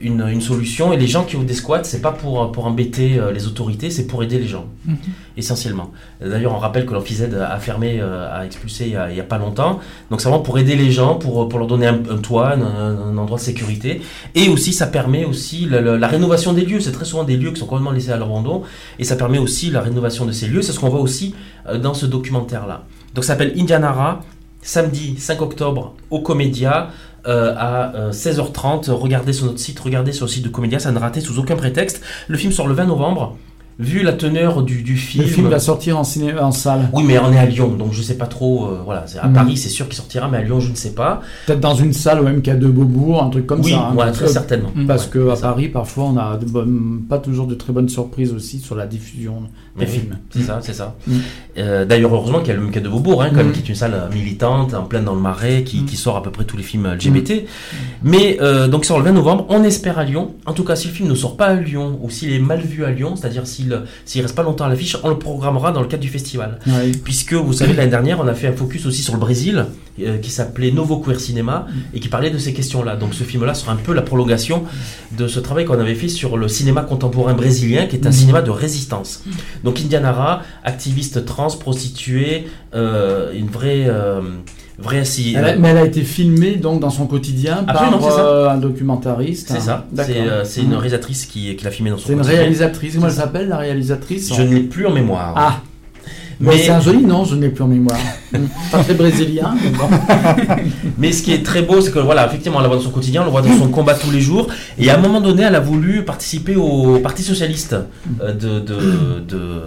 une, 0.00 0.26
une 0.28 0.40
solution. 0.40 0.92
Et 0.92 0.96
les 0.96 1.06
gens 1.06 1.24
qui 1.24 1.36
ouvrent 1.36 1.44
des 1.46 1.54
squats, 1.54 1.84
c'est 1.84 2.00
pas 2.00 2.12
pour, 2.12 2.50
pour 2.52 2.66
embêter 2.66 3.18
euh, 3.18 3.32
les 3.32 3.46
autorités, 3.46 3.90
c'est 3.90 4.06
pour 4.06 4.22
aider 4.22 4.38
les 4.38 4.46
gens, 4.46 4.66
Mhm. 4.86 4.96
essentiellement. 5.36 5.90
D'ailleurs, 6.20 6.54
on 6.54 6.58
rappelle 6.58 6.86
que 6.86 6.92
l'Amphizède 6.94 7.34
a 7.34 7.58
fermé, 7.58 7.98
euh, 8.00 8.28
a 8.32 8.44
expulsé 8.46 8.86
il 8.86 8.92
y 8.92 8.96
a, 8.96 9.10
il 9.10 9.16
y 9.16 9.20
a 9.20 9.24
pas 9.24 9.38
longtemps. 9.38 9.78
Donc 10.10 10.20
c'est 10.20 10.28
vraiment 10.28 10.42
pour 10.42 10.58
aider 10.58 10.74
les 10.76 10.90
gens, 10.90 11.14
pour, 11.16 11.48
pour 11.48 11.58
leur 11.58 11.68
donner 11.68 11.86
un, 11.86 12.00
un 12.10 12.18
toit, 12.18 12.54
un, 12.54 13.16
endroit 13.18 13.38
de 13.38 13.42
sécurité. 13.42 14.00
Et 14.34 14.48
aussi, 14.48 14.72
ça 14.72 14.86
permet 14.86 15.24
aussi 15.24 15.66
la, 15.66 15.80
la- 15.80 15.98
la 15.98 16.08
rénovation 16.08 16.52
des 16.52 16.64
lieux. 16.64 16.80
C'est 16.80 16.92
très 16.92 17.04
souvent 17.04 17.24
des 17.24 17.36
lieux 17.36 17.50
qui 17.52 17.60
sont 17.60 17.66
complètement 17.66 17.92
laissés 17.92 18.10
à 18.12 18.16
l'abandon. 18.16 18.62
Et 18.98 19.04
ça 19.04 19.16
permet 19.16 19.38
aussi 19.38 19.70
la 19.70 19.80
rénovation 19.82 20.24
de 20.26 20.32
ces 20.32 20.46
lieux. 20.48 20.62
C'est 20.62 20.72
ce 20.72 20.80
qu'on 20.80 20.88
voit 20.88 21.00
aussi 21.00 21.34
euh, 21.68 21.78
dans 21.78 21.94
ce 21.94 22.06
documentaire-là. 22.06 22.84
Donc 23.14 23.24
ça 23.24 23.32
s'appelle 23.34 23.52
Indianara, 23.58 24.20
samedi 24.62 25.16
5 25.18 25.40
octobre 25.42 25.94
au 26.10 26.20
Comédia. 26.20 26.88
Euh, 27.26 27.54
à 27.56 27.94
euh, 27.94 28.12
16h30, 28.12 28.90
regardez 28.90 29.32
sur 29.32 29.46
notre 29.46 29.58
site, 29.58 29.78
regardez 29.80 30.12
sur 30.12 30.26
le 30.26 30.30
site 30.30 30.44
de 30.44 30.48
Comédia, 30.48 30.78
ça 30.78 30.92
ne 30.92 30.98
raté 30.98 31.20
sous 31.20 31.38
aucun 31.38 31.56
prétexte. 31.56 32.02
Le 32.28 32.36
film 32.36 32.52
sort 32.52 32.66
le 32.66 32.74
20 32.74 32.86
novembre. 32.86 33.36
Vu 33.80 34.02
la 34.02 34.12
teneur 34.12 34.62
du, 34.62 34.82
du 34.82 34.96
film, 34.96 35.24
Le 35.24 35.30
film 35.30 35.48
va 35.48 35.58
sortir 35.58 35.98
en, 35.98 36.04
ciné... 36.04 36.38
en 36.38 36.52
salle. 36.52 36.90
oui, 36.92 37.02
mais 37.04 37.18
on 37.18 37.32
est 37.32 37.38
à 37.38 37.46
Lyon, 37.46 37.68
donc 37.78 37.92
je 37.92 38.02
sais 38.02 38.14
pas 38.18 38.26
trop. 38.26 38.66
euh, 38.66 38.80
voilà, 38.84 39.04
à 39.20 39.26
Mhm. 39.28 39.34
Paris, 39.34 39.56
c'est 39.56 39.68
sûr 39.70 39.86
qu'il 39.86 39.96
sortira, 39.96 40.28
mais 40.28 40.38
à 40.38 40.42
Lyon, 40.42 40.60
je 40.60 40.70
ne 40.70 40.74
sais 40.76 40.92
pas. 40.92 41.22
Peut-être 41.46 41.60
dans 41.60 41.74
une 41.74 41.92
salle 41.92 42.22
même 42.22 42.42
qui 42.42 42.50
a 42.50 42.56
de 42.56 42.66
Beaubourg, 42.68 43.22
un 43.22 43.30
truc 43.30 43.46
comme 43.46 43.60
oui, 43.62 43.70
ça. 43.72 43.88
hein. 43.90 43.94
Parce 43.96 44.18
très 44.18 44.28
certainement. 44.28 44.70
Parce 44.86 45.04
Ouais, 45.06 45.10
que 45.12 45.28
à 45.30 45.34
c'est 45.36 45.42
ça. 45.42 45.48
Paris, 45.48 45.68
parfois, 45.68 46.04
on 46.04 46.16
a 46.18 46.36
de 46.36 46.44
bonnes- 46.44 47.00
pas 47.08 47.18
toujours 47.18 47.46
de 47.46 47.54
très 47.54 47.72
bonnes 47.72 47.88
surprises 47.88 48.32
aussi 48.32 48.58
sur 48.60 48.74
la 48.76 48.86
diffusion 48.86 49.34
des 49.78 49.86
oui, 49.86 49.90
films. 49.92 50.18
C'est 50.30 50.42
ça, 50.42 50.58
c'est 50.62 50.74
ça. 50.74 50.96
Mm. 51.06 51.12
Euh, 51.58 51.84
D'ailleurs, 51.86 52.14
heureusement 52.14 52.40
qu'il 52.40 52.48
y 52.48 52.56
a 52.56 52.60
le 52.60 52.66
Quai 52.68 52.80
de 52.80 52.88
Beaubourg, 52.88 53.22
hein, 53.22 53.28
quand 53.30 53.36
même, 53.36 53.48
Mm. 53.48 53.52
qui 53.52 53.60
est 53.60 53.68
une 53.68 53.74
salle 53.74 53.94
euh, 53.94 54.12
militante, 54.14 54.74
en 54.74 54.82
plein 54.82 55.00
dans 55.02 55.14
le 55.14 55.20
marais, 55.20 55.62
qui, 55.64 55.80
Mm. 55.82 55.86
qui 55.86 55.96
sort 55.96 56.16
à 56.16 56.22
peu 56.22 56.30
près 56.30 56.44
tous 56.44 56.56
les 56.56 56.62
films 56.62 56.86
euh, 56.86 56.94
LGBT. 56.96 57.46
Mais 58.02 58.38
euh, 58.40 58.68
donc, 58.68 58.84
il 58.84 58.88
sort 58.88 58.98
le 58.98 59.04
20 59.04 59.12
novembre. 59.12 59.46
On 59.48 59.62
espère 59.64 59.98
à 59.98 60.04
Lyon. 60.04 60.34
En 60.46 60.52
tout 60.52 60.64
cas, 60.64 60.76
si 60.76 60.88
le 60.88 60.94
film 60.94 61.08
ne 61.08 61.14
sort 61.14 61.36
pas 61.36 61.46
à 61.46 61.54
Lyon, 61.54 61.98
ou 62.02 62.10
s'il 62.10 62.32
est 62.32 62.38
mal 62.38 62.60
vu 62.60 62.84
à 62.84 62.90
Lyon, 62.90 63.14
c'est-à-dire 63.16 63.46
s'il 63.46 63.69
s'il 64.04 64.22
reste 64.22 64.34
pas 64.34 64.42
longtemps 64.42 64.64
à 64.64 64.68
l'affiche, 64.68 64.96
on 65.02 65.08
le 65.08 65.18
programmera 65.18 65.72
dans 65.72 65.80
le 65.80 65.86
cadre 65.88 66.02
du 66.02 66.08
festival. 66.08 66.58
Puisque 67.04 67.34
vous 67.34 67.52
savez, 67.52 67.72
l'année 67.74 67.90
dernière, 67.90 68.20
on 68.20 68.26
a 68.28 68.34
fait 68.34 68.48
un 68.48 68.52
focus 68.52 68.86
aussi 68.86 69.02
sur 69.02 69.14
le 69.14 69.20
Brésil, 69.20 69.66
euh, 70.02 70.18
qui 70.18 70.30
s'appelait 70.30 70.70
Novo 70.70 70.98
Queer 70.98 71.20
Cinema, 71.20 71.66
et 71.94 72.00
qui 72.00 72.08
parlait 72.08 72.30
de 72.30 72.38
ces 72.38 72.52
questions-là. 72.52 72.96
Donc 72.96 73.14
ce 73.14 73.24
film-là 73.24 73.54
sera 73.54 73.72
un 73.72 73.76
peu 73.76 73.92
la 73.92 74.02
prolongation 74.02 74.64
de 75.18 75.28
ce 75.28 75.40
travail 75.40 75.64
qu'on 75.64 75.78
avait 75.78 75.94
fait 75.94 76.08
sur 76.08 76.36
le 76.36 76.48
cinéma 76.48 76.82
contemporain 76.82 77.34
brésilien, 77.34 77.86
qui 77.86 77.96
est 77.96 78.06
un 78.06 78.10
Mhm. 78.10 78.14
cinéma 78.14 78.42
de 78.42 78.50
résistance. 78.50 79.22
Donc 79.64 79.78
Indianara, 79.80 80.42
activiste 80.64 81.24
trans, 81.24 81.48
prostituée, 81.48 82.46
euh, 82.74 83.32
une 83.34 83.48
vraie... 83.48 83.86
vraie 84.82 85.04
si, 85.04 85.34
Elle 85.36 85.44
a- 85.44 85.48
euh, 85.48 85.56
mais 85.58 85.68
elle 85.68 85.78
a 85.78 85.84
été 85.84 86.02
filmée 86.02 86.56
donc 86.56 86.80
dans 86.80 86.90
son 86.90 87.06
quotidien 87.06 87.64
Absolument, 87.66 87.98
par 87.98 88.12
ça. 88.12 88.20
euh, 88.24 88.48
un 88.50 88.56
documentariste. 88.56 89.50
c'est 89.52 89.60
ça, 89.60 89.86
c'est 89.96 90.16
euh, 90.18 90.44
c'est 90.44 90.60
une 90.62 90.68
Mhm. 90.68 90.74
réalisatrice 90.74 91.26
qui, 91.26 91.54
qui 91.56 91.64
l'a 91.64 91.70
filmé 91.70 91.90
dans 91.90 91.98
son 91.98 92.06
C'est 92.06 92.12
une 92.14 92.18
quotidien. 92.20 92.40
réalisatrice. 92.40 92.94
Comment 92.94 93.06
elle 93.08 93.12
s'appelle 93.12 93.48
la 93.48 93.58
réalisatrice 93.58 94.34
Je 94.34 94.42
ne 94.42 94.54
l'ai 94.54 94.60
plus 94.60 94.86
en 94.86 94.92
mémoire. 94.92 95.34
Ah, 95.36 95.60
mais, 96.42 96.56
c'est 96.56 96.70
un 96.70 96.80
joli 96.80 97.04
nom, 97.04 97.24
je 97.26 97.34
ne 97.34 97.42
l'ai 97.42 97.50
plus 97.50 97.62
en 97.62 97.68
mémoire. 97.68 97.98
Pas 98.72 98.82
très 98.82 98.94
brésilien, 98.94 99.54
mais 99.62 99.70
bon. 99.70 99.88
Mais 100.98 101.12
ce 101.12 101.22
qui 101.22 101.32
est 101.34 101.44
très 101.44 101.60
beau, 101.60 101.82
c'est 101.82 101.90
que 101.92 101.98
voilà, 101.98 102.26
effectivement, 102.26 102.58
on 102.58 102.62
la 102.62 102.68
voit 102.68 102.78
dans 102.78 102.82
son 102.82 102.90
quotidien, 102.90 103.20
on 103.20 103.24
la 103.26 103.30
voit 103.30 103.42
dans 103.42 103.54
son 103.58 103.68
combat 103.68 103.92
tous 103.94 104.10
les 104.10 104.22
jours. 104.22 104.46
Et 104.78 104.88
à 104.88 104.94
un 104.96 104.98
moment 104.98 105.20
donné, 105.20 105.42
elle 105.42 105.54
a 105.54 105.60
voulu 105.60 106.02
participer 106.04 106.56
au 106.56 106.98
Parti 107.00 107.22
socialiste 107.22 107.76
de, 108.18 108.32
de, 108.32 108.60
de- 108.60 109.20
de- 109.28 109.62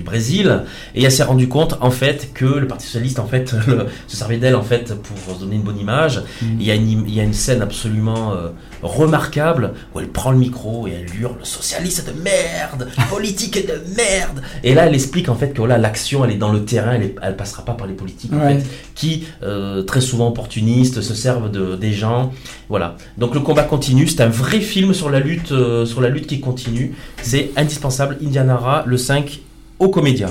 du 0.00 0.04
Brésil 0.04 0.62
et 0.94 1.02
elle 1.04 1.12
s'est 1.12 1.22
rendue 1.22 1.48
compte 1.48 1.76
en 1.82 1.90
fait 1.90 2.30
que 2.32 2.46
le 2.46 2.66
Parti 2.66 2.86
socialiste 2.86 3.18
en 3.18 3.26
fait 3.26 3.52
le- 3.66 3.86
se 4.08 4.16
servait 4.16 4.38
d'elle 4.38 4.56
en 4.56 4.62
fait 4.62 4.94
pour 4.94 5.34
se 5.36 5.40
donner 5.40 5.56
une 5.56 5.62
bonne 5.62 5.78
image. 5.78 6.22
Il 6.42 6.62
y 6.62 6.70
a 6.70 6.74
une, 6.74 7.04
il 7.06 7.14
y 7.14 7.20
a 7.20 7.22
une 7.24 7.34
scène 7.34 7.60
absolument 7.60 8.32
euh, 8.32 8.48
remarquable 8.82 9.72
où 9.94 10.00
elle 10.00 10.08
prend 10.08 10.30
le 10.30 10.38
micro 10.38 10.86
et 10.88 10.92
elle 10.92 11.20
hurle 11.20 11.36
socialiste 11.42 12.06
de 12.08 12.12
merde, 12.22 12.88
politique 13.10 13.66
de 13.66 13.74
merde. 13.96 14.42
Et 14.64 14.74
là 14.74 14.86
elle 14.86 14.94
explique 14.94 15.28
en 15.28 15.34
fait 15.34 15.52
que 15.52 15.58
voilà 15.58 15.76
l'action 15.78 16.24
elle 16.24 16.30
est 16.32 16.36
dans 16.38 16.52
le 16.52 16.64
terrain, 16.64 16.92
elle, 16.92 17.02
est- 17.02 17.16
elle 17.22 17.36
passera 17.36 17.64
pas 17.64 17.72
par 17.74 17.86
les 17.86 17.94
politiques 17.94 18.32
en 18.32 18.38
Ouais. 18.40 18.58
fait, 18.58 18.66
qui 18.94 19.24
euh, 19.42 19.82
très 19.82 20.00
souvent 20.00 20.28
opportunistes 20.28 21.02
se 21.02 21.14
servent 21.14 21.50
de, 21.50 21.76
des 21.76 21.92
gens. 21.92 22.32
Voilà. 22.68 22.96
Donc 23.18 23.34
le 23.34 23.40
combat 23.40 23.64
continue. 23.64 24.06
C'est 24.06 24.22
un 24.22 24.28
vrai 24.28 24.60
film 24.60 24.94
sur 24.94 25.10
la 25.10 25.20
lutte, 25.20 25.52
euh, 25.52 25.84
sur 25.84 26.00
la 26.00 26.08
lutte 26.08 26.26
qui 26.26 26.40
continue. 26.40 26.94
C'est 27.22 27.50
indispensable. 27.56 28.16
Indianara 28.24 28.84
le 28.86 28.96
5 28.96 29.40
au 29.80 29.88
Comédia, 29.88 30.30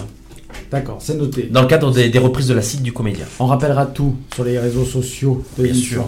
D'accord, 0.72 0.98
c'est 1.02 1.16
noté. 1.18 1.50
dans 1.52 1.62
le 1.62 1.68
cadre 1.68 1.92
des, 1.92 2.10
des 2.10 2.20
reprises 2.20 2.48
de 2.48 2.54
la 2.54 2.62
site 2.62 2.82
du 2.84 2.94
Comédia. 2.94 3.26
On 3.40 3.46
rappellera 3.48 3.86
tout 3.88 4.16
sur 4.34 4.44
les 4.44 4.58
réseaux 4.60 4.86
sociaux 4.86 5.44
de 5.58 5.64
Bien 5.64 5.74
sûr. 5.74 6.06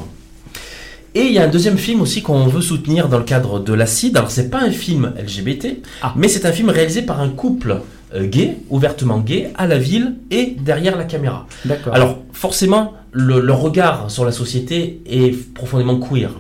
Et 1.14 1.24
il 1.24 1.34
y 1.34 1.40
a 1.40 1.44
un 1.44 1.48
deuxième 1.50 1.78
film 1.78 2.00
aussi 2.02 2.22
qu'on 2.22 2.48
veut 2.48 2.62
soutenir 2.62 3.10
dans 3.10 3.18
le 3.18 3.26
cadre 3.26 3.60
de 3.60 3.74
la 3.74 3.86
CID. 3.86 4.16
Alors 4.16 4.32
c'est 4.32 4.50
pas 4.50 4.62
un 4.62 4.72
film 4.72 5.14
LGBT, 5.22 5.80
Ah. 6.02 6.14
mais 6.16 6.28
c'est 6.30 6.46
un 6.46 6.52
film 6.54 6.70
réalisé 6.70 7.02
par 7.02 7.20
un 7.20 7.28
couple 7.30 7.82
euh, 8.16 8.26
gay, 8.28 8.58
ouvertement 8.70 9.20
gay, 9.20 9.50
à 9.56 9.68
la 9.68 9.78
ville 9.78 10.16
et 10.30 10.56
derrière 10.64 10.96
la 10.98 11.04
caméra. 11.04 11.48
D'accord. 11.66 11.94
Alors 11.94 12.20
forcément, 12.32 12.94
le, 13.12 13.42
le 13.42 13.54
regard 13.54 14.10
sur 14.10 14.24
la 14.24 14.32
société 14.32 15.02
est 15.06 15.36
profondément 15.54 16.00
queer. 16.00 16.32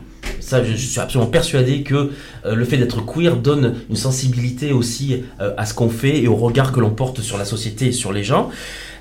Je, 0.63 0.75
suis 0.75 0.99
absolument 0.99 1.29
persuadé 1.29 1.83
que 1.83 2.11
euh, 2.45 2.55
le 2.55 2.65
fait 2.65 2.77
d'être 2.77 3.05
queer 3.05 3.37
donne 3.37 3.75
une 3.89 3.95
sensibilité 3.95 4.73
aussi 4.73 5.23
euh, 5.39 5.53
à 5.57 5.65
ce 5.65 5.73
qu'on 5.73 5.89
fait 5.89 6.21
et 6.21 6.27
au 6.27 6.35
regard 6.35 6.71
que 6.71 6.79
l'on 6.79 6.89
porte 6.89 7.21
sur 7.21 7.37
la 7.37 7.45
société 7.45 7.87
et 7.87 7.91
sur 7.91 8.11
les 8.11 8.23
gens. 8.23 8.49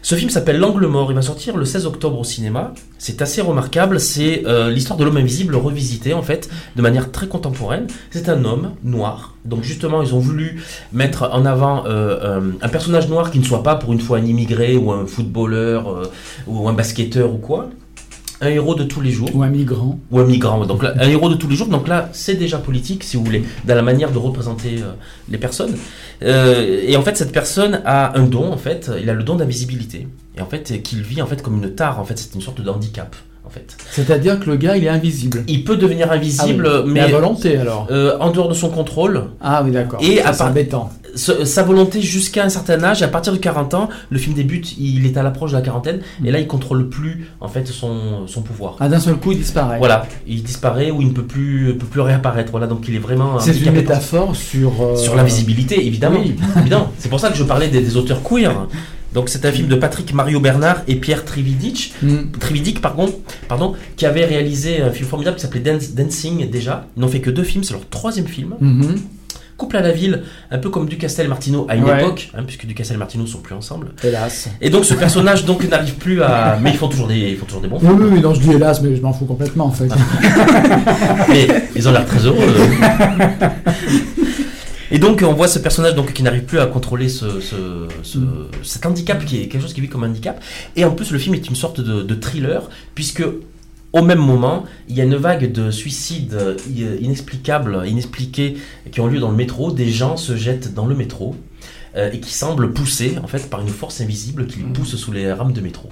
Ce 0.03 0.15
film 0.15 0.31
s'appelle 0.31 0.59
L'angle 0.59 0.87
mort. 0.87 1.11
Il 1.11 1.15
va 1.15 1.23
sortir 1.23 1.57
le 1.59 1.65
16 1.67 1.85
octobre 1.85 2.19
au 2.19 2.25
cinéma. 2.25 2.73
C'est 2.99 3.21
assez 3.21 3.43
remarquable. 3.43 4.01
C'est 4.01 4.45
euh, 4.47 4.71
l'histoire 4.71 4.99
de 4.99 5.05
l'homme 5.05 5.19
invisible 5.19 5.57
revisité 5.57 6.15
en 6.15 6.23
fait 6.23 6.49
de 6.77 6.83
manière 6.83 7.11
très 7.11 7.27
contemporaine. 7.27 7.87
C'est 8.11 8.29
un 8.31 8.45
homme 8.45 8.73
noir. 8.83 9.35
Donc 9.45 9.63
justement, 9.63 10.03
ils 10.03 10.15
ont 10.15 10.19
voulu 10.19 10.63
mettre 10.93 11.29
en 11.33 11.45
avant 11.45 11.85
un 11.87 12.69
personnage 12.69 13.09
noir 13.09 13.31
qui 13.31 13.39
ne 13.39 13.45
soit 13.45 13.63
pas 13.63 13.75
pour 13.75 13.93
une 13.93 14.01
fois 14.01 14.19
un 14.19 14.25
immigré 14.25 14.77
ou 14.77 14.93
un 14.93 15.07
footballeur 15.07 16.11
ou 16.47 16.69
un 16.69 16.73
basketteur 16.75 17.33
ou 17.33 17.39
quoi. 17.39 17.71
Un 18.42 18.48
héros 18.48 18.74
de 18.74 18.85
tous 18.85 19.00
les 19.00 19.11
jours 19.11 19.29
Ou 19.35 19.42
un 19.42 19.48
migrant. 19.50 19.98
ou 20.11 20.18
un 20.18 20.24
migrant. 20.24 20.64
Donc 20.64 20.83
là, 20.83 20.94
un 20.98 21.09
héros 21.09 21.29
de 21.29 21.35
tous 21.35 21.48
les 21.48 21.57
jours. 21.57 21.66
Donc 21.68 21.88
là, 21.88 22.09
c'est 22.12 22.35
déjà 22.37 22.59
politique, 22.59 23.05
si 23.05 23.16
vous 23.16 23.24
voulez, 23.24 23.44
dans 23.64 23.74
la 23.74 23.83
manière 23.83 24.11
de 24.11 24.18
représenter 24.18 24.79
euh, 24.83 24.92
les 25.29 25.38
personnes. 25.38 25.76
Euh, 26.22 26.81
et 26.87 26.96
en 26.96 27.03
fait, 27.03 27.16
cette 27.16 27.33
personne 27.33 27.83
a 27.85 28.18
un 28.18 28.24
don. 28.24 28.50
En 28.50 28.57
fait, 28.57 28.90
il 29.00 29.11
a 29.11 29.14
le 29.14 29.22
don 29.22 29.37
d'invisibilité. 29.37 30.09
Et 30.37 30.40
en 30.40 30.46
fait, 30.46 30.83
qu'il 30.83 31.03
vit 31.03 31.20
en 31.20 31.26
fait 31.26 31.42
comme 31.42 31.62
une 31.62 31.74
tare. 31.74 32.00
En 32.00 32.05
fait, 32.05 32.18
c'est 32.18 32.35
une 32.35 32.40
sorte 32.40 32.61
de 32.62 32.70
handicap. 32.70 33.14
En 33.44 33.50
fait, 33.50 33.76
C'est-à-dire 33.90 34.38
que 34.38 34.48
le 34.48 34.57
gars, 34.57 34.76
il 34.76 34.85
est 34.85 34.88
invisible. 34.88 35.42
il 35.48 35.64
peut 35.64 35.76
devenir 35.76 36.12
invisible, 36.12 36.68
Ah 36.72 36.83
oui. 36.85 36.90
mais 36.92 37.00
à 37.00 37.09
volonté 37.09 37.57
alors. 37.57 37.88
euh, 37.90 38.16
en 38.20 38.31
dehors 38.31 38.48
de 38.48 38.55
son 38.55 38.68
contrôle. 38.68 39.24
Ah 39.40 39.62
oui, 39.64 39.72
d'accord. 39.72 39.98
et 40.03 40.18
Ça, 40.18 40.29
à 40.29 40.33
part-. 40.35 40.90
Ce- 41.16 41.44
sa 41.44 41.64
volonté 41.64 42.00
jusqu'à 42.00 42.44
un 42.44 42.48
certain 42.48 42.85
âge, 42.85 43.03
à 43.03 43.09
partir 43.09 43.33
de 43.33 43.38
40 43.38 43.74
ans, 43.74 43.88
le 44.11 44.18
film 44.20 44.37
débute, 44.37 44.79
il 44.79 45.05
est 45.05 45.16
à 45.16 45.24
l'approche 45.24 45.50
de 45.50 45.57
la 45.57 45.62
quarantaine, 45.62 45.98
et 46.24 46.31
là 46.31 46.38
il 46.38 46.46
contrôle 46.46 46.88
plus 46.88 47.26
en 47.40 47.48
fait 47.48 47.66
son, 47.66 48.29
son 48.29 48.42
pouvoir. 48.42 48.76
Ah, 48.79 48.88
d'un 48.88 49.00
seul 49.00 49.16
coup, 49.16 49.33
il 49.33 49.38
disparaît. 49.38 49.79
Voilà, 49.79 50.07
il 50.29 50.44
disparaît 50.44 50.92
ou 50.92 51.00
il 51.03 51.09
ne 51.09 51.12
peut 51.12 51.24
plus, 51.24 51.74
peut 51.76 51.87
plus 51.87 52.00
réapparaître. 52.03 52.53
Voilà, 52.53 52.68
donc 52.68 52.85
il 52.87 52.94
est 52.94 52.98
vraiment 53.00 53.40
C'est 53.40 53.59
une 53.61 53.72
métaphore 53.72 54.37
sur. 54.37 54.70
euh, 54.81 54.94
sur 54.94 55.16
l'invisibilité, 55.16 55.85
évidemment. 55.85 56.20
Oui. 56.20 56.37
évidemment. 56.59 56.92
C'est 56.98 57.09
pour 57.09 57.18
ça 57.18 57.31
que 57.31 57.37
je 57.37 57.42
parlais 57.42 57.66
des, 57.66 57.81
des 57.81 57.96
auteurs 57.96 58.22
queer. 58.22 58.68
Donc 59.14 59.29
c'est 59.29 59.44
un 59.44 59.51
film 59.53 59.66
de 59.68 59.75
Patrick 59.75 60.14
Mario 60.14 60.38
Bernard 60.40 60.83
et 60.87 60.94
Pierre 60.96 61.25
Trividic, 61.25 61.94
Hmm. 62.03 62.31
Trividic 62.38 62.81
pardon, 62.81 63.12
pardon, 63.49 63.75
qui 63.96 64.07
avait 64.07 64.25
réalisé 64.25 64.81
un 64.83 64.90
film 64.90 65.09
formidable 65.09 65.37
qui 65.37 65.42
s'appelait 65.42 65.61
Dance- 65.61 65.94
Dancing 65.94 66.49
déjà. 66.51 66.87
Ils 66.96 67.01
n'ont 67.01 67.09
fait 67.09 67.20
que 67.20 67.31
deux 67.31 67.42
films, 67.42 67.64
c'est 67.64 67.73
leur 67.75 67.88
troisième 67.88 68.27
film. 68.29 68.55
Mhm. 68.61 68.94
Couple 69.57 69.77
à 69.77 69.83
la 69.83 69.92
ville, 69.92 70.23
un 70.51 70.57
peu 70.57 70.70
comme 70.70 70.88
Ducastel 70.88 71.27
et 71.27 71.29
Martino 71.29 71.66
à 71.68 71.77
une 71.77 71.85
Ouais. 71.85 72.01
époque, 72.01 72.31
hein, 72.35 72.44
puisque 72.46 72.64
Ducastel 72.64 72.94
et 72.94 72.99
Martino 72.99 73.27
sont 73.27 73.40
plus 73.40 73.55
ensemble. 73.55 73.88
Hélas. 74.03 74.49
Et 74.62 74.70
donc 74.70 74.87
ce 74.87 74.94
personnage 74.94 75.44
donc 75.44 75.68
n'arrive 75.68 75.96
plus 75.96 76.23
à, 76.23 76.59
mais 76.62 76.70
ils 76.70 76.79
font 76.79 76.88
toujours 76.88 77.09
des, 77.09 77.18
ils 77.33 77.37
font 77.37 77.44
toujours 77.44 77.61
des 77.61 77.68
bons 77.68 77.77
Oui, 77.83 77.87
films. 77.88 78.01
oui, 78.01 78.09
oui, 78.14 78.20
non, 78.23 78.33
je 78.33 78.40
dis 78.40 78.53
hélas, 78.53 78.81
mais 78.81 78.96
je 78.96 79.03
m'en 79.03 79.12
fous 79.12 79.27
complètement 79.27 79.66
en 79.66 79.70
fait. 79.70 79.88
Mais 81.29 81.46
ils 81.77 81.87
ont 81.88 81.92
l'air 81.92 82.07
très 82.07 82.25
heureux. 82.25 82.38
Et 84.90 84.98
donc 84.98 85.22
on 85.26 85.33
voit 85.35 85.48
ce 85.48 85.59
personnage 85.59 85.94
donc 85.94 86.12
qui 86.12 86.22
n'arrive 86.22 86.44
plus 86.44 86.59
à 86.59 86.66
contrôler 86.66 87.09
ce, 87.09 87.40
ce- 87.40 87.87
ce- 88.03 88.18
cet 88.62 88.87
handicap 88.87 89.24
qui 89.24 89.40
est 89.42 89.48
quelque 89.48 89.62
chose 89.62 89.72
qui 89.74 89.81
vit 89.81 89.88
comme 89.88 90.03
handicap. 90.05 90.42
Et 90.76 90.85
en 90.85 90.90
plus 90.92 91.11
le 91.12 91.18
film 91.18 91.35
est 91.35 91.48
une 91.48 91.55
sorte 91.57 91.81
de, 91.81 92.03
de 92.03 92.14
thriller 92.14 92.68
puisque 92.94 93.22
au 93.92 94.03
même 94.03 94.18
moment 94.18 94.64
il 94.88 94.96
y 94.96 95.00
a 95.00 95.05
une 95.05 95.16
vague 95.16 95.50
de 95.53 95.70
suicides 95.70 96.35
euh, 96.35 96.57
inexplicables, 97.00 97.83
inexpliqués 97.87 98.57
qui 98.90 99.00
ont 99.00 99.07
lieu 99.07 99.20
dans 99.20 99.31
le 99.31 99.37
métro. 99.37 99.70
Des 99.72 99.90
gens 99.90 100.16
se 100.16 100.37
jettent 100.37 100.74
dans 100.74 100.87
le 100.87 100.94
métro 100.94 101.37
euh, 101.96 102.11
et 102.12 102.20
qui 102.20 102.33
semblent 102.33 102.72
poussés 102.72 103.16
en 103.22 103.26
fait 103.26 103.48
par 103.50 103.61
une 103.61 103.68
force 103.68 104.00
invisible 104.00 104.46
qui 104.46 104.59
les 104.59 104.64
pousse 104.64 104.96
sous 104.96 105.12
les 105.12 105.33
rames 105.33 105.53
de 105.53 105.61
métro. 105.61 105.88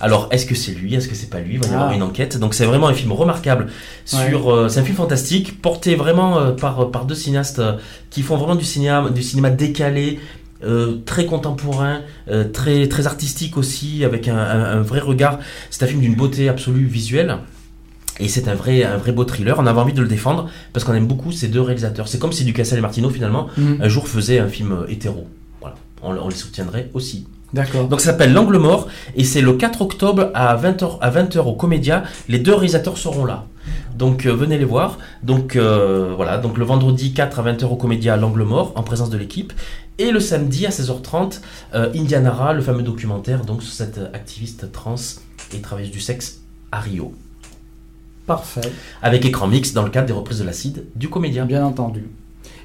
Alors, 0.00 0.28
est-ce 0.30 0.46
que 0.46 0.54
c'est 0.54 0.72
lui 0.72 0.94
Est-ce 0.94 1.08
que 1.08 1.14
c'est 1.14 1.28
pas 1.30 1.40
lui? 1.40 1.54
Il 1.54 1.60
va 1.60 1.66
y 1.66 1.70
avoir 1.74 1.90
Ah. 1.90 1.94
une 1.94 2.02
enquête. 2.02 2.38
Donc, 2.38 2.54
c'est 2.54 2.64
vraiment 2.64 2.88
un 2.88 2.94
film 2.94 3.12
remarquable. 3.12 3.66
Sur, 4.04 4.50
euh, 4.50 4.68
c'est 4.68 4.80
un 4.80 4.84
film 4.84 4.96
fantastique, 4.96 5.60
porté 5.60 5.94
vraiment 5.94 6.38
euh, 6.38 6.52
par, 6.52 6.90
par 6.90 7.04
deux 7.04 7.14
cinéastes 7.14 7.58
euh, 7.58 7.74
qui 8.10 8.22
font 8.22 8.36
vraiment 8.36 8.54
du 8.56 8.64
cinéma, 8.64 9.10
du 9.10 9.22
cinéma 9.22 9.50
décalé, 9.50 10.18
euh, 10.64 10.96
très 11.06 11.26
contemporain, 11.26 12.00
euh, 12.30 12.44
très, 12.48 12.86
très 12.88 13.06
artistique 13.06 13.56
aussi, 13.56 14.04
avec 14.04 14.28
un, 14.28 14.36
un- 14.38 14.64
un 14.78 14.80
vrai 14.82 15.00
regard. 15.00 15.38
C'est 15.70 15.82
un 15.84 15.86
film 15.86 16.00
d'une 16.00 16.14
beauté 16.16 16.48
absolue 16.48 16.86
visuelle. 16.86 17.36
Et 18.18 18.28
c'est 18.28 18.48
un 18.48 18.54
vrai, 18.54 18.84
un 18.84 18.98
vrai 18.98 19.12
beau 19.12 19.24
thriller. 19.24 19.56
On 19.58 19.66
avait 19.66 19.80
envie 19.80 19.94
de 19.94 20.02
le 20.02 20.08
défendre 20.08 20.50
parce 20.74 20.84
qu'on 20.84 20.92
aime 20.94 21.06
beaucoup 21.06 21.32
ces 21.32 21.48
deux 21.48 21.62
réalisateurs. 21.62 22.06
C'est 22.08 22.18
comme 22.18 22.32
si 22.32 22.44
Ducassel 22.44 22.78
et 22.78 22.82
Martino, 22.82 23.08
finalement, 23.08 23.48
Mhm. 23.56 23.78
un 23.80 23.88
jour 23.88 24.06
faisaient 24.08 24.38
un 24.38 24.48
film 24.48 24.84
hétéro. 24.88 25.26
Voilà. 25.60 25.76
On, 26.02 26.14
on 26.16 26.28
les 26.28 26.34
soutiendrait 26.36 26.90
aussi. 26.92 27.26
D'accord. 27.52 27.88
Donc 27.88 28.00
ça 28.00 28.12
s'appelle 28.12 28.32
L'Angle 28.32 28.58
Mort 28.58 28.88
et 29.16 29.24
c'est 29.24 29.40
le 29.40 29.54
4 29.54 29.82
octobre 29.82 30.30
à 30.34 30.56
20h, 30.56 30.98
à 31.00 31.10
20h 31.10 31.38
au 31.40 31.54
Comédia. 31.54 32.04
Les 32.28 32.38
deux 32.38 32.54
réalisateurs 32.54 32.96
seront 32.96 33.24
là. 33.24 33.46
Donc 33.96 34.26
euh, 34.26 34.32
venez 34.32 34.56
les 34.56 34.64
voir. 34.64 34.98
Donc 35.22 35.56
euh, 35.56 36.14
voilà, 36.16 36.38
donc 36.38 36.58
le 36.58 36.64
vendredi 36.64 37.12
4 37.12 37.40
à 37.40 37.52
20h 37.52 37.64
au 37.64 37.76
Comédia 37.76 38.16
L'Angle 38.16 38.44
Mort 38.44 38.72
en 38.76 38.82
présence 38.82 39.10
de 39.10 39.18
l'équipe. 39.18 39.52
Et 39.98 40.12
le 40.12 40.20
samedi 40.20 40.64
à 40.66 40.70
16h30, 40.70 41.40
euh, 41.74 41.92
Indianara, 41.94 42.52
le 42.52 42.62
fameux 42.62 42.82
documentaire 42.82 43.44
donc 43.44 43.62
sur 43.62 43.72
cette 43.72 43.98
activiste 44.14 44.70
trans 44.72 44.94
et 45.52 45.60
travailleuse 45.60 45.90
du 45.90 46.00
sexe 46.00 46.40
à 46.72 46.80
Rio. 46.80 47.12
Parfait. 48.26 48.72
Avec 49.02 49.24
écran 49.24 49.48
mix 49.48 49.72
dans 49.72 49.82
le 49.82 49.90
cadre 49.90 50.06
des 50.06 50.12
reprises 50.12 50.38
de 50.38 50.44
l'acide 50.44 50.84
du 50.94 51.08
Comédien. 51.08 51.46
Bien 51.46 51.64
entendu. 51.64 52.08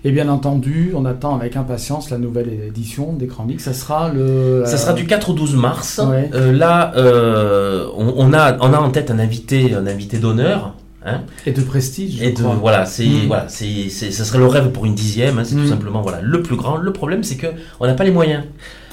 Et 0.07 0.11
bien 0.11 0.29
entendu, 0.29 0.91
on 0.95 1.03
attend 1.03 1.35
avec 1.35 1.55
impatience 1.57 2.11
la 2.11 2.17
nouvelle 2.19 2.47
édition 2.67 3.11
d'Écran 3.13 3.43
Mix. 3.45 3.63
Ça 3.63 3.73
sera 3.73 4.09
le. 4.13 4.63
Ça 4.65 4.77
sera 4.77 4.93
du 4.93 5.07
4 5.07 5.31
au 5.31 5.33
12 5.33 5.55
mars. 5.55 5.99
Ouais. 6.07 6.29
Euh, 6.35 6.51
là, 6.53 6.93
euh, 6.95 7.87
on, 7.97 8.13
on 8.15 8.31
a, 8.33 8.55
on 8.61 8.71
a 8.71 8.77
en 8.77 8.91
tête 8.91 9.09
un 9.09 9.17
invité, 9.19 9.73
un 9.73 9.87
invité 9.87 10.19
d'honneur. 10.19 10.75
Hein, 11.07 11.21
Et 11.45 11.51
de 11.51 11.61
prestige. 11.61 12.19
et 12.21 12.31
de, 12.31 12.41
voilà, 12.41 12.85
c'est, 12.87 13.05
Mm. 13.05 13.27
voilà, 13.27 13.45
c'est, 13.47 13.89
ça 13.89 14.23
serait 14.25 14.39
le 14.39 14.47
rêve 14.47 14.69
pour 14.71 14.85
une 14.85 14.95
dixième. 14.95 15.37
hein, 15.37 15.43
c'est 15.43 15.55
tout 15.55 15.67
simplement 15.67 16.01
voilà, 16.01 16.19
le 16.21 16.41
plus 16.41 16.55
grand. 16.55 16.77
Le 16.77 16.93
problème, 16.93 17.23
c'est 17.23 17.35
que 17.35 17.47
on 17.79 17.85
n'a 17.85 17.93
pas 17.93 18.03
les 18.03 18.11
moyens. 18.11 18.43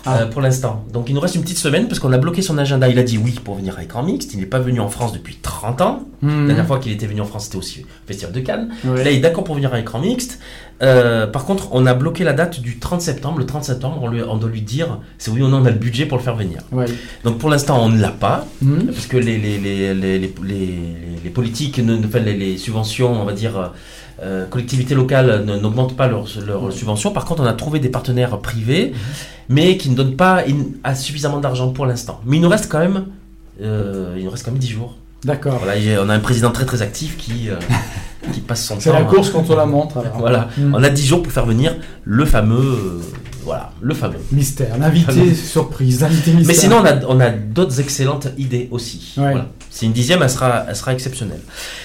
Ah. 0.04 0.18
euh, 0.22 0.26
pour 0.26 0.40
l'instant. 0.40 0.84
Donc 0.92 1.08
il 1.08 1.14
nous 1.14 1.20
reste 1.20 1.34
une 1.36 1.42
petite 1.42 1.58
semaine 1.58 1.86
parce 1.88 1.98
qu'on 2.00 2.12
a 2.12 2.18
bloqué 2.18 2.42
son 2.42 2.58
agenda. 2.58 2.88
Il 2.88 2.98
a 2.98 3.02
dit 3.02 3.18
oui 3.18 3.38
pour 3.44 3.54
venir 3.56 3.76
à 3.78 3.82
écran 3.84 4.02
mixte. 4.02 4.34
Il 4.34 4.40
n'est 4.40 4.46
pas 4.46 4.58
venu 4.58 4.80
en 4.80 4.88
France 4.88 5.12
depuis 5.12 5.36
30 5.40 5.80
ans. 5.80 6.02
Mhm. 6.22 6.40
La 6.42 6.46
dernière 6.48 6.66
fois 6.66 6.78
qu'il 6.78 6.92
était 6.92 7.06
venu 7.06 7.20
en 7.20 7.24
France, 7.24 7.44
c'était 7.44 7.56
aussi 7.58 7.80
au 7.80 7.84
Festival 8.06 8.32
de 8.32 8.40
Cannes. 8.40 8.70
Ouais. 8.84 9.04
Là, 9.04 9.10
il 9.10 9.16
est 9.18 9.20
d'accord 9.20 9.44
pour 9.44 9.54
venir 9.54 9.72
à 9.74 9.80
écran 9.80 10.00
mixte. 10.00 10.38
Euh, 10.82 11.26
par 11.28 11.44
contre, 11.44 11.68
on 11.72 11.86
a 11.86 11.94
bloqué 11.94 12.24
la 12.24 12.32
date 12.32 12.60
du 12.60 12.78
30 12.80 13.00
septembre. 13.00 13.38
Le 13.38 13.46
30 13.46 13.62
septembre, 13.64 14.00
on, 14.02 14.08
lui- 14.08 14.22
on 14.22 14.36
doit 14.36 14.50
lui 14.50 14.62
dire 14.62 14.98
c'est 15.18 15.30
oui 15.30 15.40
ou 15.42 15.48
non 15.48 15.58
on 15.58 15.64
a 15.64 15.70
le 15.70 15.78
budget 15.78 16.06
pour 16.06 16.18
le 16.18 16.24
faire 16.24 16.34
venir. 16.34 16.62
Ouais. 16.72 16.86
Donc 17.24 17.38
pour 17.38 17.48
l'instant, 17.50 17.80
on 17.84 17.88
ne 17.88 18.00
l'a 18.00 18.10
pas. 18.10 18.46
Mhm. 18.62 18.86
Parce 18.86 19.06
que 19.06 19.16
les, 19.16 19.38
politiques, 21.32 21.78
ne, 21.78 21.96
enfin, 22.04 22.18
les 22.20 22.58
subventions, 22.58 23.20
on 23.20 23.24
va 23.24 23.32
dire, 23.32 23.72
euh, 24.22 24.46
collectivités 24.46 24.94
locales 24.94 25.44
n'augmentent 25.44 25.96
pas 25.96 26.06
leurs 26.08 26.28
subventions. 26.28 27.10
Par 27.12 27.24
contre, 27.24 27.42
on 27.42 27.46
a 27.46 27.52
trouvé 27.52 27.80
des 27.80 27.88
partenaires 27.88 28.38
privés, 28.38 28.92
mais 29.48 29.76
qui 29.76 29.90
ne 29.90 29.96
donnent 29.96 30.16
pas 30.16 30.42
in- 30.48 30.66
à 30.84 30.94
suffisamment 30.94 31.40
d'argent 31.40 31.70
pour 31.70 31.86
l'instant. 31.86 32.20
Mais 32.24 32.36
il 32.36 32.40
nous 32.42 32.48
reste 32.48 32.70
quand 32.70 32.78
même, 32.78 33.06
euh, 33.62 34.14
il 34.16 34.24
nous 34.24 34.30
reste 34.30 34.44
quand 34.44 34.52
même 34.52 34.60
10 34.60 34.68
jours. 34.70 34.96
D'accord. 35.24 35.60
Voilà, 35.62 35.78
on 36.02 36.08
a 36.08 36.14
un 36.14 36.18
président 36.20 36.50
très 36.50 36.64
très 36.64 36.82
actif 36.82 37.16
qui, 37.16 37.48
euh, 37.48 37.54
qui 38.32 38.40
passe 38.40 38.64
son 38.64 38.74
temps. 38.74 38.80
C'est 38.80 38.92
la 38.92 38.98
à- 38.98 39.04
course 39.04 39.30
contre 39.30 39.54
la 39.54 39.66
montre. 39.66 39.98
alors. 39.98 40.18
Voilà, 40.18 40.48
Mhm. 40.56 40.74
on 40.74 40.82
a 40.82 40.88
10 40.90 41.06
jours 41.06 41.22
pour 41.22 41.32
faire 41.32 41.46
venir 41.46 41.74
le 42.04 42.24
fameux, 42.24 43.00
voilà, 43.44 43.72
le 43.80 43.94
fameux. 43.94 44.18
Mystère. 44.30 44.78
L'invité 44.78 45.34
surprise. 45.34 46.00
L'invité 46.00 46.32
mystère. 46.32 46.46
Mais 46.46 46.54
sinon, 46.54 46.76
on 46.80 46.84
a, 46.84 47.06
on 47.06 47.20
a 47.20 47.30
d'autres 47.30 47.80
excellentes 47.80 48.28
idées 48.38 48.68
aussi. 48.70 49.14
Ouais. 49.16 49.30
Voilà. 49.32 49.48
C'est 49.70 49.86
une 49.86 49.92
dixième, 49.92 50.22
elle 50.22 50.30
sera, 50.30 50.64
elle 50.68 50.76
sera 50.76 50.92
exceptionnelle. 50.92 51.40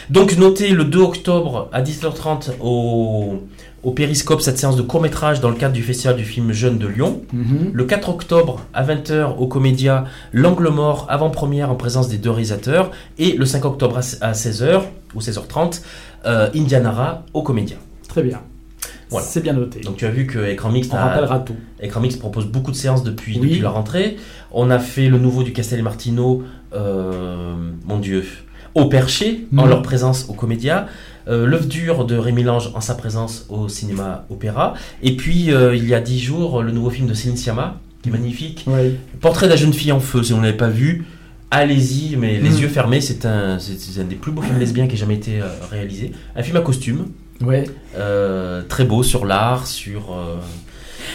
Donc, 0.09 0.37
notez 0.37 0.69
le 0.69 0.83
2 0.83 0.99
octobre 0.99 1.69
à 1.71 1.81
17h30 1.81 2.51
au, 2.59 2.67
au 2.67 3.43
au 3.87 3.91
Périscope 3.91 4.41
cette 4.41 4.57
séance 4.57 4.75
de 4.75 4.81
court-métrage 4.81 5.39
dans 5.39 5.49
le 5.49 5.55
cadre 5.55 5.73
du 5.73 5.83
Festival 5.83 6.17
du 6.17 6.25
film 6.25 6.51
Jeune 6.51 6.77
de 6.77 6.87
Lyon. 6.87 7.21
Mhm. 7.31 7.71
Le 7.71 7.85
4 7.85 8.09
octobre 8.09 8.59
à 8.73 8.83
20h 8.83 9.37
au 9.37 9.47
Comédia, 9.47 10.05
L'Angle 10.33 10.69
Mort, 10.69 11.05
avant-première 11.09 11.71
en 11.71 11.75
présence 11.75 12.09
des 12.09 12.17
deux 12.17 12.31
réalisateurs. 12.31 12.91
Et 13.17 13.33
le 13.33 13.45
5 13.45 13.63
octobre 13.65 13.97
à 14.21 14.31
16h 14.33 14.81
ou 15.15 15.21
16h30, 15.21 15.81
euh, 16.25 16.49
Indianara 16.53 17.23
au 17.33 17.43
Comédia. 17.43 17.77
Très 18.09 18.23
bien. 18.23 18.41
Voilà. 19.09 19.25
C'est 19.25 19.41
bien 19.41 19.53
noté. 19.53 19.79
Donc 19.81 19.95
tu 19.97 20.05
as 20.05 20.11
vu 20.11 20.25
que 20.27 20.39
Écran 20.49 20.69
On 20.91 20.95
rappellera 20.95 21.39
tout. 21.39 21.55
Écran 21.81 22.01
propose 22.19 22.45
beaucoup 22.47 22.71
de 22.71 22.75
séances 22.75 23.03
depuis, 23.03 23.37
Oui. 23.39 23.47
depuis 23.49 23.61
la 23.61 23.69
rentrée. 23.69 24.17
On 24.51 24.69
a 24.69 24.79
fait 24.79 25.07
le 25.07 25.17
nouveau 25.17 25.43
du 25.43 25.53
Castel 25.53 25.81
Martino, 25.83 26.43
euh, 26.73 27.55
mon 27.85 27.99
Dieu, 27.99 28.25
au 28.75 28.85
Perché, 28.85 29.47
en 29.55 29.63
Mhm. 29.63 29.69
leur 29.69 29.81
présence 29.81 30.25
au 30.29 30.33
Comédia. 30.33 30.87
Euh, 31.27 31.45
L'œuf 31.45 31.67
dur 31.67 32.05
de 32.05 32.15
Rémi 32.15 32.43
Lange 32.43 32.71
en 32.73 32.81
sa 32.81 32.95
présence 32.95 33.45
au 33.49 33.67
cinéma 33.67 34.25
opéra. 34.29 34.73
Et 35.03 35.15
puis 35.17 35.51
euh, 35.51 35.75
il 35.75 35.87
y 35.87 35.93
a 35.93 35.99
dix 35.99 36.19
jours, 36.19 36.61
le 36.63 36.71
nouveau 36.71 36.89
film 36.89 37.07
de 37.07 37.13
Céline 37.13 37.37
Sciamma, 37.37 37.79
qui 38.01 38.09
est 38.09 38.11
magnifique. 38.11 38.63
Oui. 38.67 38.95
Portrait 39.19 39.47
de 39.47 39.51
la 39.51 39.57
jeune 39.57 39.73
fille 39.73 39.91
en 39.91 39.99
feu, 39.99 40.23
si 40.23 40.33
on 40.33 40.37
ne 40.37 40.43
l'avait 40.45 40.57
pas 40.57 40.69
vu. 40.69 41.05
Allez-y, 41.49 42.17
mais 42.17 42.39
les 42.39 42.49
Mhm. 42.49 42.57
yeux 42.61 42.67
fermés, 42.67 42.99
c'est 43.01 43.25
un, 43.25 43.57
un 43.57 44.03
des 44.03 44.15
plus 44.15 44.31
beaux 44.33 44.41
films 44.41 44.59
lesbiens 44.59 44.85
qui 44.87 44.95
ait 44.95 44.97
jamais 44.97 45.15
été 45.15 45.41
euh, 45.41 45.45
réalisé. 45.71 46.11
Un 46.35 46.43
film 46.43 46.57
à 46.57 46.61
costume, 46.61 47.07
Ouais. 47.45 47.65
euh, 47.97 48.63
très 48.67 48.85
beau 48.85 49.03
sur 49.03 49.25
l'art, 49.25 49.67
sur. 49.67 50.13
euh, 50.13 50.35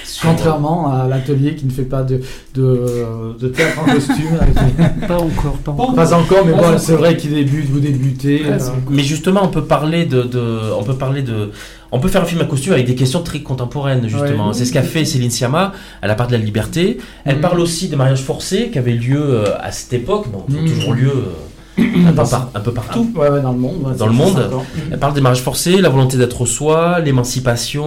sur- 0.04 0.28
Contrairement 0.28 0.92
à 0.92 1.06
l'atelier 1.08 1.54
qui 1.54 1.66
ne 1.66 1.70
fait 1.70 1.82
pas 1.84 2.02
de, 2.02 2.20
de, 2.54 3.36
de 3.38 3.48
théâtre 3.48 3.80
en 3.80 3.92
costume. 3.92 4.38
avec 4.40 4.54
Pas 5.08 5.18
encore, 5.18 5.56
pas 5.64 5.72
encore. 5.72 5.94
Pas 5.94 6.14
encore, 6.14 6.46
mais 6.46 6.52
bon, 6.52 6.78
c'est 6.78 6.94
vrai 6.94 7.16
qu'il 7.16 7.34
débute, 7.34 7.68
vous 7.68 7.80
débutez. 7.80 8.42
Euh. 8.46 8.58
Mais 8.88 9.02
justement, 9.02 9.40
on 9.44 9.48
peut 9.48 9.64
parler 9.64 10.04
de, 10.06 10.22
de- 10.22 10.60
on 10.78 10.82
peut 10.84 10.94
parler 10.94 11.22
de, 11.22 11.50
on 11.90 11.98
peut 11.98 12.08
faire 12.08 12.22
un 12.22 12.26
film 12.26 12.40
à 12.40 12.44
costume 12.44 12.72
avec 12.72 12.86
des 12.86 12.94
questions 12.94 13.22
très 13.22 13.40
contemporaines 13.40 14.08
justement. 14.08 14.48
Ouais. 14.48 14.54
C'est 14.54 14.64
ce 14.64 14.72
qu'a 14.72 14.82
fait 14.82 15.04
Céline 15.04 15.30
Sciamma. 15.30 15.72
Elle 16.00 16.10
a 16.10 16.14
parlé 16.14 16.32
de 16.34 16.38
la 16.38 16.44
liberté. 16.44 16.98
Elle 17.24 17.36
Mhm. 17.36 17.40
parle 17.42 17.60
aussi 17.60 17.88
des 17.88 17.96
mariages 17.96 18.22
forcés 18.22 18.70
qui 18.70 18.78
avaient 18.78 18.92
lieu 18.94 19.44
à 19.60 19.72
cette 19.72 19.92
époque, 19.92 20.26
bon, 20.32 20.42
qui 20.48 20.56
ont 20.56 20.62
Mhm. 20.62 20.68
toujours 20.68 20.94
lieu 20.94 21.08
euh, 21.10 21.32
un, 21.78 22.12
peu 22.12 22.14
par- 22.30 22.50
un 22.54 22.60
peu 22.60 22.72
partout. 22.72 23.10
Ouais, 23.16 23.28
ouais, 23.28 23.40
dans 23.42 23.52
le 23.52 23.58
monde. 23.58 23.82
ouais, 23.84 23.94
Dans 23.96 24.06
le 24.06 24.12
monde. 24.12 24.50
Elle 24.90 24.98
parle 24.98 25.14
des 25.14 25.20
mariages 25.20 25.42
forcés, 25.42 25.80
la 25.80 25.88
volonté 25.88 26.16
d'être 26.16 26.44
soi, 26.46 27.00
l'émancipation, 27.00 27.84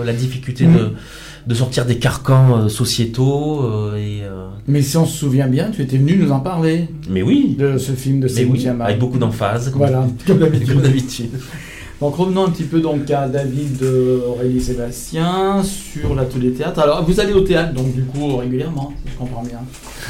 euh, 0.00 0.04
la 0.04 0.12
difficulté 0.12 0.66
Mhm. 0.66 0.74
de, 0.76 0.90
de 1.46 1.54
sortir 1.54 1.84
des 1.86 1.96
carcans 1.98 2.56
euh, 2.64 2.68
sociétaux. 2.68 3.62
euh, 3.64 3.96
et, 3.96 4.22
Mais 4.68 4.82
si 4.82 4.96
on 4.96 5.06
se 5.06 5.16
souvient 5.16 5.46
bien, 5.48 5.70
tu 5.70 5.82
étais 5.82 5.96
venu 5.98 6.16
nous 6.16 6.32
en 6.32 6.40
parler 6.40 6.88
Mais 7.10 7.22
oui, 7.22 7.56
de 7.58 7.78
ce 7.78 7.92
film 7.92 8.20
de 8.20 8.28
Céline 8.28 8.52
oui, 8.52 8.66
avec 8.80 8.98
beaucoup 8.98 9.18
d'emphase. 9.18 9.68
comme- 9.70 9.78
Voilà, 9.78 10.06
comme 10.26 10.38
d'habitude. 10.38 11.30
Donc 12.00 12.14
revenons 12.16 12.44
un 12.44 12.50
petit 12.50 12.64
peu 12.64 12.80
donc 12.80 13.10
à 13.10 13.26
David 13.26 13.82
euh, 13.82 14.20
Aurélie 14.28 14.60
Sébastien 14.60 15.62
sur 15.64 16.14
l'atelier 16.14 16.52
théâtre. 16.52 16.80
Alors 16.80 17.02
vous 17.04 17.20
allez 17.20 17.32
au 17.32 17.40
théâtre 17.40 17.72
donc 17.72 17.94
du 17.94 18.02
coup 18.02 18.36
régulièrement, 18.36 18.92
si 19.02 19.10
je 19.12 19.18
comprends 19.18 19.42
bien. 19.42 19.60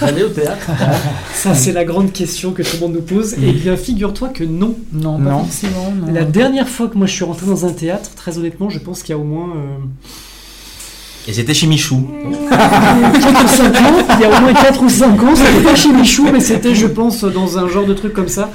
Vous 0.01 0.05
allez 0.07 0.24
au 0.24 0.28
théâtre 0.28 0.68
Ça, 1.34 1.55
c'est 1.55 1.70
la 1.72 1.84
grande 1.84 2.12
question 2.12 2.51
que 2.51 2.62
tout 2.62 2.70
le 2.74 2.80
monde 2.80 2.95
nous 2.95 3.03
pose. 3.03 3.37
Eh 3.41 3.53
bien, 3.53 3.76
figure-toi 3.76 4.30
que 4.30 4.43
non. 4.43 4.74
Non, 4.93 5.16
pas 5.18 5.30
Non. 5.30 5.39
forcément. 5.45 5.93
non. 6.05 6.12
La 6.12 6.24
dernière 6.24 6.68
fois 6.68 6.89
que 6.89 6.99
moi 6.99 7.07
je 7.07 7.12
suis 7.12 7.24
rentré 7.24 7.47
dans 7.47 7.64
un 7.66 7.72
théâtre, 7.72 8.11
très 8.16 8.37
honnêtement, 8.37 8.68
je 8.68 8.80
pense 8.80 9.03
qu'il 9.05 9.14
y 9.14 9.18
a 9.18 9.20
au 9.20 9.24
moins 9.24 9.51
euh, 9.51 11.28
Et 11.28 11.32
c'était 11.34 11.55
chez 11.55 11.68
Michou. 11.68 12.05
4 12.51 13.45
ou 13.45 13.49
5 13.49 13.76
ans. 13.76 13.95
Il 14.18 14.20
y 14.22 14.24
a 14.24 14.37
au 14.37 14.41
moins 14.41 14.53
4 14.55 14.82
ou 14.82 14.89
5 14.89 15.22
ans. 15.22 15.34
C'était 15.37 15.62
pas 15.62 15.76
chez 15.76 15.93
Michou, 15.93 16.26
mais 16.32 16.41
c'était, 16.41 16.74
je 16.74 16.89
pense, 16.89 17.22
dans 17.22 17.59
un 17.59 17.68
genre 17.68 17.87
de 17.87 17.95
truc 17.95 18.12
comme 18.12 18.28
ça. 18.28 18.51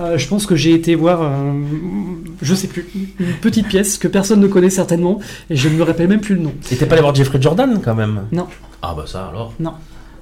Euh, 0.00 0.18
je 0.18 0.26
pense 0.26 0.44
que 0.46 0.56
j'ai 0.56 0.72
été 0.74 0.94
voir, 0.96 1.22
euh, 1.22 1.52
je 2.42 2.54
sais 2.54 2.66
plus, 2.66 2.86
une 3.20 3.26
petite 3.40 3.68
pièce 3.68 3.96
que 3.96 4.08
personne 4.08 4.40
ne 4.40 4.48
connaît 4.48 4.70
certainement, 4.70 5.20
et 5.50 5.56
je 5.56 5.68
ne 5.68 5.74
me 5.74 5.82
rappelle 5.84 6.08
même 6.08 6.20
plus 6.20 6.34
le 6.34 6.42
nom. 6.42 6.52
Et 6.72 6.76
t'es 6.76 6.86
pas 6.86 6.94
allé 6.94 7.02
voir 7.02 7.14
Jeffrey 7.14 7.40
Jordan 7.40 7.80
quand 7.84 7.94
même? 7.94 8.22
Non. 8.32 8.46
Ah 8.82 8.94
bah 8.96 9.04
ça 9.06 9.26
alors. 9.28 9.52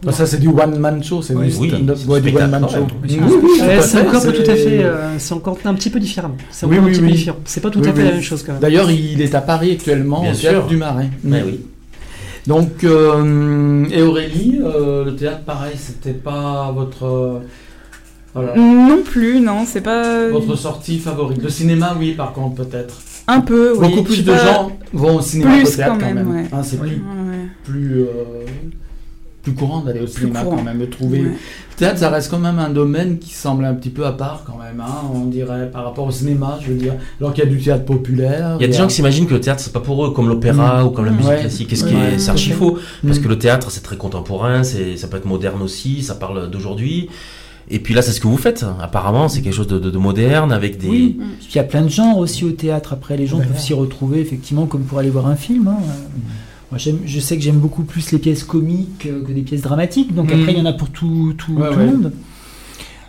Bah, 0.05 0.11
Ça 0.13 0.27
c'est 0.27 0.39
du 0.39 0.49
one 0.49 0.79
man 0.79 1.03
show, 1.03 1.23
c'est 1.23 1.35
Oui, 1.35 1.49
du 1.49 1.57
oui, 1.57 1.69
stand-up, 1.69 1.97
c'est 1.99 2.09
ouais, 2.09 2.21
du 2.21 2.37
one 2.37 2.51
man 2.51 2.69
show. 2.69 2.87
Oui, 3.03 3.19
Oui, 3.23 3.61
c'est 3.81 4.01
encore 4.01 4.23
tout 4.25 4.43
à 4.43 4.55
fait, 4.57 4.83
euh, 4.85 5.19
c'est 5.19 5.33
encore 5.35 5.57
un 5.65 5.75
petit 5.75 5.91
peu 5.91 6.01
différemment. 6.01 6.37
C'est 6.51 6.67
Oui, 6.67 6.73
encore 6.75 6.85
un 6.85 6.87
oui, 6.89 6.93
petit 6.93 7.01
peu 7.01 7.07
oui. 7.07 7.13
différent. 7.13 7.37
C'est 7.45 7.61
pas 7.61 7.71
tout 7.71 7.79
Oui, 7.81 7.89
à 7.89 7.93
fait 7.93 7.99
oui. 8.03 8.09
la 8.09 8.13
même 8.15 8.23
chose 8.23 8.43
quand 8.43 8.53
même. 8.53 8.61
D'ailleurs, 8.61 8.91
il 8.91 9.23
est 9.23 9.35
à 9.35 9.41
Paris 9.41 9.71
actuellement 9.73 10.23
Bien 10.23 10.33
au 10.33 10.37
théâtre 10.37 10.59
sûr. 10.59 10.67
du 10.67 10.77
Marais. 10.77 11.09
Ouais, 11.25 11.43
oui. 11.47 11.61
Donc, 12.49 12.83
euh, 12.83 13.85
et 13.93 14.03
Aurélie, 14.03 14.59
euh, 14.61 15.05
le 15.05 15.15
théâtre, 15.15 15.43
pareil, 15.45 15.77
c'était 15.77 16.11
pas 16.19 16.73
votre, 16.75 17.05
euh, 17.07 17.39
voilà, 18.35 18.57
Non 18.57 19.03
plus, 19.05 19.41
non, 19.41 19.65
c'est 19.67 19.81
pas. 19.83 20.29
votre 20.29 20.57
sortie 20.57 20.99
favorite. 20.99 21.43
Le 21.43 21.49
cinéma, 21.51 21.95
oui, 21.99 22.13
par 22.13 22.33
contre, 22.33 22.65
peut-être. 22.65 22.99
Un 23.29 23.41
peu, 23.41 23.75
oui. 23.79 23.89
Beaucoup 23.89 24.03
plus 24.05 24.25
de 24.25 24.33
pas- 24.33 24.45
gens 24.45 24.73
vont 24.93 25.17
au 25.19 25.21
cinéma 25.21 25.53
Plus 25.57 25.77
quand 25.77 25.83
quand 25.99 26.07
même, 26.07 26.15
même. 26.17 26.31
ouais. 26.31 26.45
Hein, 26.53 26.63
c'est 26.63 26.79
Oui. 26.81 26.89
plus, 26.91 26.97
Ouais, 26.97 27.49
plus, 27.65 28.01
euh, 28.03 28.07
plus 29.43 29.53
courant 29.55 29.81
d'aller 29.81 30.01
au 30.01 30.07
cinéma 30.07 30.43
quand 30.45 30.63
même, 30.63 30.79
de 30.79 30.87
trouver. 30.87 31.21
ouais. 31.21 31.27
Le 31.27 31.77
théâtre, 31.77 31.99
ça 31.99 32.11
reste 32.11 32.31
quand 32.31 32.39
même 32.39 32.59
un 32.59 32.69
domaine 32.71 33.19
qui 33.19 33.31
semble 33.35 33.65
un 33.65 33.75
petit 33.75 33.91
peu 33.91 34.07
à 34.07 34.13
part 34.13 34.45
quand 34.47 34.57
même, 34.63 34.81
hein, 34.81 35.09
on 35.15 35.27
dirait, 35.27 35.71
par 35.71 35.85
rapport 35.85 36.07
au 36.07 36.11
cinéma, 36.11 36.59
je 36.63 36.69
veux 36.69 36.79
dire. 36.79 36.95
Alors 37.21 37.33
qu'il 37.35 37.43
y 37.45 37.47
a 37.47 37.51
du 37.51 37.59
théâtre 37.61 37.85
populaire. 37.85 38.57
Il 38.59 38.63
y 38.63 38.65
a 38.65 38.69
des 38.69 38.73
gens 38.77 38.87
qui 38.87 38.95
s'imaginent 38.95 39.27
que 39.27 39.35
le 39.35 39.41
théâtre 39.41 39.61
c'est 39.61 39.73
pas 39.73 39.81
pour 39.81 40.05
eux, 40.07 40.13
comme 40.13 40.29
l'opéra 40.29 40.85
ou 40.85 40.91
comme 40.91 41.05
la 41.07 41.11
musique 41.13 41.29
Ouais. 41.31 41.41
classique. 41.41 41.73
Et 41.73 41.77
ce 41.77 41.85
Ouais, 41.85 41.91
qui 41.91 41.97
ouais, 41.97 42.03
est, 42.15 42.19
c'est 42.19 42.25
tout 42.27 42.31
à 42.31 42.33
archi 42.33 42.51
faux? 42.51 42.79
Parce 43.07 43.19
Mm. 43.19 43.23
que 43.23 43.29
le 43.29 43.39
théâtre 43.39 43.71
c'est 43.71 43.83
très 43.83 43.97
contemporain, 43.97 44.63
c'est, 44.65 44.97
ça 44.97 45.09
peut 45.09 45.17
être 45.17 45.27
moderne 45.27 45.63
aussi, 45.63 46.03
ça 46.03 46.15
parle 46.15 46.49
d'aujourd'hui. 46.51 47.09
Et 47.75 47.79
puis 47.79 47.95
là 47.95 48.03
c'est 48.03 48.13
ce 48.13 48.21
que 48.21 48.29
vous 48.29 48.37
faites. 48.37 48.65
Apparemment 48.81 49.29
c'est 49.29 49.41
quelque 49.43 49.55
chose 49.55 49.67
de, 49.67 49.79
de- 49.79 49.91
de 49.91 49.99
moderne 49.99 50.53
avec 50.53 50.79
des. 50.79 50.89
Oui, 50.89 51.19
il 51.51 51.57
y 51.57 51.59
a 51.59 51.65
plein 51.65 51.83
de 51.83 51.89
genres 51.89 52.19
aussi 52.19 52.45
au 52.45 52.51
théâtre. 52.53 52.93
Après, 52.93 53.17
les 53.17 53.27
gens 53.27 53.37
Voilà. 53.37 53.51
peuvent 53.53 53.61
s'y 53.61 53.73
retrouver 53.75 54.21
effectivement 54.21 54.67
comme 54.67 54.83
pour 54.83 54.99
aller 54.99 55.11
voir 55.11 55.27
un 55.27 55.37
film. 55.37 55.69
hein. 55.69 55.77
Moi, 56.71 56.79
j'aime- 56.79 57.01
je 57.05 57.21
sais 57.21 57.37
que 57.37 57.43
j'aime 57.43 57.59
beaucoup 57.59 57.83
plus 57.83 58.13
les 58.13 58.19
pièces 58.19 58.45
comiques 58.45 59.09
que 59.27 59.33
des 59.33 59.43
pièces 59.43 59.61
dramatiques. 59.63 60.15
Donc 60.15 60.31
Mhm. 60.33 60.41
après, 60.41 60.53
il 60.53 60.59
y 60.59 60.63
en 60.63 60.67
a 60.67 60.73
pour 60.73 60.89
tout, 60.91 61.35
tout, 61.37 61.53
Ouais, 61.55 61.71
tout 61.71 61.79
ouais. 61.79 61.85
le 61.87 61.93
monde. 61.93 62.13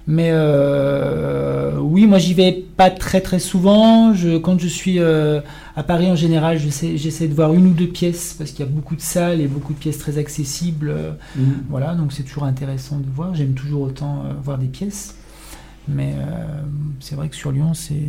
Mais 0.06 0.30
euh, 0.32 1.78
oui, 1.80 2.08
moi 2.08 2.18
j'y 2.18 2.34
vais 2.34 2.52
pas 2.76 2.90
très 2.90 3.22
très 3.22 3.40
souvent. 3.40 4.14
Je, 4.14 4.38
quand 4.38 4.60
je 4.60 4.68
suis 4.68 5.00
euh, 5.00 5.40
à 5.78 5.84
Paris 5.84 6.12
en 6.12 6.16
général, 6.16 6.58
j'essaie, 6.60 7.28
de 7.28 7.34
voir 7.34 7.54
une 7.54 7.68
ou 7.68 7.72
deux 7.74 7.88
pièces 7.88 8.36
parce 8.38 8.52
qu'il 8.52 8.66
y 8.66 8.68
a 8.68 8.72
beaucoup 8.72 8.96
de 8.98 9.02
salles 9.02 9.40
et 9.40 9.48
beaucoup 9.48 9.74
de 9.74 9.78
pièces 9.80 9.98
très 10.00 10.18
accessibles. 10.18 10.90
euh, 10.90 11.12
Mm. 11.38 11.42
voilà, 11.70 11.96
donc 11.96 12.12
c'est 12.12 12.24
toujours 12.24 12.44
intéressant 12.44 12.98
de 12.98 13.06
voir. 13.16 13.34
J'aime 13.34 13.54
toujours 13.54 13.84
autant 13.84 14.24
euh, 14.26 14.34
voir 14.44 14.58
des 14.58 14.68
pièces. 14.68 15.16
Mais 15.90 16.14
c'est 17.02 17.16
vrai 17.16 17.28
que 17.28 17.36
sur 17.36 17.52
Lyon, 17.52 17.74
c'est 17.74 18.00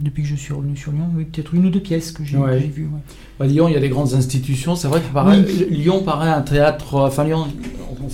depuis 0.00 0.22
que 0.22 0.28
je 0.28 0.36
suis 0.36 0.52
revenu 0.54 0.76
sur 0.76 0.92
Lyon, 0.92 1.08
oui, 1.16 1.24
peut-être 1.24 1.52
une 1.52 1.66
ou 1.66 1.70
deux 1.70 1.80
pièces 1.80 2.12
que 2.12 2.22
j'ai 2.24 2.36
Ouais. 2.36 2.60
vues. 2.60 2.84
ouais. 2.84 3.44
À 3.44 3.48
Lyon, 3.48 3.66
il 3.66 3.74
y 3.74 3.76
a 3.76 3.80
des 3.80 3.88
grandes 3.88 4.14
institutions. 4.14 4.76
C'est 4.76 4.86
vrai 4.86 5.00
que 5.00 5.12
pareil, 5.12 5.44
Lyon 5.68 6.04
paraît 6.04 6.30
un 6.30 6.42
théâtre. 6.42 6.94
Enfin, 6.94 7.24
Lyon. 7.24 7.48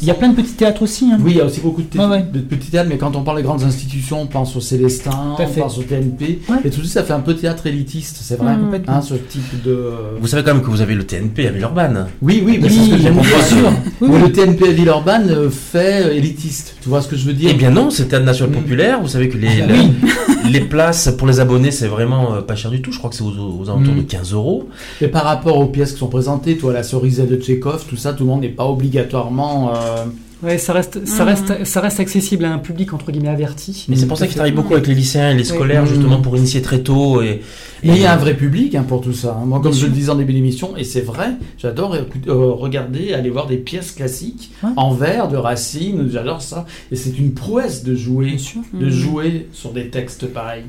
Il 0.00 0.08
y 0.08 0.10
a 0.10 0.14
plein 0.14 0.28
de 0.28 0.34
petits 0.36 0.52
théâtres 0.54 0.82
aussi. 0.82 1.06
hein. 1.12 1.18
Oui, 1.22 1.32
il 1.32 1.36
y 1.38 1.40
a 1.40 1.44
aussi 1.44 1.60
beaucoup 1.60 1.82
de, 1.82 1.86
thé- 1.86 1.98
Ouais, 1.98 2.06
ouais. 2.06 2.24
de 2.32 2.38
petits 2.40 2.70
théâtres, 2.70 2.88
mais 2.88 2.98
quand 2.98 3.14
on 3.16 3.22
parle 3.22 3.36
des 3.38 3.42
grandes 3.42 3.62
institutions, 3.62 4.22
on 4.22 4.26
pense 4.26 4.56
au 4.56 4.60
Célestin, 4.60 5.10
on 5.38 5.46
pense 5.60 5.78
au 5.78 5.82
TNP, 5.82 6.40
Ouais. 6.48 6.56
et 6.64 6.70
tout 6.70 6.82
ça, 6.84 7.00
ça 7.00 7.04
fait 7.04 7.12
un 7.12 7.20
peu 7.20 7.34
théâtre 7.34 7.66
élitiste, 7.66 8.18
c'est 8.22 8.36
vrai, 8.36 8.56
Mmh. 8.56 8.60
Complètement. 8.62 8.94
hein, 8.94 9.02
ce 9.02 9.14
type 9.14 9.62
de... 9.64 9.90
Vous 10.20 10.26
savez 10.26 10.42
quand 10.42 10.54
même 10.54 10.62
que 10.62 10.70
vous 10.70 10.80
avez 10.80 10.94
le 10.94 11.04
TNP 11.04 11.46
à 11.46 11.50
Villeurbanne. 11.50 12.06
Oui, 12.22 12.42
oui, 12.44 12.58
mais 12.60 12.68
Oui, 12.68 12.74
c'est 12.74 12.84
ce 12.84 12.90
que 12.96 13.02
j'aime 13.02 13.14
bien 13.14 13.22
bien 13.22 13.42
sûr. 13.44 13.72
Oui, 14.00 14.08
oui. 14.12 14.20
le 14.20 14.32
TNP 14.32 14.68
à 14.68 14.72
Villeurbanne 14.72 15.30
euh, 15.30 15.50
fait 15.50 16.04
euh, 16.06 16.12
élitiste, 16.14 16.74
tu 16.82 16.88
vois 16.88 17.02
ce 17.02 17.08
que 17.08 17.16
je 17.16 17.24
veux 17.26 17.32
dire? 17.32 17.50
Eh 17.52 17.54
bien 17.54 17.70
non, 17.70 17.90
c'est 17.90 18.04
le 18.04 18.08
théâtre 18.08 18.24
national 18.24 18.50
Mm. 18.56 18.62
populaire. 18.62 19.00
Vous 19.02 19.08
savez 19.08 19.28
que 19.28 19.36
les, 19.36 19.62
Ah, 19.62 19.66
oui. 19.70 20.10
les 20.52 20.60
places 20.60 21.10
pour 21.16 21.26
les 21.26 21.38
abonnés 21.40 21.70
c'est 21.70 21.88
vraiment 21.88 22.34
euh, 22.34 22.40
pas 22.40 22.56
cher 22.56 22.70
du 22.70 22.80
tout. 22.82 22.92
Je 22.92 22.98
crois 22.98 23.10
que 23.10 23.16
c'est 23.16 23.22
aux, 23.24 23.28
aux 23.60 23.68
alentours 23.70 23.94
Mm. 23.94 23.98
de 23.98 24.02
15 24.02 24.32
euros. 24.32 24.68
Et 25.00 25.08
par 25.08 25.24
rapport 25.24 25.58
aux 25.58 25.66
pièces 25.66 25.92
qui 25.92 25.98
sont 25.98 26.08
présentées, 26.08 26.56
toi, 26.56 26.72
la 26.72 26.82
cerisette 26.82 27.28
de 27.30 27.36
Tchekhov, 27.36 27.84
tout 27.88 27.96
ça, 27.96 28.12
tout 28.12 28.24
le 28.24 28.30
monde 28.30 28.40
n'est 28.42 28.48
pas 28.48 28.66
obligatoirement... 28.66 29.72
euh, 29.74 30.04
Ouais, 30.42 30.56
ça 30.56 30.72
reste, 30.72 31.06
ça 31.06 31.22
Mhm. 31.24 31.28
reste, 31.28 31.64
ça 31.66 31.80
reste 31.82 32.00
accessible 32.00 32.44
à 32.46 32.52
un 32.52 32.58
public 32.58 32.94
entre 32.94 33.12
guillemets 33.12 33.28
averti. 33.28 33.84
Mais 33.88 33.96
c'est 33.96 34.06
pour 34.06 34.16
ça 34.16 34.26
qu'ils 34.26 34.36
travaillent 34.36 34.52
beaucoup 34.52 34.72
avec 34.72 34.86
les 34.86 34.94
lycéens 34.94 35.32
et 35.32 35.34
les 35.34 35.44
scolaires 35.44 35.82
Mm. 35.84 35.88
justement 35.88 36.20
pour 36.22 36.36
initier 36.36 36.62
très 36.62 36.80
tôt 36.80 37.20
et. 37.20 37.42
Mais 37.82 37.96
il 37.96 38.02
y 38.02 38.06
a 38.06 38.12
un 38.12 38.16
vrai 38.16 38.34
public 38.34 38.74
hein, 38.74 38.84
pour 38.86 39.00
tout 39.02 39.12
ça. 39.12 39.38
hein. 39.40 39.44
Moi, 39.46 39.60
comme 39.60 39.72
Bien 39.72 39.80
je 39.80 39.86
le 39.86 39.92
disais 39.92 40.10
en 40.10 40.14
début 40.16 40.32
d'émission, 40.34 40.76
et 40.76 40.84
c'est 40.84 41.00
vrai, 41.00 41.30
j'adore 41.58 41.94
euh, 41.94 42.04
regarder, 42.52 43.12
aller 43.14 43.30
voir 43.30 43.46
des 43.46 43.56
pièces 43.56 43.92
classiques 43.92 44.50
Ouais. 44.62 44.70
en 44.76 44.92
vers 44.94 45.28
de 45.28 45.36
Racine, 45.36 46.08
j'adore 46.12 46.40
ça. 46.42 46.66
Et 46.92 46.96
c'est 46.96 47.18
une 47.18 47.32
prouesse 47.32 47.84
de 47.84 47.94
jouer, 47.94 48.36
de 48.74 48.86
Mm. 48.86 48.90
jouer 48.90 49.48
sur 49.52 49.72
des 49.72 49.88
textes 49.88 50.26
pareils. 50.26 50.64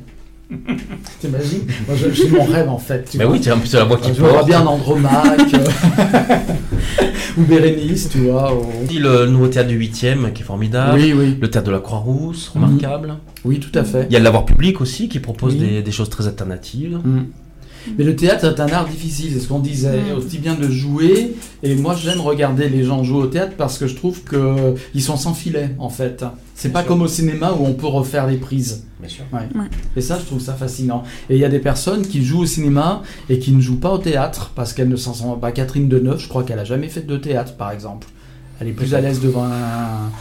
T'imagines 1.20 1.62
Moi, 1.88 1.96
je- 1.98 2.14
c'est 2.14 2.30
mon 2.30 2.44
rêve 2.44 2.70
en 2.70 2.78
fait. 2.78 3.08
tu 3.10 3.18
Bah 3.18 3.26
vois. 3.26 3.34
oui, 3.36 3.42
tu 3.42 3.50
as 3.50 3.56
un 3.56 3.60
peu 3.60 3.78
la 3.78 3.84
voix 3.86 3.98
qui 3.98 4.14
je 4.14 4.22
me 4.22 4.28
vois 4.28 4.34
porte. 4.40 4.48
bien 4.48 4.62
en 4.62 4.74
Andromaque 4.74 5.54
euh, 5.54 6.38
ou 7.38 7.42
Bérénice, 7.44 8.10
tu 8.10 8.20
vois. 8.30 8.54
ou- 8.54 8.66
Le 8.94 9.26
nouveau 9.28 9.48
théâtre 9.48 9.70
du 9.70 9.78
8e 9.80 10.34
qui 10.34 10.42
est 10.42 10.46
formidable. 10.46 11.00
Oui, 11.00 11.14
oui, 11.16 11.38
Le 11.40 11.50
théâtre 11.50 11.68
de 11.68 11.72
la 11.72 11.80
Croix-Rousse, 11.80 12.52
Mhm. 12.56 12.64
remarquable. 12.64 13.16
oui, 13.46 13.60
tout 13.60 13.78
à 13.78 13.84
fait. 13.84 14.08
Il 14.10 14.14
y 14.14 14.16
a 14.16 14.20
le 14.20 14.26
Lavoir 14.26 14.46
Public 14.46 14.82
aussi 14.82 15.08
qui 15.10 15.20
propose 15.20 15.54
Oui. 15.54 15.60
des, 15.60 15.82
des 15.84 15.92
choses 15.92 16.10
très 16.10 16.28
alternatives. 16.28 17.00
Mm. 17.04 17.20
Mais 17.98 18.04
le 18.04 18.16
théâtre 18.16 18.46
est 18.46 18.60
un 18.60 18.68
art 18.68 18.88
difficile, 18.88 19.32
c'est 19.34 19.40
ce 19.40 19.48
qu'on 19.48 19.60
disait, 19.60 20.02
Mm. 20.02 20.18
aussi 20.18 20.38
bien 20.38 20.56
de 20.56 20.70
jouer. 20.70 21.34
Et 21.64 21.76
moi, 21.76 21.96
j'aime 21.96 22.22
regarder 22.22 22.70
les 22.70 22.84
gens 22.84 23.04
jouer 23.04 23.24
au 23.24 23.28
théâtre 23.28 23.54
parce 23.58 23.78
que 23.78 23.88
je 23.88 23.96
trouve 23.96 24.22
que 24.24 24.76
ils 24.94 25.02
sont 25.02 25.18
sans 25.18 25.34
filet, 25.34 25.76
en 25.80 25.90
fait. 25.90 26.24
C'est 26.56 26.70
pas 26.70 26.82
sûr. 26.82 26.90
comme 26.90 27.02
au 27.02 27.08
cinéma 27.08 27.54
où 27.60 27.66
on 27.66 27.74
peut 27.74 27.88
refaire 27.88 28.28
les 28.28 28.38
prises. 28.38 28.86
Bien 29.00 29.10
sûr. 29.10 29.24
Et 29.96 30.02
ça, 30.02 30.20
je 30.20 30.26
trouve 30.26 30.40
ça 30.42 30.54
fascinant. 30.54 31.04
Et 31.30 31.36
il 31.36 31.40
y 31.40 31.46
a 31.46 31.50
des 31.50 31.60
personnes 31.60 32.04
qui 32.06 32.24
jouent 32.24 32.42
au 32.42 32.46
cinéma 32.46 33.02
et 33.30 33.40
qui 33.40 33.52
ne 33.52 33.60
jouent 33.62 33.80
pas 33.80 33.92
au 33.92 33.98
théâtre 33.98 34.52
parce 34.56 34.74
qu'elles 34.74 34.90
ne 34.90 34.96
s'en 34.96 35.14
sont 35.16 35.36
pas. 35.38 35.52
Catherine 35.52 35.88
Deneuve, 35.90 36.20
je 36.20 36.28
crois 36.28 36.44
qu'elle 36.44 36.60
a 36.60 36.64
jamais 36.64 36.88
fait 36.88 37.06
de 37.08 37.18
théâtre, 37.18 37.56
par 37.56 37.72
exemple. 37.72 38.08
Elle 38.60 38.68
est 38.68 38.74
plus 38.74 38.94
à 38.94 39.02
l'aise 39.02 39.20
devant 39.20 39.46
un, 39.46 40.12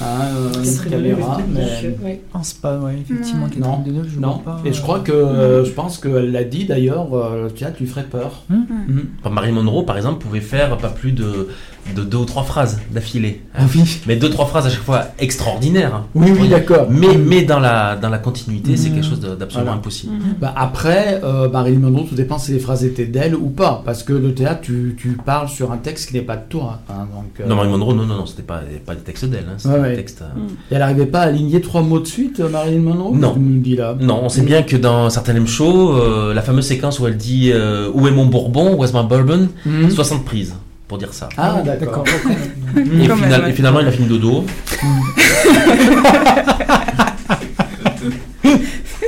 un- 0.00 0.62
une 0.62 0.90
caméra. 0.90 1.38
mais- 1.48 2.20
pense 2.32 2.52
pas, 2.54 2.78
ouais, 2.78 2.94
effectivement. 3.00 3.46
Mm. 3.46 3.50
Catherine 3.50 3.64
Non, 3.64 3.82
Deneuve, 3.84 4.08
je 4.14 4.20
Non. 4.20 4.38
pas. 4.38 4.60
Et 4.64 4.72
je 4.72 4.82
crois 4.82 4.98
euh, 4.98 5.02
que, 5.02 5.12
euh, 5.12 5.64
je 5.64 5.70
pense 5.72 5.98
qu'elle 5.98 6.32
l'a 6.32 6.44
dit 6.44 6.64
d'ailleurs, 6.66 7.14
euh, 7.14 7.44
le 7.44 7.50
théâtre 7.50 7.76
lui 7.80 7.86
ferait 7.86 8.04
peur. 8.04 8.42
Hmm. 8.50 8.54
Mm. 8.88 9.00
Enfin, 9.20 9.30
Marilyn 9.30 9.54
Monroe, 9.62 9.84
par 9.84 9.96
exemple, 9.96 10.22
pouvait 10.22 10.40
faire 10.40 10.76
pas 10.78 10.88
plus 10.88 11.12
de, 11.12 11.48
de 11.94 12.02
deux 12.02 12.18
ou 12.18 12.24
trois 12.24 12.42
phrases 12.42 12.78
d'affilée. 12.90 13.42
Ah 13.54 13.62
oui. 13.74 14.00
Mais 14.06 14.16
deux, 14.16 14.28
trois 14.30 14.46
phrases 14.46 14.66
à 14.66 14.70
chaque 14.70 14.82
fois 14.82 15.04
extraordinaires. 15.18 15.94
hein. 15.94 16.04
Oui, 16.14 16.32
oui, 16.38 16.48
d'accord. 16.48 16.86
Mais, 16.90 17.16
mais 17.16 17.42
dans, 17.42 17.60
la, 17.60 17.96
dans 17.96 18.08
la 18.08 18.18
continuité, 18.18 18.76
c'est 18.76 18.90
quelque 18.90 19.04
chose 19.06 19.20
de- 19.20 19.34
d'absolument 19.34 19.66
Voilà. 19.66 19.78
impossible. 19.78 20.12
Bah, 20.40 20.52
après, 20.56 21.20
euh, 21.24 21.48
Marilyn 21.48 21.78
Monroe, 21.80 22.06
tout 22.08 22.14
dépend 22.14 22.38
si 22.38 22.52
les 22.52 22.58
phrases 22.58 22.84
étaient 22.84 23.06
d'elle 23.06 23.34
ou 23.34 23.48
pas. 23.50 23.82
Parce 23.84 24.02
que 24.02 24.12
le 24.12 24.34
théâtre, 24.34 24.60
tu, 24.62 24.96
tu 24.98 25.16
parles 25.24 25.48
sur 25.48 25.72
un 25.72 25.76
texte 25.78 26.08
qui 26.10 26.14
n'est 26.16 26.22
pas 26.22 26.36
de 26.36 26.44
toi. 26.48 26.80
hein, 26.88 27.06
donc, 27.14 27.40
euh, 27.40 27.46
Non, 27.48 27.56
Marilyn 27.56 27.76
Monroe, 27.78 27.94
non, 27.94 28.06
non, 28.06 28.16
non, 28.16 28.26
c'était 28.26 28.42
pas, 28.42 28.60
pas 28.84 28.94
des 28.94 29.02
textes 29.02 29.24
d'elle. 29.26 29.44
Hein, 29.48 29.54
c'était 29.58 29.74
Ouais, 29.74 29.82
des 29.82 29.88
ouais. 29.88 29.96
textes, 29.96 30.22
euh, 30.22 30.40
Et 30.70 30.74
elle 30.74 30.78
n'arrivait 30.78 31.06
pas 31.06 31.20
à 31.20 31.26
aligner 31.26 31.60
trois 31.60 31.82
mots 31.82 32.00
de 32.00 32.06
suite, 32.06 32.40
euh, 32.40 32.48
Marilyn 32.48 32.80
Monroe 32.82 33.14
Non. 33.16 33.34
Tu 33.34 33.40
nous 33.40 33.60
dis 33.60 33.76
là. 33.76 33.96
Non, 34.00 34.20
on 34.24 34.28
sait 34.28 34.42
bien 34.42 34.62
que 34.62 34.76
dans 34.76 35.08
certains 35.10 35.34
M 35.36 35.46
shows, 35.46 35.92
euh, 35.94 36.34
la 36.34 36.42
fameuse 36.42 36.66
séquence 36.66 36.98
où 37.00 37.06
elle 37.06 37.16
dit 37.16 37.50
euh, 37.52 37.90
Où 37.94 38.06
est 38.08 38.10
mon 38.10 38.26
bourbon? 38.26 38.74
Where's 38.76 38.92
my 38.92 39.04
bourbon? 39.08 39.48
Mhm. 39.64 39.90
60 39.90 40.24
prises 40.24 40.54
pour 40.88 40.98
dire 40.98 41.12
ça. 41.12 41.28
Ah, 41.36 41.62
D'accord. 41.64 42.04
d'accord. 42.04 42.32
Et, 42.76 43.08
final- 43.08 43.52
finalement, 43.52 43.80
il 43.80 43.88
a 43.88 43.92
fini 43.92 44.08
dodo. 44.08 44.44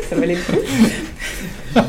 Ça 0.09 0.17
valait 0.17 0.35
le 0.35 0.41
coup. 0.41 1.83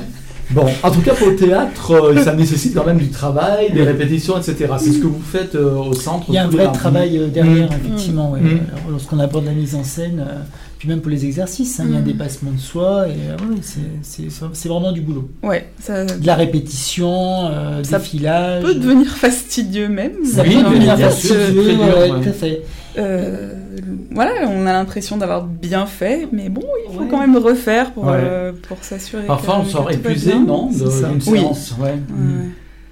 Bon, 0.51 0.65
en 0.81 0.89
tout 0.91 1.01
cas, 1.01 1.13
pour 1.13 1.27
le 1.27 1.35
théâtre, 1.35 1.91
euh, 1.91 2.23
ça 2.23 2.33
nécessite 2.33 2.73
quand 2.73 2.85
même 2.85 2.97
du 2.97 3.09
travail, 3.09 3.71
des 3.71 3.83
répétitions, 3.83 4.35
etc. 4.37 4.65
C'est 4.79 4.91
ce 4.93 4.97
que 4.97 5.05
vous 5.05 5.21
faites 5.21 5.53
euh, 5.53 5.75
au 5.75 5.93
centre. 5.93 6.25
Il 6.29 6.33
y 6.35 6.37
a 6.39 6.45
un 6.45 6.47
vrai 6.49 6.71
travail 6.71 7.17
euh, 7.19 7.27
derrière, 7.27 7.69
Mm. 7.69 7.73
effectivement, 7.85 8.31
ouais. 8.31 8.39
Mm. 8.41 8.61
Lorsqu'on 8.89 9.19
aborde 9.19 9.45
la 9.45 9.51
mise 9.51 9.75
en 9.75 9.83
scène, 9.83 10.25
euh, 10.27 10.39
puis 10.79 10.87
même 10.87 11.01
pour 11.01 11.11
les 11.11 11.25
exercices, 11.25 11.79
hein, 11.79 11.83
il 11.87 11.91
y 11.91 11.95
a 11.95 11.99
un 11.99 12.01
Mm. 12.01 12.05
dépassement 12.05 12.51
de 12.51 12.57
soi, 12.59 13.07
et 13.09 13.11
euh, 13.11 13.35
ouais, 13.35 13.57
c'est- 13.61 13.79
c'est 14.01 14.27
c'est 14.53 14.69
vraiment 14.69 14.91
du 14.93 15.01
boulot. 15.01 15.29
Ouais, 15.43 15.67
ça 15.79 16.05
De 16.05 16.25
la 16.25 16.35
répétition, 16.35 17.47
euh, 17.51 17.83
Ça 17.83 17.99
des 17.99 18.05
filages. 18.05 18.63
peut 18.63 18.73
devenir 18.75 19.07
fastidieux 19.11 19.89
même. 19.89 20.23
Ça 20.25 20.41
Oui, 20.43 20.55
peut 20.55 20.63
devenir 20.69 20.95
bien 20.95 21.11
sûr, 21.11 21.35
fastidieux, 21.35 21.77
tout 22.23 22.29
à 22.29 22.31
fait. 22.31 22.61
Euh, 22.97 23.53
voilà, 24.11 24.31
on 24.47 24.65
a 24.65 24.73
l'impression 24.73 25.17
d'avoir 25.17 25.43
bien 25.43 25.85
fait, 25.85 26.27
mais 26.31 26.49
bon, 26.49 26.63
il 26.89 26.95
faut 26.95 27.01
Ouais. 27.03 27.07
quand 27.11 27.19
même 27.19 27.37
refaire 27.37 27.91
pour, 27.91 28.05
Ouais. 28.05 28.13
euh, 28.19 28.51
pour 28.67 28.77
s'assurer. 28.83 29.23
Parfois, 29.25 29.59
on 29.59 29.65
sort 29.65 29.91
épuisé, 29.91 30.33
non. 30.39 30.69
D'une 30.71 30.87
Oui. 30.87 31.21
séance, 31.39 31.75
ouais. 31.79 31.85
Ouais, 31.87 31.95
Mm. 31.95 32.37
ouais. 32.39 32.45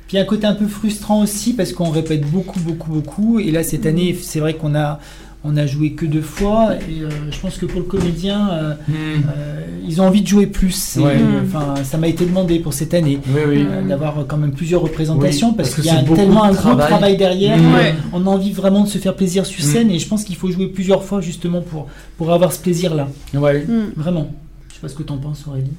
Puis 0.07 0.15
il 0.15 0.19
y 0.19 0.19
a 0.19 0.23
un 0.23 0.25
côté 0.27 0.45
un 0.47 0.53
peu 0.53 0.67
frustrant 0.67 1.21
aussi 1.21 1.51
parce 1.53 1.73
qu'on 1.73 1.89
répète 1.89 2.21
beaucoup, 2.21 2.59
beaucoup, 2.61 2.91
beaucoup. 2.91 3.39
Et 3.39 3.51
là, 3.51 3.63
cette 3.63 3.83
Mm. 3.83 3.87
année, 3.89 4.17
c'est 4.21 4.39
vrai 4.39 4.53
qu'on 4.53 4.73
a, 4.75 4.99
on 5.43 5.55
a 5.55 5.65
joué 5.65 5.91
que 5.93 6.05
deux 6.05 6.21
fois. 6.21 6.73
Et 6.89 7.01
euh, 7.03 7.09
je 7.31 7.39
pense 7.39 7.57
que 7.57 7.65
pour 7.65 7.79
le 7.79 7.85
comédien, 7.85 8.49
euh, 8.51 8.73
Mm. 8.87 8.93
euh, 8.93 9.61
ils 9.87 10.01
ont 10.01 10.05
envie 10.07 10.21
de 10.21 10.27
jouer 10.27 10.47
plus. 10.47 10.97
Ouais. 10.97 11.15
euh, 11.19 11.41
Enfin, 11.45 11.75
ça 11.83 11.97
m'a 11.97 12.07
été 12.07 12.25
demandé 12.25 12.59
pour 12.59 12.73
cette 12.73 12.93
année. 12.93 13.19
Oui, 13.27 13.41
oui. 13.47 13.65
euh, 13.69 13.81
d'avoir 13.87 14.25
quand 14.27 14.37
même 14.37 14.51
plusieurs 14.51 14.81
représentations 14.81 15.49
Oui, 15.49 15.55
parce, 15.57 15.75
qu'il 15.75 15.85
y 15.85 15.89
a 15.89 15.99
un- 15.99 16.03
tellement 16.03 16.43
un 16.43 16.51
gros 16.51 16.61
travail. 16.61 16.87
travail 16.87 17.17
derrière. 17.17 17.57
Mm. 17.57 17.73
Ouais. 17.75 17.95
On 18.13 18.25
a 18.27 18.29
envie 18.29 18.51
vraiment 18.51 18.83
de 18.83 18.89
se 18.89 18.97
faire 18.97 19.15
plaisir 19.15 19.45
sur 19.45 19.63
Mm. 19.63 19.67
scène 19.67 19.91
et 19.91 19.99
je 19.99 20.07
pense 20.07 20.23
qu'il 20.23 20.35
faut 20.35 20.51
jouer 20.51 20.67
plusieurs 20.67 21.03
fois 21.03 21.21
justement 21.21 21.61
pour, 21.61 21.87
pour 22.17 22.33
avoir 22.33 22.51
ce 22.51 22.59
plaisir-là. 22.59 23.07
Ouais. 23.33 23.63
Mm. 23.65 23.91
Vraiment. 23.95 24.31
Je 24.69 24.75
sais 24.75 24.81
pas 24.81 24.89
ce 24.89 24.95
que 24.95 25.03
t'en 25.03 25.17
penses 25.17 25.45
Aurélie. 25.47 25.71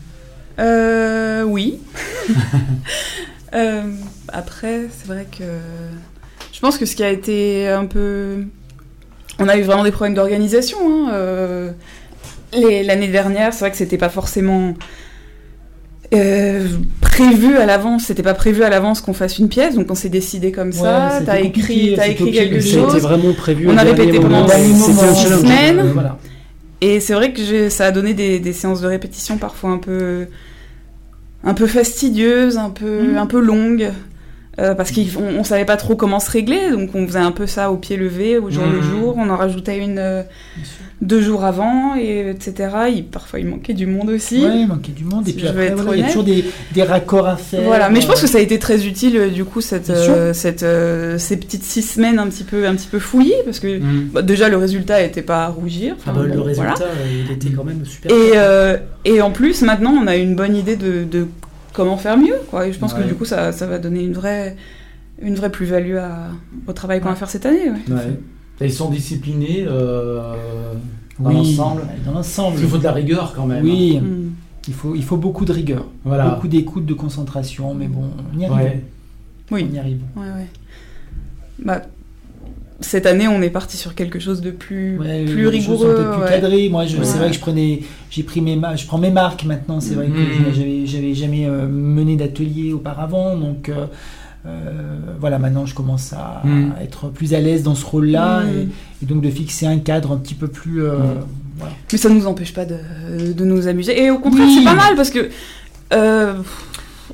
Euh, 0.59 1.42
oui. 1.44 1.78
Euh, 3.54 3.82
après, 4.28 4.88
c'est 4.92 5.06
vrai 5.06 5.26
que 5.30 5.44
je 6.52 6.61
pense 6.61 6.76
que 6.76 6.84
ce 6.84 6.94
qui 6.94 7.02
a 7.02 7.11
été 7.11 7.66
un 7.68 7.86
peu, 7.86 8.44
on 9.39 9.49
a 9.49 9.57
eu 9.57 9.62
vraiment 9.62 9.84
des 9.84 9.91
problèmes 9.93 10.14
d'organisation. 10.14 10.78
hein, 11.09 11.11
euh, 11.12 11.70
L'année 12.53 13.09
dernière, 13.09 13.53
c'est 13.53 13.61
vrai 13.61 13.70
que 13.70 13.76
c'était 13.76 13.99
pas 13.99 14.09
forcément 14.09 14.74
euh, 16.14 16.66
prévu 17.01 17.57
à 17.59 17.66
l'avance. 17.66 18.05
C'était 18.07 18.22
pas 18.22 18.34
prévu 18.34 18.62
à 18.62 18.70
l'avance 18.70 19.01
qu'on 19.03 19.12
fasse 19.12 19.39
une 19.39 19.49
pièce, 19.49 19.74
donc 19.74 19.91
on 19.91 19.95
s'est 19.95 20.09
décidé 20.09 20.51
comme 20.53 20.72
ça. 20.72 21.20
T'as 21.26 21.41
écrit, 21.41 21.91
c'était 21.91 22.12
écrit 22.12 22.32
quelque 22.32 22.61
chose. 22.61 23.03
vraiment 23.03 23.34
prévu. 23.34 23.68
On 23.68 23.76
a 23.76 23.82
répété 23.82 24.18
pendant 24.20 24.49
six 24.49 24.74
semaines. 25.43 25.80
euh, 25.80 25.93
voilà. 25.93 26.18
Et 26.80 27.01
c'est 27.01 27.12
vrai 27.12 27.32
que 27.32 27.68
ça 27.68 27.86
a 27.86 27.91
donné 27.91 28.14
des, 28.14 28.39
des 28.39 28.53
séances 28.53 28.80
de 28.80 28.86
répétition 28.86 29.36
parfois 29.36 29.70
un 29.70 29.78
peu, 29.78 30.26
un 31.45 31.53
peu 31.53 31.66
fastidieuses, 31.66 32.57
un 32.57 32.70
peu, 32.70 33.16
un 33.18 33.26
peu 33.26 33.41
longues, 33.41 33.91
euh, 34.59 34.74
parce 34.74 34.90
qu'on 34.92 35.02
on 35.38 35.44
savait 35.44 35.64
pas 35.64 35.76
trop 35.76 35.94
comment 35.96 36.20
se 36.20 36.30
régler, 36.30 36.70
donc 36.70 36.90
on 36.94 37.06
faisait 37.06 37.18
un 37.18 37.32
peu 37.32 37.46
ça 37.46 37.70
au 37.70 37.76
pied 37.76 37.96
levé, 37.96 38.38
au 38.38 38.50
jour 38.50 38.64
le 38.66 38.78
Mhm. 38.78 38.82
jour. 38.82 39.14
On 39.16 39.30
en 39.30 39.36
rajoutait 39.36 39.78
une 39.78 39.98
euh, 39.98 40.22
deux 41.00 41.20
jours 41.20 41.44
avant, 41.44 41.94
et 41.94 42.30
etc. 42.30 42.70
Il, 42.92 43.04
parfois 43.04 43.38
il 43.38 43.46
manquait 43.46 43.72
du 43.74 43.86
monde 43.86 44.11
aussi. 44.11 44.44
Ouais, 44.44 44.62
il 44.62 44.66
manquait 44.66 44.90
du 44.90 45.04
monde. 45.04 45.28
Et 45.28 45.32
puis 45.32 45.46
après, 45.46 45.70
voilà, 45.70 45.94
il 45.96 46.00
y 46.00 46.02
a 46.02 46.09
toujours 46.09 46.24
des, 46.24 46.44
des 46.72 46.82
raccords 46.82 47.28
à 47.28 47.36
faire. 47.36 47.62
Voilà, 47.62 47.88
mais 47.88 48.00
je 48.00 48.09
pense 48.09 48.18
euh, 48.18 48.22
que 48.22 48.26
ça 48.28 48.38
a 48.38 48.40
été 48.40 48.59
très 48.59 48.84
utile 48.84 49.30
du 49.32 49.44
coup 49.44 49.61
cette, 49.61 49.92
cette 50.32 50.64
ces 51.18 51.36
petites 51.36 51.62
six 51.62 51.82
semaines 51.82 52.18
un 52.18 52.26
petit 52.26 52.42
peu 52.44 52.66
un 52.66 52.74
petit 52.74 52.88
peu 52.88 52.98
fouillées 52.98 53.36
parce 53.44 53.61
que 53.61 53.78
Mm. 53.78 54.09
bah, 54.12 54.22
déjà 54.22 54.48
le 54.48 54.56
résultat 54.56 55.02
était 55.02 55.22
pas 55.22 55.44
à 55.44 55.48
rougir. 55.48 55.94
ah 56.06 56.11
bah, 56.12 56.22
le 56.24 56.40
résultat, 56.40 56.74
voilà. 56.78 56.92
il 57.26 57.30
était 57.32 57.50
quand 57.50 57.62
même 57.64 57.84
super. 57.84 58.11
Et, 58.11 59.11
et 59.14 59.22
en 59.22 59.30
plus, 59.30 59.62
maintenant, 59.62 59.94
on 60.02 60.06
a 60.09 60.16
une 60.16 60.34
bonne 60.34 60.56
idée 60.56 60.74
de, 60.76 61.04
de 61.04 61.28
comment 61.79 61.97
faire 61.97 62.16
mieux. 62.18 62.35
Quoi. 62.51 62.66
Et 62.66 62.72
je 62.72 62.79
pense 62.79 62.93
Ouais. 62.93 63.03
que 63.03 63.09
du 63.09 63.14
coup, 63.14 63.24
ça, 63.24 63.53
ça 63.53 63.66
va 63.66 63.79
donner 63.79 64.03
une 64.05 64.12
vraie, 64.12 64.57
une 65.22 65.35
vraie 65.37 65.51
plus-value 65.51 65.97
au 66.66 66.72
travail 66.72 67.01
qu'on 67.01 67.09
va 67.09 67.14
faire 67.14 67.31
cette 67.31 67.47
année. 67.47 67.70
ouais. 67.70 67.95
Ouais. 67.95 68.18
Et 68.61 68.66
ils 68.66 68.72
sont 68.72 68.91
disciplinés 68.91 69.64
euh, 69.68 70.20
dans 71.20 71.31
oui, 71.31 71.37
l'ensemble? 71.37 71.83
Dans 72.05 72.12
l'ensemble. 72.12 72.49
Parce 72.51 72.61
qu'il 72.62 72.70
faut 72.70 72.79
de 72.79 72.85
la 72.85 72.93
rigueur 72.93 73.33
quand 73.37 73.47
même. 73.47 73.64
Oui, 73.64 74.01
Mm. 74.01 74.31
il 74.66 74.74
faut, 74.74 74.95
il 74.97 75.05
faut 75.05 75.16
beaucoup 75.16 75.45
de 75.45 75.53
rigueur, 75.53 75.85
Voilà. 76.05 76.29
beaucoup 76.31 76.49
d'écoute, 76.49 76.85
de 76.85 76.95
concentration, 76.95 77.72
mais 77.74 77.87
bon, 77.87 78.11
on 78.35 78.39
y 78.39 78.45
arrive. 78.47 78.57
Ouais. 78.59 78.85
Oui. 79.53 79.68
On 79.70 79.74
y 79.74 79.79
arrive. 79.79 80.01
Ouais, 80.16 80.26
ouais. 80.26 80.47
Bah, 81.64 81.83
cette 82.81 83.07
année, 83.07 83.26
on 83.29 83.43
est 83.43 83.51
parti 83.51 83.76
sur 83.76 83.95
quelque 83.95 84.18
chose 84.20 84.41
de 84.41 84.51
plus, 84.53 84.99
Ouais, 84.99 85.24
rigoureux. 85.24 85.95
plus 85.95 86.22
ouais. 86.22 86.29
cadrées. 86.31 86.68
Moi, 86.68 86.85
Ouais. 86.85 86.89
c'est 87.03 87.18
vrai 87.18 87.29
que 87.29 87.35
je 87.35 87.41
prenais, 87.41 87.81
j'ai 88.11 88.22
pris 88.22 88.41
mes, 88.41 88.59
je 88.76 88.87
prends 88.87 88.99
mes 88.99 89.11
marques 89.11 89.45
maintenant. 89.45 89.81
C'est 89.81 89.95
vrai 89.95 90.07
que 90.07 90.12
je- 90.16 90.55
j'avais, 90.57 90.87
j'avais 90.87 91.14
jamais 91.14 91.47
euh, 91.47 91.66
mené 91.66 92.16
d'atelier 92.16 92.72
auparavant, 92.72 93.37
donc 93.37 93.68
euh, 93.68 93.87
euh, 94.47 94.61
voilà, 95.20 95.39
maintenant 95.41 95.66
je 95.66 95.74
commence 95.74 96.12
à, 96.12 96.43
à 96.79 96.83
être 96.85 97.09
plus 97.09 97.35
à 97.35 97.41
l'aise 97.41 97.62
dans 97.64 97.74
ce 97.74 97.85
rôle-là 97.85 98.43
Mhm. 98.45 98.49
et, 98.59 98.68
et 99.03 99.07
donc 99.07 99.22
de 99.22 99.31
fixer 99.31 99.66
un 99.66 99.79
cadre 99.79 100.12
un 100.12 100.16
petit 100.16 100.35
peu 100.35 100.47
plus. 100.49 100.81
voilà. 100.81 101.72
Mais 101.93 101.99
ça 101.99 102.09
ne 102.09 102.14
nous 102.14 102.26
empêche 102.29 102.55
pas 102.55 102.64
de, 102.64 102.76
de 103.33 103.45
nous 103.45 103.66
amuser. 103.66 104.01
Et 104.05 104.11
au 104.12 104.18
contraire, 104.20 104.47
Oui. 104.47 104.55
c'est 104.59 104.64
pas 104.64 104.76
mal 104.76 104.95
parce 104.95 105.11
que 105.11 105.29
euh, 105.93 106.35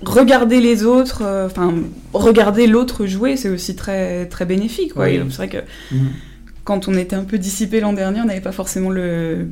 regarder 0.09 0.61
les 0.61 0.85
autres, 0.85 1.23
euh, 1.23 1.47
enfin, 1.47 1.73
regarder 2.13 2.67
l'autre 2.67 3.07
jouer, 3.07 3.37
c'est 3.37 3.49
aussi 3.49 3.75
très, 3.77 4.27
très 4.27 4.45
bénéfique. 4.47 4.93
C'est 4.97 5.37
vrai 5.37 5.49
que 5.49 5.59
Mm. 5.95 6.07
quand 6.65 6.89
on 6.89 6.95
était 6.95 7.17
un 7.17 7.25
peu 7.25 7.39
dissipé 7.39 7.81
l'an 7.81 7.93
dernier, 7.93 8.21
on 8.21 8.25
n'avait 8.27 8.41
pas 8.41 8.53
forcément 8.53 8.91
le 8.91 9.49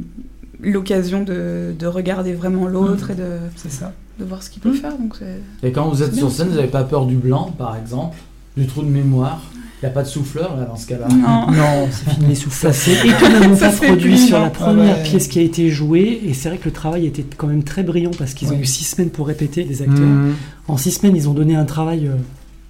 l'occasion 0.64 1.22
de, 1.24 1.72
de 1.76 1.86
regarder 1.86 2.34
vraiment 2.34 2.68
l'autre 2.68 3.10
et 3.10 3.14
de, 3.16 3.24
C'est 3.56 3.72
ça. 3.72 3.92
de 4.20 4.24
voir 4.24 4.42
ce 4.44 4.50
qu'il 4.50 4.62
peut 4.62 4.70
Mm. 4.70 4.74
faire. 4.76 4.96
Donc 4.96 5.16
Et 5.64 5.72
quand 5.72 5.88
vous 5.88 6.02
êtes 6.04 6.14
sur 6.14 6.30
scène, 6.30 6.48
vous 6.48 6.54
n'avez 6.56 6.68
pas 6.68 6.84
peur 6.84 7.04
du 7.06 7.16
blanc, 7.16 7.52
par 7.58 7.76
exemple, 7.76 8.16
du 8.56 8.66
trou 8.66 8.82
de 8.82 8.88
mémoire? 8.88 9.42
Il 9.82 9.86
n'y 9.86 9.90
a 9.90 9.94
pas 9.94 10.02
de 10.04 10.08
souffleur 10.08 10.56
là 10.56 10.64
dans 10.64 10.76
ce 10.76 10.86
cas-là. 10.86 11.08
Non. 11.08 11.46
Non, 11.56 11.88
c'est 11.90 12.10
fini 12.14 12.26
les 12.28 12.34
souffles. 12.36 12.56
Ça 12.56 12.72
s'est 12.72 12.96
étonnamment 13.04 13.56
pas 13.56 13.70
produit 13.70 14.16
sur 14.16 14.38
la 14.38 14.48
première 14.50 14.94
Ah 14.94 14.98
ouais. 14.98 15.02
pièce 15.02 15.26
qui 15.26 15.40
a 15.40 15.42
été 15.42 15.70
jouée, 15.70 16.20
et 16.24 16.34
c'est 16.34 16.48
vrai 16.50 16.58
que 16.58 16.66
le 16.66 16.70
travail 16.72 17.06
était 17.06 17.24
quand 17.36 17.48
même 17.48 17.64
très 17.64 17.82
brillant 17.82 18.12
parce 18.16 18.34
qu'ils 18.34 18.52
ont 18.52 18.58
eu 18.58 18.64
six 18.64 18.84
semaines 18.84 19.10
pour 19.10 19.26
répéter, 19.26 19.64
les 19.64 19.82
acteurs. 19.82 19.98
Mhm. 20.06 20.34
En 20.68 20.76
six 20.76 20.92
semaines, 20.92 21.16
ils 21.16 21.28
ont 21.28 21.34
donné 21.34 21.56
un 21.56 21.64
travail, 21.64 22.06
euh, 22.06 22.12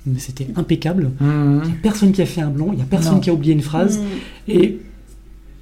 mais 0.07 0.19
c'était 0.21 0.47
impeccable. 0.57 1.11
Mhm. 1.21 1.61
Il 1.65 1.69
n'y 1.69 1.75
a 1.75 1.81
personne 1.83 2.13
qui 2.13 2.23
a 2.23 2.27
fait 2.27 2.41
un 2.41 2.49
blanc, 2.49 2.69
il 2.73 2.77
n'y 2.77 2.83
a 2.83 2.87
personne 2.87 3.15
Non. 3.15 3.21
qui 3.21 3.29
a 3.29 3.35
oublié 3.35 3.53
une 3.53 3.61
phrase, 3.63 3.99
Mm. 3.99 4.51
et 4.51 4.79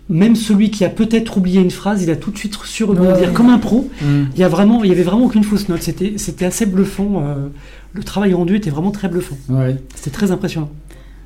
même 0.09 0.37
celui 0.37 0.71
qui 0.71 0.85
a 0.85 0.89
peut-être 0.89 1.37
oublié 1.37 1.61
une 1.61 1.71
phrase, 1.73 2.03
il 2.03 2.11
a 2.11 2.17
tout 2.17 2.31
de 2.31 2.39
suite 2.39 2.57
su 2.65 2.85
rebondir 2.85 3.29
Ouais. 3.29 3.35
comme 3.35 3.49
un 3.51 3.59
pro. 3.59 3.91
Mhm. 4.03 4.29
Il 4.35 4.41
y 4.41 4.45
a 4.45 4.49
vraiment, 4.49 4.85
il 4.85 4.91
y 4.91 4.93
avait 4.93 5.03
vraiment 5.03 5.25
aucune 5.27 5.43
fausse 5.45 5.69
note. 5.69 5.83
C'était, 5.83 6.15
c'était 6.17 6.45
assez 6.47 6.67
bluffant. 6.67 7.25
euh, 7.27 7.49
le 7.93 8.05
travail 8.05 8.35
rendu 8.35 8.55
était 8.55 8.71
vraiment 8.71 8.93
très 8.93 9.09
bluffant. 9.09 9.37
Ouais. 9.49 9.77
C'était 9.97 10.11
très 10.11 10.31
impressionnant. 10.31 10.71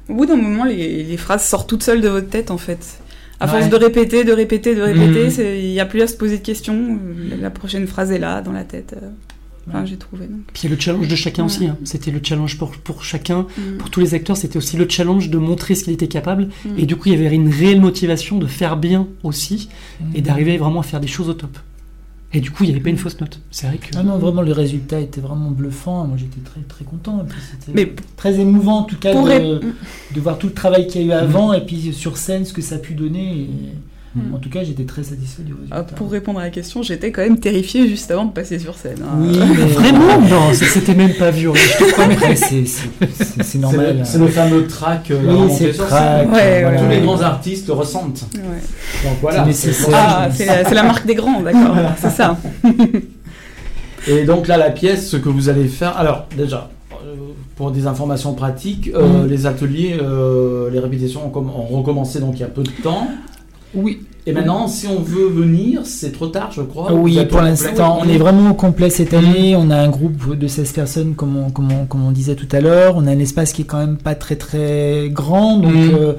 Au 0.08 0.14
bout 0.14 0.26
d'un 0.26 0.36
moment, 0.36 0.64
les, 0.64 1.02
les 1.02 1.16
phrases 1.16 1.44
sortent 1.46 1.68
toutes 1.68 1.82
seules 1.82 2.00
de 2.00 2.08
votre 2.08 2.28
tête, 2.28 2.50
en 2.50 2.58
fait. 2.58 2.98
À 3.40 3.48
force 3.48 3.68
de 3.68 3.76
répéter, 3.76 4.24
de 4.24 4.32
répéter, 4.32 4.74
de 4.74 4.80
répéter, 4.82 5.28
c'est- 5.30 5.60
il 5.62 5.70
n'y 5.70 5.80
a 5.80 5.86
plus 5.86 6.00
à 6.02 6.06
se 6.06 6.14
poser 6.16 6.38
de 6.38 6.42
questions. 6.42 6.98
La 7.40 7.50
prochaine 7.50 7.86
phrase 7.86 8.10
est 8.12 8.18
là, 8.18 8.40
dans 8.42 8.52
la 8.52 8.64
tête. 8.64 8.94
euh. 9.02 9.08
J'ai 9.86 9.96
trouvé. 9.96 10.26
Donc. 10.26 10.40
Puis 10.52 10.64
il 10.64 10.70
y 10.70 10.72
a 10.72 10.76
le 10.76 10.80
challenge 10.80 11.08
de 11.08 11.14
chacun 11.16 11.42
Ouais. 11.42 11.46
aussi. 11.46 11.66
hein. 11.66 11.78
C'était 11.84 12.10
le 12.10 12.20
challenge 12.22 12.58
pour, 12.58 12.72
pour 12.72 13.02
chacun, 13.02 13.46
Mm. 13.56 13.78
pour 13.78 13.88
tous 13.88 14.00
les 14.00 14.12
acteurs. 14.12 14.36
C'était 14.36 14.58
aussi 14.58 14.76
le 14.76 14.86
challenge 14.88 15.30
de 15.30 15.38
montrer 15.38 15.74
ce 15.74 15.84
qu'il 15.84 15.94
était 15.94 16.06
capable. 16.06 16.48
Mm. 16.66 16.78
Et 16.78 16.84
du 16.86 16.96
coup, 16.96 17.08
il 17.08 17.18
y 17.20 17.26
avait 17.26 17.34
une 17.34 17.48
réelle 17.48 17.80
motivation 17.80 18.36
de 18.38 18.46
faire 18.46 18.76
bien 18.76 19.08
aussi 19.22 19.70
et 20.14 20.20
d'arriver 20.20 20.58
vraiment 20.58 20.80
à 20.80 20.82
faire 20.82 21.00
des 21.00 21.06
choses 21.06 21.30
au 21.30 21.34
top. 21.34 21.56
Et 22.36 22.40
du 22.40 22.50
coup, 22.50 22.64
il 22.64 22.66
n'y 22.66 22.72
avait 22.72 22.82
pas 22.82 22.90
une 22.90 22.98
fausse 22.98 23.20
note. 23.20 23.38
C'est 23.52 23.68
vrai 23.68 23.78
que. 23.78 23.96
Ah 23.96 24.02
non, 24.02 24.18
vraiment, 24.18 24.42
le 24.42 24.50
résultat 24.52 24.98
était 25.00 25.20
vraiment 25.20 25.50
bluffant. 25.52 26.04
Moi, 26.06 26.16
j'étais 26.18 26.40
très, 26.40 26.60
très 26.62 26.84
content. 26.84 27.20
Et 27.24 27.28
puis, 27.28 27.38
c'était 27.48 27.72
Mais 27.72 27.94
très 28.16 28.40
émouvant, 28.40 28.78
en 28.80 28.82
tout 28.82 28.96
cas, 28.98 29.14
de, 29.14 29.18
ré- 29.18 29.60
de 30.14 30.20
voir 30.20 30.36
tout 30.36 30.48
le 30.48 30.52
travail 30.52 30.88
qu'il 30.88 31.02
y 31.02 31.04
a 31.12 31.16
eu 31.16 31.18
avant 31.18 31.52
et 31.52 31.64
puis 31.64 31.92
sur 31.92 32.16
scène, 32.18 32.44
ce 32.44 32.52
que 32.52 32.60
ça 32.60 32.74
a 32.74 32.78
pu 32.78 32.94
donner. 32.94 33.42
Et, 33.42 33.48
Mm. 34.14 34.34
En 34.34 34.38
tout 34.38 34.48
cas, 34.48 34.62
j'étais 34.62 34.84
très 34.84 35.02
satisfait 35.02 35.42
du 35.42 35.52
résultat. 35.54 35.76
Ah, 35.78 35.82
pour 35.82 36.10
répondre 36.10 36.38
à 36.38 36.42
la 36.44 36.50
question, 36.50 36.82
j'étais 36.82 37.10
quand 37.10 37.22
même 37.22 37.38
terrifiée 37.40 37.88
juste 37.88 38.10
avant 38.12 38.24
de 38.26 38.32
passer 38.32 38.58
sur 38.60 38.76
scène. 38.76 38.98
hein. 39.02 39.16
Oui, 39.20 39.36
mais 39.56 39.64
Vraiment 39.66 40.20
Non, 40.20 40.52
c'était 40.52 40.94
même 40.94 41.14
pas 41.14 41.30
violent. 41.32 41.54
Je 41.56 41.84
te 41.84 41.90
promets. 41.92 42.36
C'est- 42.36 43.58
normal. 43.58 43.98
le, 43.98 44.04
c'est 44.04 44.18
le 44.18 44.28
fameux 44.28 44.66
track 44.66 45.10
euh, 45.10 45.20
Oui, 45.26 45.52
c'est 45.56 45.66
le 45.68 45.74
track, 45.74 45.90
scène. 46.22 46.30
Ouais, 46.32 46.62
voilà. 46.62 46.80
Tous 46.80 46.88
les 46.88 47.00
grands 47.00 47.20
artistes 47.22 47.66
le 47.66 47.72
ressentent. 47.74 48.24
Ouais. 48.34 48.40
Donc 49.08 49.18
voilà. 49.20 49.46
C'est 49.52 49.72
Ah, 49.92 50.28
c'est 50.32 50.74
la, 50.74 50.82
marque 50.84 51.06
des 51.06 51.14
grands, 51.16 51.40
d'accord. 51.42 51.76
C'est 52.00 52.10
ça. 52.10 52.38
Et 54.06 54.24
donc 54.24 54.46
là, 54.48 54.56
la 54.58 54.70
pièce, 54.70 55.08
ce 55.08 55.16
que 55.16 55.28
vous 55.28 55.48
allez 55.48 55.66
faire. 55.66 55.96
Alors, 55.96 56.26
déjà, 56.36 56.68
euh, 56.92 57.14
pour 57.56 57.70
des 57.70 57.86
informations 57.86 58.34
pratiques, 58.34 58.90
euh, 58.94 59.22
Mhm. 59.22 59.28
les 59.28 59.46
ateliers, 59.46 59.96
euh, 60.00 60.68
les 60.70 60.78
répétitions 60.78 61.32
ont, 61.34 61.38
ont 61.38 61.78
recommencé 61.78 62.20
donc 62.20 62.34
il 62.34 62.40
y 62.40 62.44
a 62.44 62.48
peu 62.48 62.62
de 62.62 62.70
temps. 62.82 63.08
Oui, 63.74 64.00
Et 64.26 64.32
maintenant, 64.32 64.68
si 64.68 64.86
on 64.86 65.00
veut 65.00 65.28
venir, 65.28 65.82
c'est 65.84 66.12
trop 66.12 66.28
tard, 66.28 66.50
je 66.52 66.62
crois. 66.62 66.92
Oui 66.94 67.18
pour 67.26 67.40
l'instant, 67.42 67.98
on 68.00 68.08
est 68.08 68.16
vraiment 68.18 68.50
au 68.50 68.54
complet 68.54 68.88
cette 68.90 69.12
année. 69.14 69.54
On 69.56 69.70
a 69.70 69.76
un 69.76 69.88
groupe 69.90 70.36
de 70.38 70.46
16 70.46 70.72
personnes, 70.72 71.14
comme 71.14 71.36
on, 71.36 71.50
comme 71.50 71.70
on- 71.72 71.84
comme 71.86 72.04
on 72.06 72.10
disait 72.12 72.34
tout 72.36 72.48
à 72.52 72.60
l'heure. 72.60 72.94
On 72.96 73.06
a 73.06 73.10
un 73.10 73.18
espace 73.18 73.52
qui 73.52 73.62
est 73.62 73.66
quand 73.66 73.78
même 73.78 73.96
pas 73.98 74.14
très 74.14 74.36
très 74.36 75.10
grand. 75.10 75.58
Donc, 75.58 75.72
Mhm. 75.74 75.94
euh, 75.94 76.12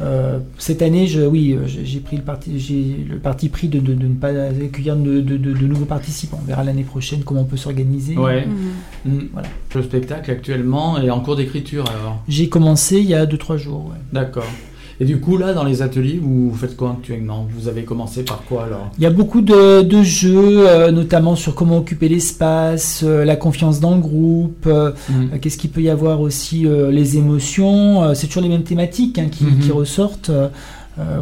euh, 0.00 0.38
cette 0.58 0.82
année, 0.82 1.08
je, 1.08 1.20
oui, 1.22 1.52
euh, 1.54 1.62
j'ai 1.66 1.98
pris 1.98 2.16
le 2.16 2.22
parti, 2.22 2.60
j'ai 2.60 3.04
le 3.08 3.16
parti 3.18 3.48
pris 3.48 3.66
de, 3.66 3.80
de- 3.80 3.94
de 3.94 4.06
ne 4.06 4.14
pas 4.14 4.28
accueillir 4.28 4.94
de, 4.94 5.20
de- 5.20 5.36
de- 5.36 5.52
de 5.52 5.66
nouveaux 5.66 5.84
participants. 5.86 6.38
On 6.40 6.46
verra 6.46 6.62
l'année 6.62 6.84
prochaine 6.84 7.24
comment 7.24 7.40
on 7.40 7.44
peut 7.44 7.56
s'organiser. 7.56 8.16
Ouais. 8.16 8.46
Mm. 9.04 9.10
Voilà. 9.32 9.48
Le 9.74 9.82
spectacle 9.82 10.30
actuellement 10.30 10.96
est 11.00 11.10
en 11.10 11.18
cours 11.18 11.34
d'écriture 11.34 11.84
alors. 11.90 12.22
J'ai 12.28 12.48
commencé 12.48 12.98
il 12.98 13.06
y 13.06 13.14
a 13.14 13.26
2-3 13.26 13.56
jours. 13.56 13.86
ouais. 13.90 13.98
D'accord. 14.12 14.46
Et 15.00 15.04
du 15.04 15.18
coup, 15.20 15.36
là, 15.36 15.52
dans 15.54 15.62
les 15.62 15.80
ateliers, 15.82 16.18
vous 16.20 16.52
faites 16.54 16.76
quoi 16.76 16.90
actuellement? 16.98 17.46
Vous 17.56 17.68
avez 17.68 17.84
commencé 17.84 18.24
par 18.24 18.42
quoi 18.42 18.64
alors? 18.64 18.90
Il 18.98 19.04
y 19.04 19.06
a 19.06 19.10
beaucoup 19.10 19.42
de, 19.42 19.82
de 19.82 20.02
jeux, 20.02 20.68
euh, 20.68 20.90
notamment 20.90 21.36
sur 21.36 21.54
comment 21.54 21.78
occuper 21.78 22.08
l'espace, 22.08 23.02
euh, 23.04 23.24
la 23.24 23.36
confiance 23.36 23.78
dans 23.78 23.94
le 23.94 24.00
groupe, 24.00 24.64
euh, 24.66 24.90
Mhm. 25.08 25.38
Qu'est-ce 25.40 25.56
qu'il 25.56 25.70
peut 25.70 25.82
y 25.82 25.88
avoir 25.90 26.20
aussi 26.20 26.66
Les 26.90 27.16
émotions, 27.16 28.12
c'est 28.14 28.26
toujours 28.26 28.42
les 28.42 28.48
mêmes 28.48 28.64
thématiques 28.64 29.18
hein, 29.18 29.28
qui, 29.30 29.44
Mhm. 29.44 29.58
qui 29.60 29.70
ressortent. 29.70 30.30
euh, 30.30 30.48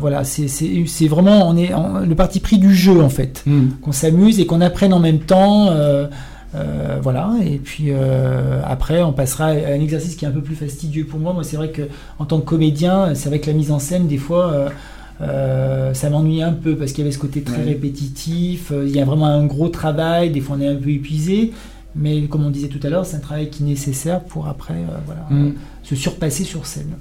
voilà, 0.00 0.24
c'est 0.24 1.06
vraiment 1.06 1.46
on 1.50 1.54
est 1.54 1.74
en- 1.74 1.98
le 2.00 2.14
parti 2.14 2.40
pris 2.40 2.56
du 2.56 2.74
jeu 2.74 3.02
en 3.02 3.10
fait, 3.10 3.42
Mhm. 3.46 3.72
qu'on 3.82 3.92
s'amuse 3.92 4.40
et 4.40 4.46
qu'on 4.46 4.62
apprenne 4.62 4.94
en 4.94 5.00
même 5.00 5.18
temps. 5.18 5.68
euh, 5.70 6.06
euh, 6.56 6.98
voilà, 7.02 7.32
et 7.44 7.58
puis 7.58 7.86
euh, 7.90 8.60
après 8.64 9.02
on 9.02 9.12
passera 9.12 9.46
à 9.46 9.50
un 9.50 9.80
exercice 9.80 10.16
qui 10.16 10.24
est 10.24 10.28
un 10.28 10.32
peu 10.32 10.40
plus 10.42 10.54
fastidieux 10.56 11.04
pour 11.04 11.20
moi. 11.20 11.32
Moi, 11.32 11.44
c'est 11.44 11.56
vrai 11.56 11.70
que 11.70 11.82
en 12.18 12.24
tant 12.24 12.40
que 12.40 12.46
comédien, 12.46 13.14
c'est 13.14 13.28
vrai 13.28 13.38
que 13.40 13.46
la 13.48 13.52
mise 13.56 13.70
en 13.70 13.78
scène, 13.78 14.06
des 14.06 14.18
fois. 14.18 14.52
euh, 15.22 15.94
ça 15.94 16.10
m'ennuie 16.10 16.42
un 16.42 16.52
peu 16.52 16.76
parce 16.76 16.92
qu'il 16.92 17.02
y 17.02 17.06
avait 17.06 17.12
ce 17.14 17.18
côté 17.18 17.40
très 17.42 17.58
Ouais. 17.58 17.64
répétitif. 17.72 18.70
Il 18.84 18.94
y 18.94 19.00
a 19.00 19.04
vraiment 19.06 19.26
un 19.26 19.46
gros 19.46 19.68
travail. 19.70 20.30
Des 20.30 20.40
fois, 20.40 20.56
on 20.58 20.60
est 20.60 20.68
un 20.68 20.76
peu 20.76 20.90
épuisé. 20.90 21.52
Mais 21.94 22.22
comme 22.24 22.44
on 22.44 22.50
disait 22.50 22.68
tout 22.68 22.80
à 22.82 22.90
l'heure, 22.90 23.06
c'est 23.06 23.16
un 23.16 23.20
travail 23.20 23.48
qui 23.48 23.62
est 23.62 23.66
nécessaire 23.66 24.20
pour 24.24 24.46
après 24.48 24.74
voilà, 25.06 25.22
Mhm. 25.30 25.54
se 25.82 25.94
surpasser 25.96 26.44
sur 26.44 26.66
scène. 26.66 26.92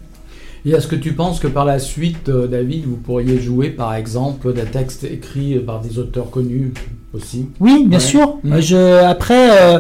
Et 0.66 0.72
est-ce 0.72 0.88
que 0.88 0.96
tu 0.96 1.12
penses 1.12 1.40
que 1.42 1.48
par 1.48 1.66
la 1.66 1.78
suite, 1.78 2.30
David, 2.30 2.86
vous 2.86 2.96
pourriez 2.96 3.38
jouer 3.40 3.70
par 3.70 3.94
exemple 3.94 4.54
des 4.54 4.64
textes 4.64 5.04
écrits 5.04 5.60
par 5.60 5.82
des 5.82 6.00
auteurs 6.00 6.30
connus? 6.32 6.74
Aussi 7.16 7.48
Oui, 7.60 7.86
bien 7.88 8.00
Ouais. 8.00 8.04
sûr. 8.04 8.38
Mhm. 8.44 8.54
Euh, 8.54 8.62
Je, 8.62 9.04
après, 9.06 9.50
euh, 9.62 9.80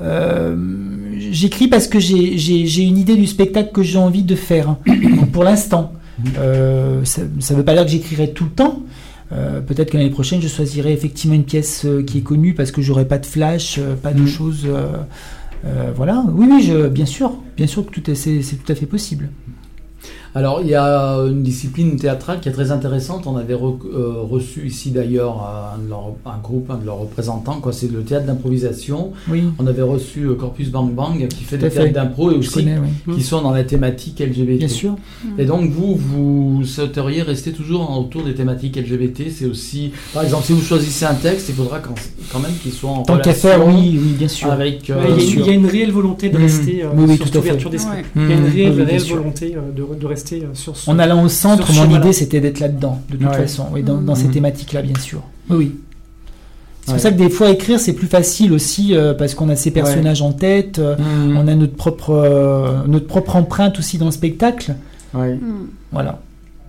euh, 0.00 0.56
j'écris 1.32 1.68
parce 1.68 1.86
que 1.88 1.98
j'ai- 1.98 2.82
une 2.82 2.98
idée 2.98 3.16
du 3.16 3.26
spectacle 3.26 3.70
que 3.72 3.82
j'ai 3.82 3.98
envie 3.98 4.22
de 4.22 4.34
faire. 4.34 4.76
Donc 4.86 5.30
pour 5.32 5.44
l'instant. 5.44 5.92
Euh, 6.38 7.00
ça 7.04 7.22
ne 7.22 7.56
veut 7.56 7.64
pas 7.64 7.74
dire 7.74 7.84
que 7.84 7.90
j'écrirai 7.90 8.30
tout 8.30 8.44
le 8.44 8.50
temps. 8.50 8.82
Euh, 9.32 9.60
Peut-être 9.60 9.90
que 9.90 9.96
l'année 9.96 10.10
prochaine, 10.10 10.40
je 10.40 10.46
choisirai 10.48 10.92
effectivement 10.92 11.34
une 11.34 11.44
pièce 11.44 11.86
qui 12.06 12.18
est 12.18 12.20
connue 12.20 12.54
parce 12.54 12.70
que 12.70 12.82
j'aurai 12.82 13.04
pas 13.06 13.18
de 13.18 13.26
flash, 13.26 13.80
pas 14.02 14.12
de 14.12 14.20
Mhm. 14.20 14.26
choses. 14.28 14.66
voilà. 15.96 16.22
Oui, 16.32 16.46
oui, 16.50 16.62
je, 16.62 16.88
bien 16.88 17.06
sûr, 17.06 17.32
bien 17.56 17.66
sûr 17.66 17.84
que 17.86 17.90
tout 17.90 18.10
est, 18.10 18.14
c'est 18.14 18.40
tout 18.64 18.70
à 18.70 18.74
fait 18.74 18.86
possible. 18.86 19.30
Alors, 20.36 20.60
il 20.62 20.68
y 20.68 20.74
a 20.74 21.18
une 21.28 21.42
discipline 21.44 21.94
théâtrale 21.96 22.40
qui 22.40 22.48
est 22.48 22.52
très 22.52 22.72
intéressante. 22.72 23.26
On 23.28 23.36
avait 23.36 23.54
re- 23.54 23.76
euh, 23.94 24.14
reçu 24.22 24.66
ici 24.66 24.90
d'ailleurs 24.90 25.46
un, 26.26 26.38
groupe, 26.42 26.70
un 26.70 26.76
de 26.76 26.84
leurs 26.86 26.98
représentants, 26.98 27.60
quoi. 27.60 27.72
c'est 27.72 27.90
le 27.90 28.02
théâtre 28.02 28.26
d'improvisation. 28.26 29.12
Oui, 29.30 29.44
On 29.60 29.66
avait 29.68 29.82
reçu 29.82 30.24
euh, 30.24 30.34
Corpus 30.34 30.70
Bang 30.70 30.92
Bang 30.92 31.28
qui 31.28 31.44
fait 31.44 31.56
des 31.56 31.70
théâtres 31.70 31.92
d'impro 31.92 32.32
et 32.32 32.34
aussi 32.34 32.52
connais, 32.64 32.78
oui. 33.06 33.14
qui 33.14 33.22
sont 33.22 33.42
dans 33.42 33.52
la 33.52 33.62
thématique 33.62 34.18
LGBT. 34.18 34.58
Bien 34.58 34.66
sûr. 34.68 34.96
Et 35.38 35.44
donc 35.44 35.70
vous, 35.70 35.94
vous 35.94 36.64
souhaiteriez 36.64 37.22
rester 37.22 37.52
toujours 37.52 37.96
autour 37.96 38.24
des 38.24 38.34
thématiques 38.34 38.76
LGBT. 38.76 39.30
C'est 39.30 39.46
aussi, 39.46 39.92
par 40.12 40.24
exemple, 40.24 40.46
si 40.46 40.52
vous 40.52 40.62
choisissez 40.62 41.04
un 41.04 41.14
texte, 41.14 41.48
il 41.50 41.54
faudra 41.54 41.78
quand, 41.78 41.94
quand 42.32 42.40
même 42.40 42.54
qu'il 42.60 42.72
soit 42.72 42.90
en 42.90 43.02
Tant 43.02 43.12
relation 43.14 43.32
faire, 43.50 43.64
oui, 43.68 44.00
oui, 44.02 44.14
bien 44.18 44.26
sûr. 44.28 44.50
avec. 44.50 44.90
euh, 44.90 44.96
il, 45.10 45.10
y 45.10 45.16
a, 45.16 45.20
sûr. 45.30 45.40
il 45.42 45.46
y 45.46 45.50
a 45.50 45.52
une 45.52 45.66
réelle 45.66 45.92
volonté 45.92 46.28
de 46.28 46.36
Mhm. 46.38 46.42
rester 46.42 46.82
euh, 46.82 46.88
Oui, 46.96 47.04
oui, 47.10 47.16
sur 47.18 47.26
tout 47.26 47.30
à 47.30 47.32
cette 47.34 47.42
fait. 47.42 47.48
ouverture 47.50 47.70
d'esprit. 47.70 47.98
Ouais. 47.98 48.04
Il 48.16 48.22
y 48.22 48.32
a 48.32 48.36
une 48.36 48.40
Mhm. 48.42 48.82
réelle, 48.82 49.02
volonté 49.12 49.54
de, 49.76 50.00
de 50.00 50.06
rester 50.06 50.23
euh, 50.32 50.54
sur 50.54 50.76
ce. 50.76 50.90
En 50.90 50.98
allant 50.98 51.22
au 51.24 51.28
centre, 51.28 51.72
mon 51.72 51.96
idée 51.98 52.12
c'était 52.12 52.40
d'être 52.40 52.60
là-dedans, 52.60 53.00
de 53.10 53.16
toute 53.16 53.26
Ouais. 53.26 53.34
façon, 53.36 53.66
oui, 53.72 53.82
dans, 53.82 53.98
dans 54.00 54.14
Mhm. 54.14 54.18
ces 54.22 54.28
thématiques-là, 54.28 54.82
bien 54.82 54.98
sûr. 54.98 55.22
Oui, 55.50 55.56
oui. 55.58 55.72
C'est 56.82 56.90
Ouais. 56.90 56.94
pour 56.96 57.02
ça 57.02 57.10
que 57.12 57.16
des 57.16 57.30
fois 57.30 57.50
écrire 57.50 57.80
c'est 57.80 57.94
plus 57.94 58.06
facile 58.08 58.52
aussi 58.52 58.94
euh, 58.94 59.14
parce 59.14 59.34
qu'on 59.34 59.48
a 59.48 59.56
ces 59.56 59.70
personnages 59.70 60.20
en 60.22 60.32
tête, 60.32 60.78
euh, 60.78 60.96
Mhm. 60.98 61.36
on 61.38 61.48
a 61.48 61.54
notre 61.54 61.74
propre, 61.76 62.10
euh, 62.10 62.82
notre 62.86 63.06
propre 63.06 63.36
empreinte 63.36 63.78
aussi 63.78 63.96
dans 63.98 64.06
le 64.06 64.10
spectacle. 64.12 64.74
Ouais. 65.14 65.34
Mm. 65.34 65.68
Voilà. 65.92 66.20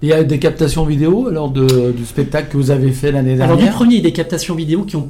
Il 0.02 0.10
y 0.10 0.14
a 0.14 0.24
des 0.24 0.40
captations 0.40 0.86
vidéo 0.86 1.28
alors 1.30 1.50
de, 1.50 1.92
du 1.92 2.06
spectacle 2.06 2.50
que 2.52 2.58
vous 2.58 2.70
avez 2.72 2.92
fait 2.92 3.12
l'année 3.12 3.36
dernière. 3.36 3.56
Alors 3.56 3.58
du 3.58 3.72
premier, 3.74 3.96
il 3.96 3.98
y 3.98 4.02
a 4.02 4.04
des 4.04 4.14
captations 4.14 4.54
vidéo 4.56 4.84
qui 4.84 4.96
ont 4.98 5.10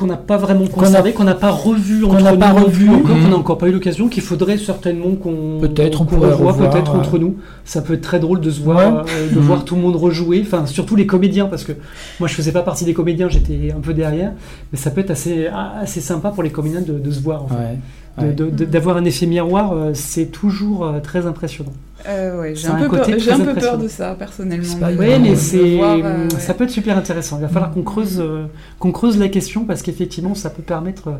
qu'on 0.00 0.06
n'a 0.06 0.16
pas 0.16 0.38
vraiment 0.38 0.66
conservé, 0.66 1.12
qu'on 1.12 1.24
n'a 1.24 1.34
pas 1.34 1.50
revu 1.50 2.00
qu'on 2.00 2.14
entre 2.14 2.22
n'a 2.24 2.32
pas 2.36 2.52
revu. 2.52 2.88
encore, 2.88 3.14
Mhm. 3.16 3.22
qu'on 3.24 3.28
n'a 3.28 3.36
encore 3.36 3.58
pas 3.58 3.68
eu 3.68 3.72
l'occasion, 3.72 4.08
qu'il 4.08 4.22
faudrait 4.22 4.56
certainement 4.56 5.10
qu'on 5.14 5.58
Peut-être, 5.60 6.00
on 6.00 6.04
qu'on 6.06 6.14
pourrait 6.16 6.32
revoie 6.32 6.52
revoir, 6.52 6.70
peut-être 6.70 6.94
entre 6.94 7.18
nous. 7.18 7.36
Ça 7.66 7.82
peut 7.82 7.92
être 7.94 8.00
très 8.00 8.18
drôle 8.18 8.40
de 8.40 8.50
se 8.50 8.60
voir, 8.62 9.04
Ouais. 9.04 9.10
euh, 9.12 9.28
de 9.30 9.34
Mhm. 9.38 9.44
voir 9.44 9.64
tout 9.66 9.74
le 9.76 9.82
monde 9.82 9.96
rejouer. 9.96 10.42
Enfin, 10.44 10.64
surtout 10.64 10.96
les 10.96 11.06
comédiens, 11.06 11.46
parce 11.46 11.64
que 11.64 11.72
moi 12.18 12.28
je 12.28 12.34
faisais 12.34 12.50
pas 12.52 12.62
partie 12.62 12.86
des 12.86 12.94
comédiens, 12.94 13.28
j'étais 13.28 13.72
un 13.76 13.80
peu 13.80 13.92
derrière, 13.92 14.32
mais 14.72 14.78
ça 14.78 14.90
peut 14.90 15.02
être 15.02 15.10
assez 15.10 15.48
assez 15.48 16.00
sympa 16.00 16.30
pour 16.30 16.42
les 16.42 16.50
comédiens 16.50 16.80
de, 16.80 16.94
de 16.98 17.10
se 17.10 17.20
voir. 17.20 17.44
En 17.44 17.48
fait. 17.48 17.54
Ouais. 17.54 17.78
Ouais. 18.18 18.32
D'avoir 18.32 18.96
un 18.96 19.04
effet 19.04 19.26
miroir, 19.26 19.72
euh, 19.72 19.92
c'est 19.94 20.26
toujours 20.26 20.84
euh, 20.84 21.00
très 21.00 21.26
impressionnant. 21.26 21.72
Euh, 22.08 22.40
ouais, 22.40 22.54
j'ai 22.54 22.68
un, 22.68 22.74
un 22.76 22.80
peu 22.80 22.88
peur, 22.96 23.06
côté 23.06 23.18
j'ai 23.20 23.30
un 23.30 23.34
très 23.36 23.44
peu 23.44 23.60
peur 23.60 23.74
impressionnant. 23.74 23.82
de 23.84 23.88
ça 23.88 24.14
personnellement. 24.18 24.64
C'est 24.66 24.80
pas 24.80 24.92
de- 24.92 24.98
Oui, 24.98 25.06
Ouais, 25.06 25.18
mais 25.18 25.30
de 25.30 25.34
c'est, 25.36 25.76
voir, 25.76 25.96
euh, 25.96 26.24
ouais. 26.28 26.40
ça 26.40 26.54
peut 26.54 26.64
être 26.64 26.70
super 26.70 26.96
intéressant. 26.98 27.36
Il 27.38 27.42
va 27.42 27.48
falloir 27.48 27.70
qu'on 27.72 27.82
creuse, 27.82 28.18
euh, 28.20 28.44
qu'on 28.78 28.92
creuse 28.92 29.18
la 29.18 29.28
question 29.28 29.64
parce 29.64 29.82
qu'effectivement, 29.82 30.34
ça 30.34 30.50
peut 30.50 30.62
permettre 30.62 31.12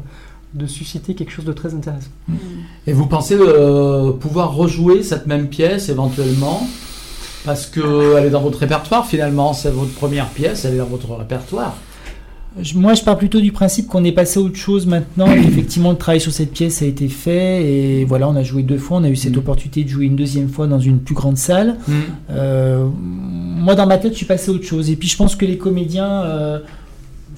de 0.55 0.67
susciter 0.67 1.15
quelque 1.15 1.31
chose 1.31 1.45
de 1.45 1.53
très 1.53 1.75
intéressant. 1.75 2.09
Mm. 2.29 2.35
Et 2.87 2.93
vous 2.93 3.07
pensez 3.07 3.37
euh, 3.39 4.11
pouvoir 4.13 4.55
rejouer 4.55 5.03
cette 5.03 5.27
même 5.27 5.49
pièce 5.49 5.89
éventuellement? 5.91 6.67
Parce 7.45 7.67
qu'elle 7.67 8.25
est 8.27 8.31
dans 8.31 8.43
votre 8.43 8.59
répertoire 8.59 9.07
finalement, 9.07 9.53
c'est 9.55 9.71
votre 9.71 9.93
première 9.95 10.29
pièce, 10.29 10.65
elle 10.67 10.75
est 10.75 10.79
dans 10.79 10.85
votre 10.87 11.15
répertoire. 11.15 11.77
Moi, 12.75 12.95
je 12.95 13.03
pars 13.05 13.17
plutôt 13.17 13.41
du 13.41 13.53
principe 13.53 13.87
qu'on 13.87 14.03
est 14.03 14.11
passé 14.13 14.41
à 14.41 14.43
autre 14.43 14.57
chose 14.57 14.85
maintenant. 14.87 15.31
Effectivement, 15.33 15.91
le 15.93 15.97
travail 15.97 16.21
sur 16.21 16.33
cette 16.33 16.51
pièce 16.53 16.83
a 16.83 16.85
été 16.87 17.09
fait 17.09 17.65
et 17.65 18.05
voilà, 18.05 18.29
on 18.29 18.35
a 18.35 18.43
joué 18.43 18.63
deux 18.65 18.77
fois. 18.77 18.99
On 18.99 19.05
a 19.05 19.09
eu 19.09 19.15
cette 19.17 19.33
Mhm. 19.35 19.39
opportunité 19.39 19.85
de 19.85 19.89
jouer 19.89 20.07
une 20.07 20.17
deuxième 20.17 20.49
fois 20.49 20.67
dans 20.67 20.81
une 20.81 20.99
plus 20.99 21.15
grande 21.15 21.37
salle. 21.37 21.77
Euh, 22.31 22.87
moi, 22.99 23.77
dans 23.77 23.87
ma 23.87 23.99
tête, 23.99 24.13
je 24.13 24.17
suis 24.19 24.27
passé 24.27 24.51
à 24.51 24.55
autre 24.55 24.65
chose. 24.65 24.91
Et 24.91 24.97
puis, 24.97 25.07
je 25.09 25.17
pense 25.17 25.37
que 25.37 25.45
les 25.47 25.59
comédiens, 25.59 26.11
euh, 26.25 26.59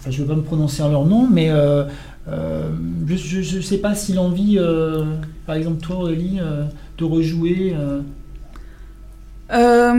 enfin, 0.01 0.11
je 0.11 0.17
ne 0.17 0.23
veux 0.27 0.31
pas 0.31 0.37
me 0.37 0.43
prononcer 0.45 0.83
en 0.83 0.89
leur 0.89 1.05
nom, 1.05 1.29
mais 1.31 1.51
euh, 1.51 1.85
euh, 2.29 2.71
je 3.07 3.57
ne 3.59 3.63
sais 3.63 3.79
pas 3.79 3.95
si 3.95 4.15
l'envie, 4.15 4.57
euh, 4.59 5.05
par 5.47 5.57
exemple, 5.57 5.83
toi, 5.83 5.97
Aurélie, 5.97 6.39
euh, 6.41 6.65
de 6.99 7.05
rejouer. 7.05 7.75
euh, 7.79 8.01
Euh, 9.55 9.93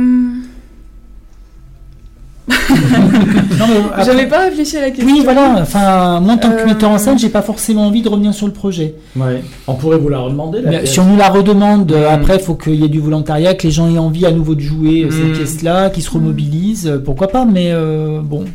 après- 2.50 4.04
J'avais 4.06 4.28
pas 4.28 4.39
réfléchi 4.46 4.78
à 4.78 4.82
la 4.82 4.91
question. 4.91 5.06
Oui, 5.14 5.22
voilà. 5.24 5.56
Enfin, 5.62 6.20
moi, 6.20 6.34
en 6.34 6.38
tant 6.38 6.50
que 6.52 6.62
Euh, 6.62 6.66
metteur 6.66 6.89
en 6.89 6.98
scène, 6.98 7.18
j'ai 7.18 7.30
pas 7.30 7.41
forcément 7.41 7.88
envie 7.88 8.02
de 8.02 8.10
revenir 8.10 8.34
sur 8.34 8.48
le 8.48 8.54
projet. 8.54 8.96
Ouais. 9.16 9.41
On 9.68 9.76
pourrait 9.76 9.98
vous 9.98 10.10
la 10.10 10.20
redemander 10.20 10.62
la 10.62 10.70
Mais 10.72 10.78
pièce. 10.80 10.91
si 10.91 11.00
on 11.00 11.06
nous 11.06 11.18
la 11.18 11.30
redemande, 11.30 11.91
euh, 11.91 12.10
Mm. 12.10 12.14
après, 12.14 12.36
il 12.38 12.41
faut 12.41 12.56
qu'il 12.56 12.76
y 12.76 12.84
ait 12.84 12.89
du 12.89 13.00
volontariat, 13.00 13.54
que 13.54 13.64
les 13.64 13.72
gens 13.72 13.94
aient 13.94 13.98
envie 13.98 14.26
à 14.26 14.32
nouveau 14.32 14.56
de 14.56 14.62
jouer 14.62 15.04
euh, 15.04 15.12
cette 15.12 15.30
Mm. 15.30 15.34
pièce-là, 15.34 15.89
qu'ils 15.89 16.04
se 16.04 16.12
remobilisent. 16.12 16.88
euh, 16.88 16.98
Pourquoi 17.00 17.28
pas 17.30 17.46
Mais 17.46 17.72
euh, 17.72 18.20
bon. 18.22 18.46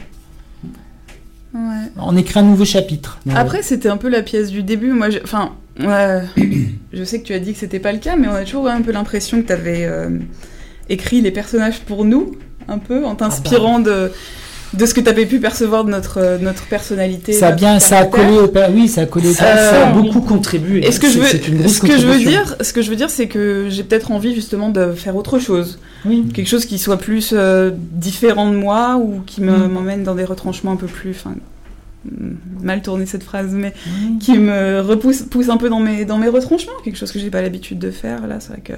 Ouais. 1.55 1.61
On 1.97 2.17
écrit 2.17 2.39
un 2.41 2.43
nouveau 2.43 2.65
chapitre. 2.67 3.19
Après, 3.35 3.63
c'était 3.63 3.89
un 3.89 3.97
peu 3.97 4.09
la 4.09 4.23
pièce 4.23 4.51
du 4.51 4.63
début. 4.63 4.93
Moi, 4.93 5.09
enfin, 5.25 5.53
ouais, 5.81 6.23
je 6.93 7.05
sais 7.05 7.21
que 7.21 7.27
tu 7.27 7.33
as 7.33 7.39
dit 7.39 7.53
que 7.53 7.59
c'était 7.59 7.81
pas 7.81 7.93
le 7.93 7.99
cas, 7.99 8.17
mais 8.17 8.29
on 8.29 8.35
a 8.35 8.45
toujours 8.45 8.69
un 8.69 8.83
peu 8.83 8.93
l'impression 8.93 9.41
que 9.41 9.47
tu 9.47 9.53
avais 9.53 9.89
écrit 10.91 11.21
les 11.23 11.31
personnages 11.31 11.81
pour 11.81 12.05
nous, 12.05 12.33
un 12.69 12.79
peu, 12.79 13.05
en 13.05 13.15
t'inspirant 13.15 13.79
de, 13.79 14.11
de 14.75 14.87
ce 14.87 14.93
que 14.95 15.01
tu 15.01 15.09
avais 15.09 15.25
pu 15.27 15.41
percevoir 15.41 15.85
de 15.85 15.91
notre, 15.91 16.19
euh, 16.19 16.39
notre 16.39 16.67
personnalité. 16.67 17.33
ça 17.33 17.49
a 17.49 17.53
bien, 17.53 17.79
ça 17.81 17.99
a 17.99 18.05
collé 18.05 18.39
au 18.39 18.53
oui, 18.73 18.87
ça 18.89 19.03
a 19.03 19.07
collé 19.07 19.33
Ça- 19.33 19.57
Ça 19.57 19.89
a 19.89 19.93
beaucoup 19.93 20.21
contribué. 20.21 20.87
Et 20.87 20.93
ce 20.93 21.01
que 21.01 21.09
je 21.11 21.19
veux, 21.19 21.27
ce 21.27 21.81
que 21.81 21.93
je 21.97 22.07
veux 22.07 22.13
contribution. 22.13 22.31
dire, 22.31 22.57
ce 22.61 22.73
que 22.75 22.83
je 22.83 22.91
veux 22.91 22.97
dire, 22.97 23.09
c'est 23.11 23.27
que 23.29 23.67
j'ai 23.71 23.83
peut-être 23.83 24.11
envie 24.11 24.35
justement 24.35 24.69
de 24.69 24.93
faire 24.93 25.17
autre 25.17 25.39
chose, 25.39 25.79
Oui. 26.05 26.27
quelque 26.35 26.49
chose 26.49 26.67
qui 26.67 26.79
soit 26.79 26.99
plus 26.99 27.31
euh, 27.33 27.71
différent 27.75 28.51
de 28.51 28.57
moi 28.57 28.97
ou 29.03 29.23
qui 29.27 29.41
me- 29.41 29.51
Mm. 29.67 29.73
m'emmène 29.73 30.03
dans 30.05 30.15
des 30.15 30.25
retranchements 30.25 30.73
un 30.73 30.77
peu 30.77 30.87
plus, 30.87 31.11
enfin, 31.13 31.35
mm, 32.05 32.11
mal 32.63 32.83
tourné 32.83 33.07
cette 33.07 33.23
phrase, 33.25 33.49
mais 33.53 33.73
qui 34.21 34.37
me 34.37 34.81
repousse, 34.83 35.23
pousse 35.23 35.49
un 35.49 35.57
peu 35.57 35.71
dans 35.71 35.81
mes, 35.81 36.05
dans 36.05 36.19
mes 36.19 36.29
retranchements, 36.29 36.73
quelque 36.85 36.97
chose 36.99 37.11
que 37.13 37.19
j'ai 37.19 37.31
pas 37.31 37.41
l'habitude 37.41 37.79
de 37.79 37.91
faire. 37.91 38.27
Là, 38.27 38.37
c'est 38.41 38.51
vrai 38.51 38.61
que 38.63 38.75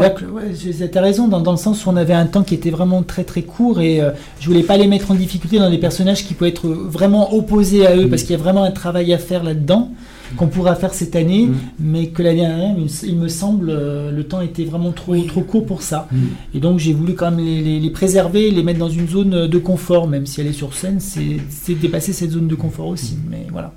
Ouais, 0.00 0.52
j'ai- 0.54 0.88
t'as 0.90 1.00
raison 1.00 1.28
dans, 1.28 1.40
dans 1.40 1.52
le 1.52 1.56
sens 1.56 1.84
où 1.86 1.90
on 1.90 1.96
avait 1.96 2.12
un 2.14 2.26
temps 2.26 2.42
qui 2.42 2.54
était 2.54 2.70
vraiment 2.70 3.02
très 3.02 3.24
très 3.24 3.42
court 3.42 3.80
et 3.80 4.00
euh, 4.00 4.10
je 4.40 4.46
voulais 4.48 4.62
pas 4.62 4.76
les 4.76 4.86
mettre 4.86 5.10
en 5.10 5.14
difficulté 5.14 5.58
dans 5.58 5.70
des 5.70 5.78
personnages 5.78 6.24
qui 6.24 6.34
pouvaient 6.34 6.50
être 6.50 6.66
vraiment 6.68 7.34
opposés 7.34 7.86
à 7.86 7.96
eux 7.96 8.08
parce 8.08 8.22
qu'il 8.22 8.32
y 8.32 8.34
a 8.34 8.42
vraiment 8.42 8.62
un 8.64 8.70
travail 8.72 9.12
à 9.12 9.18
faire 9.18 9.42
là-dedans 9.42 9.90
qu'on 10.36 10.48
pourra 10.48 10.74
faire 10.74 10.92
cette 10.92 11.14
année 11.14 11.46
Mm. 11.46 11.54
mais 11.78 12.06
que 12.08 12.20
l'année 12.22 12.40
dernière 12.40 12.74
il, 13.04 13.16
me- 13.16 13.28
semble 13.28 13.70
euh, 13.70 14.10
le 14.10 14.24
temps 14.24 14.40
était 14.40 14.64
vraiment 14.64 14.90
trop 14.90 15.16
trop 15.22 15.42
court 15.42 15.64
pour 15.64 15.82
ça 15.82 16.08
Mm. 16.10 16.16
et 16.54 16.58
donc 16.60 16.78
j'ai 16.80 16.92
voulu 16.92 17.14
quand 17.14 17.30
même 17.30 17.44
les, 17.44 17.62
les- 17.62 17.78
les 17.80 17.90
préserver 17.90 18.50
les 18.50 18.62
mettre 18.64 18.80
dans 18.80 18.88
une 18.88 19.06
zone 19.08 19.46
de 19.46 19.58
confort 19.58 20.08
même 20.08 20.26
si 20.26 20.40
aller 20.40 20.52
sur 20.52 20.74
scène 20.74 20.98
c'est 21.00 21.74
dépasser 21.74 22.12
cette 22.12 22.30
zone 22.32 22.48
de 22.48 22.54
confort 22.56 22.88
aussi 22.88 23.16
mais 23.30 23.46
voilà 23.52 23.72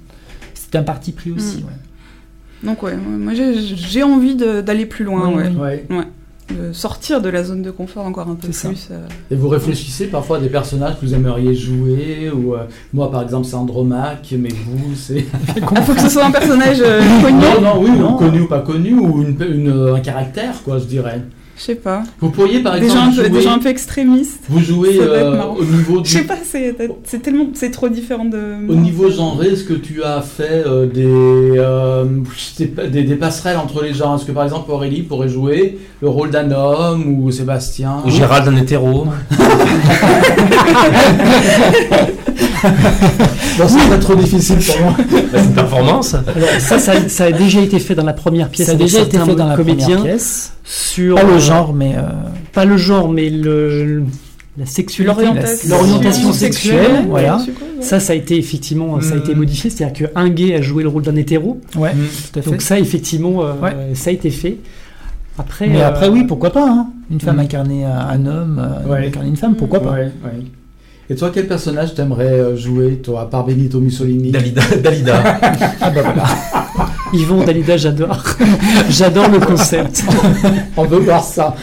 c'est 0.56 0.76
un 0.76 0.84
parti 0.84 1.12
pris 1.12 1.32
aussi 1.32 1.58
Mm. 1.58 1.66
ouais. 1.66 1.74
Donc 2.64 2.84
ouais, 2.84 2.96
moi 2.96 3.34
j'ai 3.34 3.54
j'ai 3.62 4.04
envie 4.04 4.36
de- 4.36 4.62
d'aller 4.62 4.86
plus 4.86 5.06
loin, 5.06 5.30
Oui, 5.34 5.44
ouais. 5.58 5.86
de 6.50 6.74
sortir 6.74 7.22
de 7.22 7.30
la 7.30 7.44
zone 7.44 7.62
de 7.62 7.70
confort 7.72 8.06
encore 8.06 8.28
un 8.28 8.36
peu 8.36 8.52
ça. 8.52 8.70
plus. 8.70 8.88
euh. 8.92 9.06
Et 9.32 9.36
vous 9.36 9.50
réfléchissez 9.50 10.08
parfois 10.08 10.38
à 10.38 10.40
des 10.40 10.50
personnages 10.50 11.00
que 11.00 11.06
vous 11.06 11.14
aimeriez 11.14 11.54
jouer 11.56 12.32
ou 12.36 12.56
euh, 12.56 12.64
moi 12.94 13.12
par 13.12 13.22
exemple 13.22 13.46
c'est 13.48 13.56
Andromaque 13.56 14.34
mais 14.38 14.50
vous 14.50 14.96
c'est 14.96 15.26
Ah, 15.76 15.82
faut 15.84 15.94
que 15.94 16.02
ce 16.02 16.10
soit 16.10 16.26
un 16.26 16.32
personnage 16.32 16.80
euh, 16.82 17.02
connu. 17.22 17.38
non 17.38 17.62
non 17.62 17.82
oui 17.84 17.92
Non. 17.92 18.14
ou 18.16 18.18
connu 18.18 18.42
ou 18.42 18.48
pas 18.48 18.62
connu 18.62 18.94
ou 18.94 19.22
une, 19.22 19.38
une- 19.42 19.70
euh, 19.70 19.96
un 19.96 20.00
caractère 20.00 20.56
quoi 20.64 20.80
je 20.80 20.86
dirais. 20.86 21.22
Je 21.60 21.66
sais 21.66 21.76
pas. 21.76 22.04
Vous 22.22 22.30
pourriez 22.30 22.62
par 22.62 22.80
Des 22.80 22.88
gens, 22.88 23.08
exemple 23.08 23.10
peu, 23.10 23.16
jouer, 23.16 23.30
des 23.30 23.42
gens 23.42 23.54
un 23.56 23.60
peu 23.60 23.68
extrémistes. 23.68 24.46
vous 24.48 24.62
jouez 24.62 24.98
euh, 25.02 25.44
au 25.44 25.66
niveau 25.66 26.02
Je 26.06 26.10
sais 26.10 26.22
du 26.22 26.28
pas, 26.28 26.38
c'est 26.42 27.22
tellement, 27.22 27.48
c'est 27.54 27.72
trop 27.72 27.90
différent 27.90 28.24
de. 28.24 28.66
au 28.70 28.76
niveau 28.76 29.12
genré, 29.12 29.48
est-ce 29.48 29.66
que 29.66 29.74
tu 29.74 30.02
as 30.02 30.22
fait 30.22 30.64
euh, 30.66 30.86
des, 30.86 31.04
euh, 31.06 32.06
pas, 32.74 32.88
des, 32.88 33.04
des 33.04 33.16
passerelles 33.16 33.58
entre 33.58 33.84
les 33.84 33.94
genres 33.94 34.16
Est-ce 34.16 34.26
que 34.26 34.32
par 34.32 34.46
exemple 34.46 34.72
Aurélie 34.72 35.02
pourrait 35.02 35.28
jouer 35.28 35.78
le 36.02 36.08
rôle 36.08 36.30
d'un 36.30 36.50
homme 36.50 37.20
ou 37.20 37.30
Sébastien? 37.30 37.98
Ou 38.06 38.10
Gérald 38.10 38.48
un 38.48 38.56
hétéro. 38.56 39.08
Non, 42.64 43.68
c'est 43.68 43.90
pas 43.90 43.98
trop 43.98 44.16
difficile 44.16 44.58
pour 44.58 44.82
moi. 44.82 44.96
Bah, 44.98 45.04
c'est 45.34 45.44
une 45.46 45.54
performance. 45.54 46.14
Alors, 46.14 46.50
ça, 46.60 46.80
ça, 46.80 47.08
ça 47.10 47.26
a 47.26 47.32
déjà 47.32 47.62
été 47.62 47.80
fait 47.80 47.96
dans 47.96 48.06
la 48.06 48.14
première 48.14 48.50
pièce. 48.50 48.68
ça 48.68 48.74
a 48.74 48.76
déjà 48.76 49.02
été 49.02 49.18
fait 49.18 49.36
dans 49.36 49.48
la 49.48 49.56
première 49.56 50.02
pièce 50.04 50.54
sur 50.64 51.16
pas 51.16 51.24
euh, 51.24 51.34
le 51.34 51.40
genre 51.40 51.74
mais 51.74 51.96
euh, 51.98 52.02
pas 52.54 52.66
le 52.66 52.78
genre, 52.78 53.10
mais 53.10 53.30
le 53.30 54.04
la 54.58 54.66
sexualité, 54.66 55.16
L'orientation 55.16 55.70
l'orientation 55.70 56.34
sexuelle, 56.34 57.06
voilà. 57.08 57.38
quoi, 57.38 57.38
ouais. 57.78 57.82
Ça, 57.84 58.00
ça 58.02 58.12
a 58.12 58.16
été 58.16 58.38
effectivement, 58.38 59.00
ça 59.00 59.14
a 59.14 59.18
été 59.18 59.34
Mm. 59.34 59.38
modifié, 59.38 59.70
c'est-à-dire 59.70 60.08
que 60.10 60.12
un 60.20 60.28
gay 60.30 60.54
a 60.56 60.62
joué 60.62 60.84
le 60.84 60.90
rôle 60.90 61.04
d'un 61.04 61.16
hétéro. 61.16 61.62
ouais 61.78 61.94
Mm. 61.94 61.98
tout 62.34 62.40
à 62.40 62.42
fait 62.42 62.50
Donc 62.52 62.62
ça, 62.62 62.78
effectivement, 62.78 63.42
euh, 63.44 63.54
Ouais. 63.64 63.72
ça 63.94 64.10
a 64.10 64.14
été 64.14 64.30
fait. 64.32 64.58
Après, 65.38 65.68
mais 65.68 65.82
euh, 65.82 65.88
après 65.88 66.10
oui 66.10 66.26
pourquoi 66.26 66.50
pas 66.52 66.68
hein. 66.68 66.88
une 67.10 67.22
femme 67.22 67.38
Mm. 67.38 67.40
incarner 67.40 67.86
un, 67.86 67.92
un 68.10 68.26
homme 68.26 68.60
euh, 68.60 68.92
Ouais. 68.92 69.08
incarner 69.08 69.30
une 69.30 69.38
femme 69.38 69.56
pourquoi 69.56 69.80
pas 69.80 69.92
Ouais, 69.92 70.12
ouais. 70.26 70.44
Et 71.12 71.16
toi, 71.16 71.32
quel 71.34 71.48
personnage 71.48 71.96
t'aimerais 71.96 72.26
euh, 72.40 72.56
jouer, 72.56 72.98
toi, 73.04 73.22
à 73.22 73.26
part 73.26 73.44
Benito 73.46 73.80
Mussolini? 73.80 74.30
Dalida. 74.32 74.62
Dalida. 74.84 75.24
ah 75.82 75.90
bah 75.90 76.02
voilà 76.04 76.24
Yvon 77.14 77.44
Dalida, 77.44 77.78
j'adore. 77.78 78.24
j'adore 78.90 79.28
le 79.30 79.40
concept. 79.40 80.04
On 80.78 80.84
veut 80.86 81.00
voir 81.00 81.24
ça. 81.24 81.56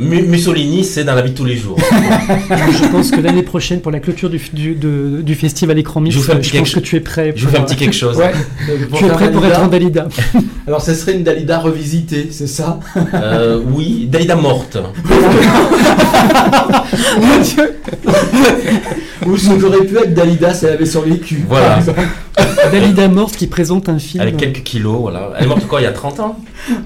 Mais 0.00 0.22
Mussolini, 0.22 0.84
c'est 0.84 1.04
dans 1.04 1.14
la 1.14 1.20
vie 1.20 1.32
de 1.32 1.36
tous 1.36 1.44
les 1.44 1.56
jours. 1.56 1.76
je 1.78 2.88
pense 2.90 3.10
que 3.10 3.20
l'année 3.20 3.42
prochaine, 3.42 3.80
pour 3.80 3.92
la 3.92 4.00
clôture 4.00 4.30
du, 4.30 4.40
du, 4.52 4.74
de- 4.74 5.20
du 5.22 5.34
festival 5.34 5.78
Écran 5.78 6.00
Mix, 6.00 6.14
Je 6.14 6.20
vous 6.20 6.24
fais 6.26 6.32
un 6.32 6.36
petit 6.36 6.50
je 6.50 6.58
pense 6.58 6.70
quelque 6.70 6.80
que 6.80 6.86
tu 6.88 6.96
es 6.96 7.00
prêt. 7.00 7.32
Je 7.36 7.44
vous 7.44 7.50
fais 7.52 7.58
un 7.58 7.62
petit 7.62 7.76
quelque 7.76 7.94
chose. 7.94 8.16
Ouais. 8.16 8.32
euh, 8.70 8.76
Tu 8.94 9.04
es 9.04 9.08
prêt 9.08 9.30
pour 9.32 9.44
être 9.44 9.60
en 9.60 9.66
Dalida. 9.66 10.08
Alors, 10.66 10.80
ce 10.80 10.94
serait 10.94 11.12
une 11.14 11.24
Dalida 11.24 11.58
revisitée, 11.58 12.28
c'est 12.30 12.46
ça? 12.46 12.78
Euh, 13.14 13.60
oui, 13.74 14.08
Dalida 14.10 14.36
morte. 14.36 14.78
Ou 19.26 19.36
ce 19.38 19.50
qu'aurait 19.58 19.84
pu 19.86 19.96
être 19.96 20.12
Dalida 20.14 20.52
si 20.52 20.66
elle 20.66 20.72
avait 20.74 20.86
survécu. 20.86 21.44
Voilà. 21.48 21.78
Dalida 22.70 23.08
morte 23.08 23.36
qui 23.36 23.46
présente 23.46 23.88
un 23.88 23.98
film. 23.98 24.20
Avec 24.22 24.36
quelques 24.36 24.62
kilos, 24.62 24.98
voilà. 25.00 25.30
Elle 25.38 25.44
est 25.44 25.48
morte 25.48 25.66
quoi, 25.66 25.80
il 25.80 25.84
y 25.84 25.86
a 25.86 25.92
30 25.92 26.20
ans? 26.20 26.38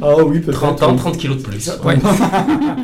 Ah 0.02 0.14
oui, 0.24 0.38
peut-être. 0.40 0.58
30 0.58 0.82
ans, 0.84 0.94
30 0.96 1.16
kilos 1.18 1.38
de 1.38 1.42
plus. 1.42 1.70
Ouais. 1.84 1.96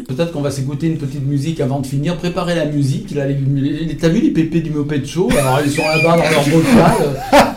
Peut-être 0.08 0.32
qu'on 0.32 0.40
va 0.42 0.50
s'écouter 0.50 0.86
une 0.88 0.98
petite 0.98 1.24
musique 1.26 1.60
avant 1.60 1.80
de 1.80 1.86
finir. 1.86 2.16
Préparer 2.16 2.54
la 2.56 2.64
musique. 2.66 3.14
Là, 3.14 3.26
les, 3.26 3.36
les- 3.36 3.96
T'as 3.96 4.08
vu 4.08 4.20
les 4.20 4.30
pépés 4.30 4.60
du 4.60 4.70
Moped 4.70 5.06
Show? 5.06 5.28
Alors, 5.38 5.60
ils 5.64 5.70
sont 5.70 5.82
là-bas 5.82 6.16
dans 6.16 6.30
leur 6.30 6.44
bocal. 6.44 7.52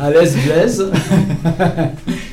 À 0.00 0.10
l'aise, 0.10 0.36
blaise. 0.44 0.86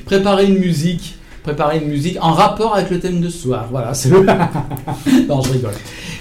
Préparer 0.05 0.45
une 0.45 0.57
musique. 0.59 1.15
Préparer 1.43 1.77
une 1.77 1.87
musique 1.89 2.17
en 2.21 2.33
rapport 2.33 2.75
avec 2.75 2.89
le 2.89 2.99
thème 2.99 3.21
de 3.21 3.29
ce 3.29 3.37
soir. 3.43 3.67
Voilà, 3.71 3.93
c'est 3.93 4.09
le. 4.09 4.21
non, 5.29 5.41
je 5.41 5.51
rigole. 5.53 5.71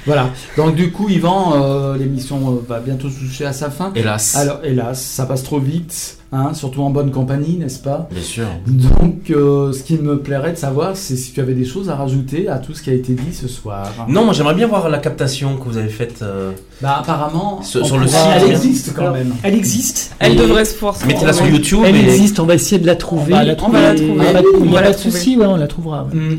Voilà. 0.07 0.31
Donc, 0.57 0.75
du 0.77 0.93
coup, 0.93 1.09
Yvan, 1.09 1.55
euh, 1.57 1.97
l'émission 1.97 2.39
euh, 2.53 2.65
va 2.69 2.81
bientôt 2.81 3.09
toucher 3.09 3.45
à 3.45 3.53
sa 3.53 3.71
fin. 3.71 3.93
Hélas. 3.95 4.37
Alors, 4.37 4.61
hélas, 4.65 5.03
ça 5.03 5.27
passe 5.27 5.43
trop 5.43 5.59
vite, 5.59 6.19
hein, 6.33 6.55
surtout 6.55 6.83
en 6.83 6.91
bonne 6.91 7.11
compagnie, 7.11 7.57
n'est-ce 7.57 7.81
pas? 7.81 8.09
Bien 8.13 8.23
sûr. 8.23 8.47
Donc, 8.67 9.31
euh, 9.31 9.73
ce 9.73 9.83
qui 9.83 9.99
me 9.99 10.19
plairait 10.19 10.53
de 10.53 10.57
savoir, 10.59 10.97
c'est 10.97 11.17
si 11.17 11.33
tu 11.33 11.41
avais 11.41 11.55
des 11.55 11.65
choses 11.65 11.91
à 11.91 11.97
rajouter 11.97 12.49
à 12.49 12.59
tout 12.59 12.73
ce 12.73 12.83
qui 12.83 12.91
a 12.91 12.95
été 12.95 13.15
dit 13.15 13.35
ce 13.35 13.49
soir. 13.49 13.89
Non, 14.09 14.25
moi 14.25 14.33
j'aimerais 14.33 14.55
bien 14.55 14.67
voir 14.69 14.89
la 14.89 14.99
captation 14.99 15.57
que 15.57 15.65
vous 15.69 15.77
avez 15.77 15.89
faite. 15.89 16.21
euh, 16.23 16.53
Bah, 16.81 16.99
apparemment, 17.01 17.63
Sur- 17.63 17.83
on 17.83 17.85
sur 17.85 17.99
le 17.99 18.07
pourra- 18.07 18.19
site, 18.39 18.43
elle 18.45 18.51
existe 18.53 18.95
quand 18.95 19.11
même. 19.13 19.35
Elle 19.43 19.55
existe. 19.55 20.15
Elle 20.21 20.33
Et- 20.35 20.37
devrait 20.37 20.65
se 20.67 20.75
forcer. 20.75 21.07
Mettez-la 21.07 21.33
sur 21.33 21.47
YouTube. 21.47 21.81
Elle 21.85 21.97
et- 21.97 22.01
existe, 22.05 22.39
on 22.39 22.47
va 22.47 22.55
essayer 22.55 22.81
de 22.81 22.87
la 22.87 22.97
trouver. 22.97 23.33
on 23.33 23.37
va 23.37 23.45
la 23.45 23.55
on 23.65 23.69
va 23.71 23.81
la 23.81 23.95
trouver. 23.95 24.17
pas, 24.17 24.23
on 24.61 24.65
va 24.67 24.73
pas 24.75 24.81
la 24.83 24.91
de 24.93 24.97
trouver. 24.97 25.11
souci 25.19 25.37
ouais, 25.37 25.47
on 25.47 25.57
la 25.57 25.67
trouvera 25.67 26.05
ouais. 26.05 26.15
Hmm. 26.15 26.39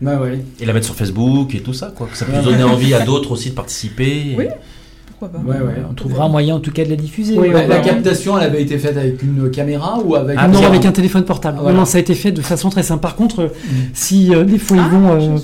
Bah 0.00 0.20
ouais. 0.20 0.40
Et 0.60 0.66
la 0.66 0.72
mettre 0.72 0.86
sur 0.86 0.94
Facebook 0.94 1.54
et 1.54 1.60
tout 1.60 1.72
ça, 1.72 1.92
quoi. 1.96 2.06
Que 2.06 2.16
ça 2.16 2.26
puisse 2.26 2.42
donner 2.42 2.64
envie 2.64 2.94
à 2.94 3.00
d'autres 3.00 3.32
aussi 3.32 3.50
de 3.50 3.54
participer. 3.54 4.34
Oui. 4.36 4.46
Pourquoi 5.18 5.40
pas 5.40 5.46
Ouais, 5.48 5.56
ouais. 5.56 5.82
on 5.90 5.94
trouvera 5.94 6.24
un 6.24 6.28
moyen 6.28 6.56
en 6.56 6.60
tout 6.60 6.70
cas 6.72 6.84
de 6.84 6.90
la 6.90 6.96
diffuser 6.96 7.38
Oui, 7.38 7.48
La, 7.48 7.54
ouais, 7.60 7.66
la 7.66 7.76
ouais. 7.76 7.82
captation, 7.82 8.36
elle 8.38 8.44
avait 8.44 8.60
été 8.62 8.76
faite 8.76 8.96
avec 8.98 9.22
une 9.22 9.50
caméra 9.50 9.98
ou 10.04 10.14
avec 10.14 10.36
Ah 10.38 10.46
non, 10.46 10.62
avec 10.62 10.84
un 10.84 10.92
téléphone 10.92 11.24
portable. 11.24 11.58
Voilà. 11.62 11.78
Non, 11.78 11.84
ça 11.86 11.96
a 11.96 12.00
été 12.02 12.14
fait 12.14 12.32
de 12.32 12.42
façon 12.42 12.68
très 12.68 12.82
simple. 12.82 13.00
Par 13.00 13.16
contre, 13.16 13.40
euh, 13.40 13.46
Mm. 13.46 13.74
si 13.94 14.34
euh, 14.34 14.44
des 14.44 14.58
fois, 14.58 14.76
Yvon, 14.76 15.10
euh, 15.12 15.38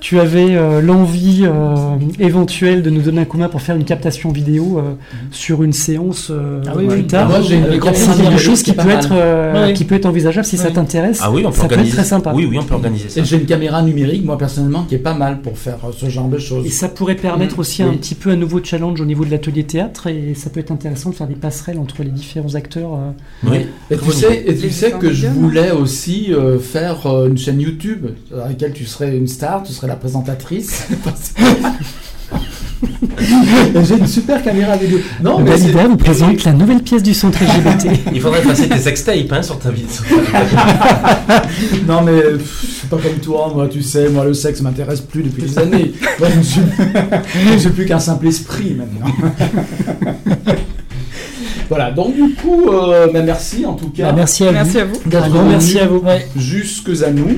tu 0.00 0.18
avais 0.18 0.56
euh, 0.56 0.80
l'envie 0.80 1.42
euh, 1.44 1.74
éventuelle 2.18 2.82
de 2.82 2.88
nous 2.90 3.02
donner 3.02 3.20
un 3.20 3.24
coup 3.26 3.36
de 3.36 3.42
main 3.42 3.48
pour 3.48 3.60
faire 3.60 3.76
une 3.76 3.84
captation 3.84 4.30
vidéo 4.32 4.78
euh, 4.78 4.82
sur 5.30 5.62
une 5.62 5.72
séance 5.74 6.28
euh, 6.30 6.62
Ah 6.66 6.72
oui, 6.76 6.86
plus 6.86 6.96
oui. 6.98 7.06
tard, 7.06 7.30
une 7.36 7.42
c'est 7.44 7.56
quelque 7.76 8.16
vidéo 8.22 8.38
chose 8.38 8.62
qui 8.62 8.72
peut, 8.72 8.88
être, 8.90 9.10
euh, 9.12 9.66
Ouais. 9.68 9.72
qui 9.74 9.84
peut 9.84 9.94
être 9.96 10.06
envisageable 10.06 10.46
si 10.46 10.56
ça 10.56 10.68
Ouais. 10.68 10.72
t'intéresse. 10.72 11.20
Ah 11.22 11.30
oui, 11.30 11.42
on 11.44 11.50
peut 11.50 11.56
Ça 11.56 11.60
peut 11.62 11.66
être 11.66 11.72
organiser. 11.72 11.96
très 11.96 12.04
sympa. 12.04 12.32
Oui, 12.34 12.46
oui, 12.50 12.58
on 12.58 12.64
peut 12.64 12.74
organiser 12.74 13.08
ça. 13.08 13.22
J'ai 13.22 13.36
une 13.36 13.46
caméra 13.46 13.82
numérique, 13.82 14.24
moi 14.24 14.38
personnellement, 14.38 14.84
qui 14.84 14.94
est 14.94 14.98
pas 14.98 15.14
mal 15.14 15.40
pour 15.42 15.58
faire 15.58 15.76
ce 15.96 16.08
genre 16.08 16.28
de 16.28 16.38
choses. 16.38 16.64
Et 16.66 16.70
ça 16.70 16.88
pourrait 16.88 17.14
permettre 17.16 17.56
Mm. 17.56 17.60
aussi 17.60 17.82
un 17.82 17.90
petit 17.92 18.14
peu 18.14 18.30
un 18.30 18.36
nouveau 18.36 18.60
challenge 18.64 19.00
au 19.00 19.04
niveau 19.04 19.17
de 19.24 19.30
l'atelier 19.30 19.64
théâtre 19.64 20.06
et 20.08 20.34
ça 20.34 20.50
peut 20.50 20.60
être 20.60 20.70
intéressant 20.72 21.10
de 21.10 21.14
faire 21.14 21.26
des 21.26 21.34
passerelles 21.34 21.78
entre 21.78 22.02
les 22.02 22.10
différents 22.10 22.54
acteurs. 22.54 22.94
euh. 22.94 23.10
Oui. 23.50 23.66
Et 23.90 23.96
tu 23.98 24.12
sais, 24.12 24.44
et 24.46 24.54
tu 24.56 24.62
Les 24.62 24.70
sais 24.70 24.92
que 24.92 25.12
je 25.12 25.26
voulais 25.26 25.70
aussi 25.70 26.32
euh, 26.32 26.58
faire 26.58 27.06
euh, 27.06 27.28
une 27.28 27.38
chaîne 27.38 27.60
YouTube 27.60 28.06
dans 28.30 28.44
laquelle 28.46 28.72
tu 28.72 28.84
serais 28.86 29.16
une 29.16 29.28
star, 29.28 29.62
tu 29.62 29.72
serais 29.72 29.88
la 29.88 29.96
présentatrice. 29.96 30.86
J'ai 33.84 33.96
une 33.96 34.06
super 34.06 34.42
caméra 34.42 34.76
vidéo. 34.76 34.98
Non, 35.22 35.40
mais 35.40 35.50
Dalida 35.50 35.80
c'est- 35.82 35.88
vous 35.88 35.96
présente 35.96 36.44
la 36.44 36.52
nouvelle 36.52 36.82
pièce 36.82 37.02
du 37.02 37.12
centre 37.14 37.40
LGBT. 37.42 37.88
Il 38.14 38.20
faudrait 38.20 38.42
passer 38.42 38.68
tes 38.68 38.78
sextapes 38.78 39.32
hein, 39.32 39.42
sur 39.42 39.58
ta 39.58 39.70
vie. 39.70 39.84
Non, 41.88 42.02
mais 42.02 42.20
suis 42.88 42.96
pas 42.96 43.08
comme 43.08 43.18
toi, 43.18 43.52
moi, 43.54 43.68
tu 43.68 43.82
sais, 43.82 44.08
moi, 44.08 44.24
le 44.24 44.34
sexe 44.34 44.60
m'intéresse 44.62 45.00
plus 45.00 45.22
depuis 45.22 45.42
des 45.42 45.58
années. 45.58 45.92
Moi, 46.18 46.28
je 46.40 47.58
suis, 47.58 47.70
plus 47.70 47.86
qu'un 47.86 47.98
simple 47.98 48.26
esprit 48.28 48.74
maintenant. 48.74 49.12
voilà, 51.68 51.90
donc 51.90 52.14
du 52.14 52.34
coup, 52.34 52.68
euh, 52.70 53.08
bah, 53.12 53.22
merci 53.22 53.64
en 53.66 53.74
tout 53.74 53.90
cas. 53.90 54.06
Bah, 54.06 54.12
merci 54.16 54.46
à 54.46 54.52
Merci 54.52 54.72
vous 54.72 54.80
à 54.80 54.84
vous. 54.84 55.16
Un 55.16 55.28
grand 55.28 55.44
merci 55.44 55.78
à 55.78 55.86
vous. 55.86 55.98
Ouais. 55.98 56.26
jusque 56.36 56.90
à 57.02 57.10
nous. 57.10 57.28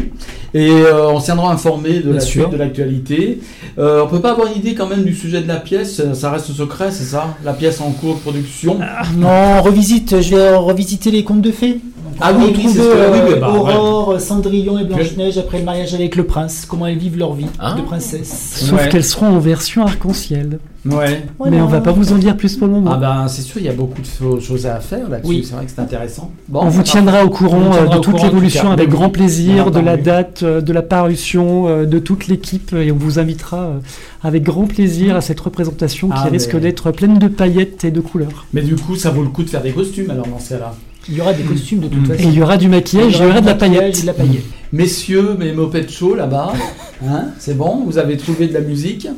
Et 0.53 0.71
euh, 0.71 1.11
on 1.11 1.21
se 1.21 1.27
tiendra 1.27 1.53
informé 1.53 2.01
de 2.01 2.03
Bien 2.03 2.13
la 2.15 2.21
sûr. 2.21 2.43
suite 2.43 2.53
de 2.53 2.59
l'actualité. 2.59 3.41
Euh, 3.79 4.03
on 4.05 4.09
peut 4.09 4.21
pas 4.21 4.33
avoir 4.33 4.49
une 4.49 4.59
idée 4.59 4.75
quand 4.75 4.89
même 4.89 5.05
du 5.05 5.15
sujet 5.15 5.43
de 5.43 5.49
la 5.49 5.57
pièce, 5.57 6.03
ça 6.13 6.31
reste 6.31 6.47
secret, 6.53 6.91
c'est 6.91 7.05
ça? 7.05 7.37
La 7.45 7.53
pièce 7.53 7.81
en 7.81 7.91
cours 7.93 8.17
de 8.17 8.21
production? 8.21 8.79
Non, 9.17 9.29
on 9.29 9.63
revisite, 9.63 10.21
je 10.21 10.35
vais 10.35 10.57
revisiter 10.57 11.11
les 11.13 11.23
contes 11.23 11.43
de 11.43 11.53
fées. 11.53 11.79
Ah 12.21 12.33
oui, 12.37 12.53
oui, 12.57 12.67
c'est 12.73 12.81
euh, 12.81 13.37
bah, 13.41 13.51
Aurore, 13.55 14.21
Cendrillon 14.21 14.79
et 14.79 14.85
Blanche-Neige 14.85 15.39
après 15.39 15.59
le 15.59 15.65
mariage 15.65 15.95
avec 15.95 16.17
le 16.17 16.25
prince. 16.25 16.67
Comment 16.69 16.87
elles 16.87 16.99
vivent 16.99 17.19
leur 17.19 17.33
vie 17.35 17.47
Ah. 17.59 17.75
de 17.77 17.83
princesse. 17.83 18.57
Sauf 18.67 18.79
Ouais. 18.79 18.89
qu'elles 18.89 19.05
seront 19.05 19.27
en 19.29 19.39
version 19.39 19.83
arc-en-ciel. 19.85 20.59
Ouais. 20.87 21.23
Mais 21.51 21.61
on 21.61 21.67
va 21.67 21.81
pas 21.83 21.93
vous 21.93 22.13
en 22.13 22.17
dire 22.17 22.37
plus 22.37 22.57
pour 22.57 22.67
le 22.67 22.73
moment. 22.73 22.93
Ah 22.95 22.97
ben 22.97 23.29
c'est 23.29 23.43
sûr, 23.43 23.59
il 23.61 23.67
y 23.67 23.69
a 23.69 23.73
beaucoup 23.75 24.01
de 24.01 24.41
choses 24.41 24.65
à 24.67 24.81
faire 24.81 25.11
là-dessus, 25.11 25.29
Oui. 25.29 25.45
c'est 25.47 25.55
vrai 25.55 25.67
que 25.67 25.71
c'est 25.75 25.81
intéressant. 25.81 26.31
Bon, 26.49 26.61
on 26.63 26.69
vous 26.71 26.83
tiendra 26.83 27.23
au 27.25 27.29
courant 27.29 27.67
euh, 27.67 27.77
tiendra 27.77 27.95
de 27.95 27.99
au 27.99 28.01
toute 28.01 28.23
l'évolution 28.23 28.71
avec 28.71 28.89
grand 28.89 29.11
plaisir, 29.11 29.71
de 29.71 29.79
la 29.81 29.99
date, 29.99 30.43
euh, 30.43 30.63
de 30.63 30.73
la 30.73 30.81
parution, 30.81 31.69
euh, 31.69 31.85
de 31.85 31.99
toute 31.99 32.29
l'équipe 32.29 32.73
et 32.73 32.91
on 32.93 32.97
vous 32.97 33.19
invitera 33.19 33.59
euh, 33.59 33.79
avec 34.23 34.43
grand 34.43 34.65
plaisir 34.67 35.17
à 35.17 35.21
cette 35.21 35.41
représentation 35.41 36.09
qui 36.09 36.15
Ah, 36.17 36.29
risque 36.31 36.59
d'être 36.59 36.91
pleine 36.93 37.19
de 37.19 37.29
paillettes 37.29 37.85
et 37.85 37.91
de 37.91 38.01
couleurs. 38.01 38.47
Mais 38.55 38.63
du 38.63 38.77
coup, 38.77 38.97
ça 38.97 39.11
vaut 39.11 39.23
le 39.23 39.29
coup 39.29 39.43
de 39.43 39.51
faire 39.51 39.63
des 39.63 39.73
costumes 39.73 40.11
alors 40.11 40.27
dans 40.29 40.39
ce 40.39 40.51
cas-là. 40.55 40.75
Il 41.11 41.17
y 41.17 41.21
aura 41.21 41.33
des 41.33 41.43
costumes 41.43 41.81
de 41.81 41.89
toute 41.89 42.01
Mm. 42.09 42.13
Et 42.13 42.17
façon. 42.17 42.29
il 42.31 42.35
y 42.35 42.43
aura 42.43 42.57
du 42.57 42.69
maquillage, 42.69 43.17
il 43.17 43.23
y 43.23 43.27
aura 43.27 43.41
de 43.41 43.47
la 43.47 43.55
paillette. 43.57 43.99
et 43.99 44.03
de 44.03 44.07
la 44.07 44.15
paillette. 44.15 44.45
Messieurs, 44.73 45.35
mes 45.39 45.53
mopettes 45.53 45.91
chauds 45.91 46.15
là-bas, 46.15 46.53
hein, 47.07 47.29
c'est 47.39 47.57
bon, 47.57 47.85
vous 47.85 47.99
avez 47.99 48.17
trouvé 48.17 48.47
de 48.47 48.55
la 48.55 48.61
musique. 48.61 49.09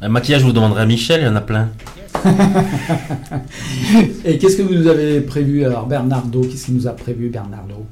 Un 0.00 0.08
maquillage, 0.08 0.42
vous 0.42 0.52
demanderez 0.52 0.82
à 0.82 0.86
Michel, 0.86 1.20
il 1.20 1.24
y 1.24 1.28
en 1.28 1.36
a 1.36 1.40
plein. 1.42 1.68
Et 4.24 4.38
qu'est-ce 4.38 4.56
que 4.56 4.62
vous 4.62 4.74
nous 4.74 4.86
avez 4.86 5.20
prévu 5.20 5.64
alors 5.64 5.86
Bernardo? 5.86 6.40
Qu'est-ce 6.42 6.66
qu'il 6.66 6.74
nous 6.74 6.86
a 6.86 6.92
prévu 6.92 7.28
Bernardo? 7.28 7.84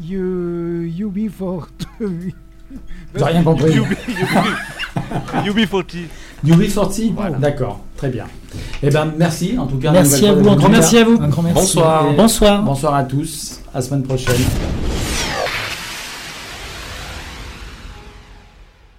You, 0.00 0.82
you 0.84 1.10
be 1.10 1.28
for. 1.30 1.68
J'ai 3.14 3.24
rien 3.24 3.42
compris. 3.42 3.78
UB40. 5.44 5.96
UB40 6.46 7.38
D'accord, 7.40 7.80
très 7.96 8.08
bien. 8.08 8.24
Eh 8.82 8.90
ben 8.90 9.12
merci 9.16 9.56
en 9.58 9.66
tout 9.66 9.78
cas. 9.78 9.92
Merci 9.92 10.26
à 10.26 10.32
vous, 10.34 10.48
un 10.48 10.56
grand 10.56 10.68
merci 10.68 10.98
à 10.98 11.04
vous. 11.04 11.18
Un 11.20 11.28
grand 11.28 11.42
merci. 11.42 11.60
Bonsoir. 11.60 12.12
Bonsoir. 12.14 12.62
Bonsoir 12.62 12.94
à 12.94 13.04
tous, 13.04 13.60
à 13.72 13.78
la 13.78 13.82
semaine 13.82 14.02
prochaine. 14.02 14.34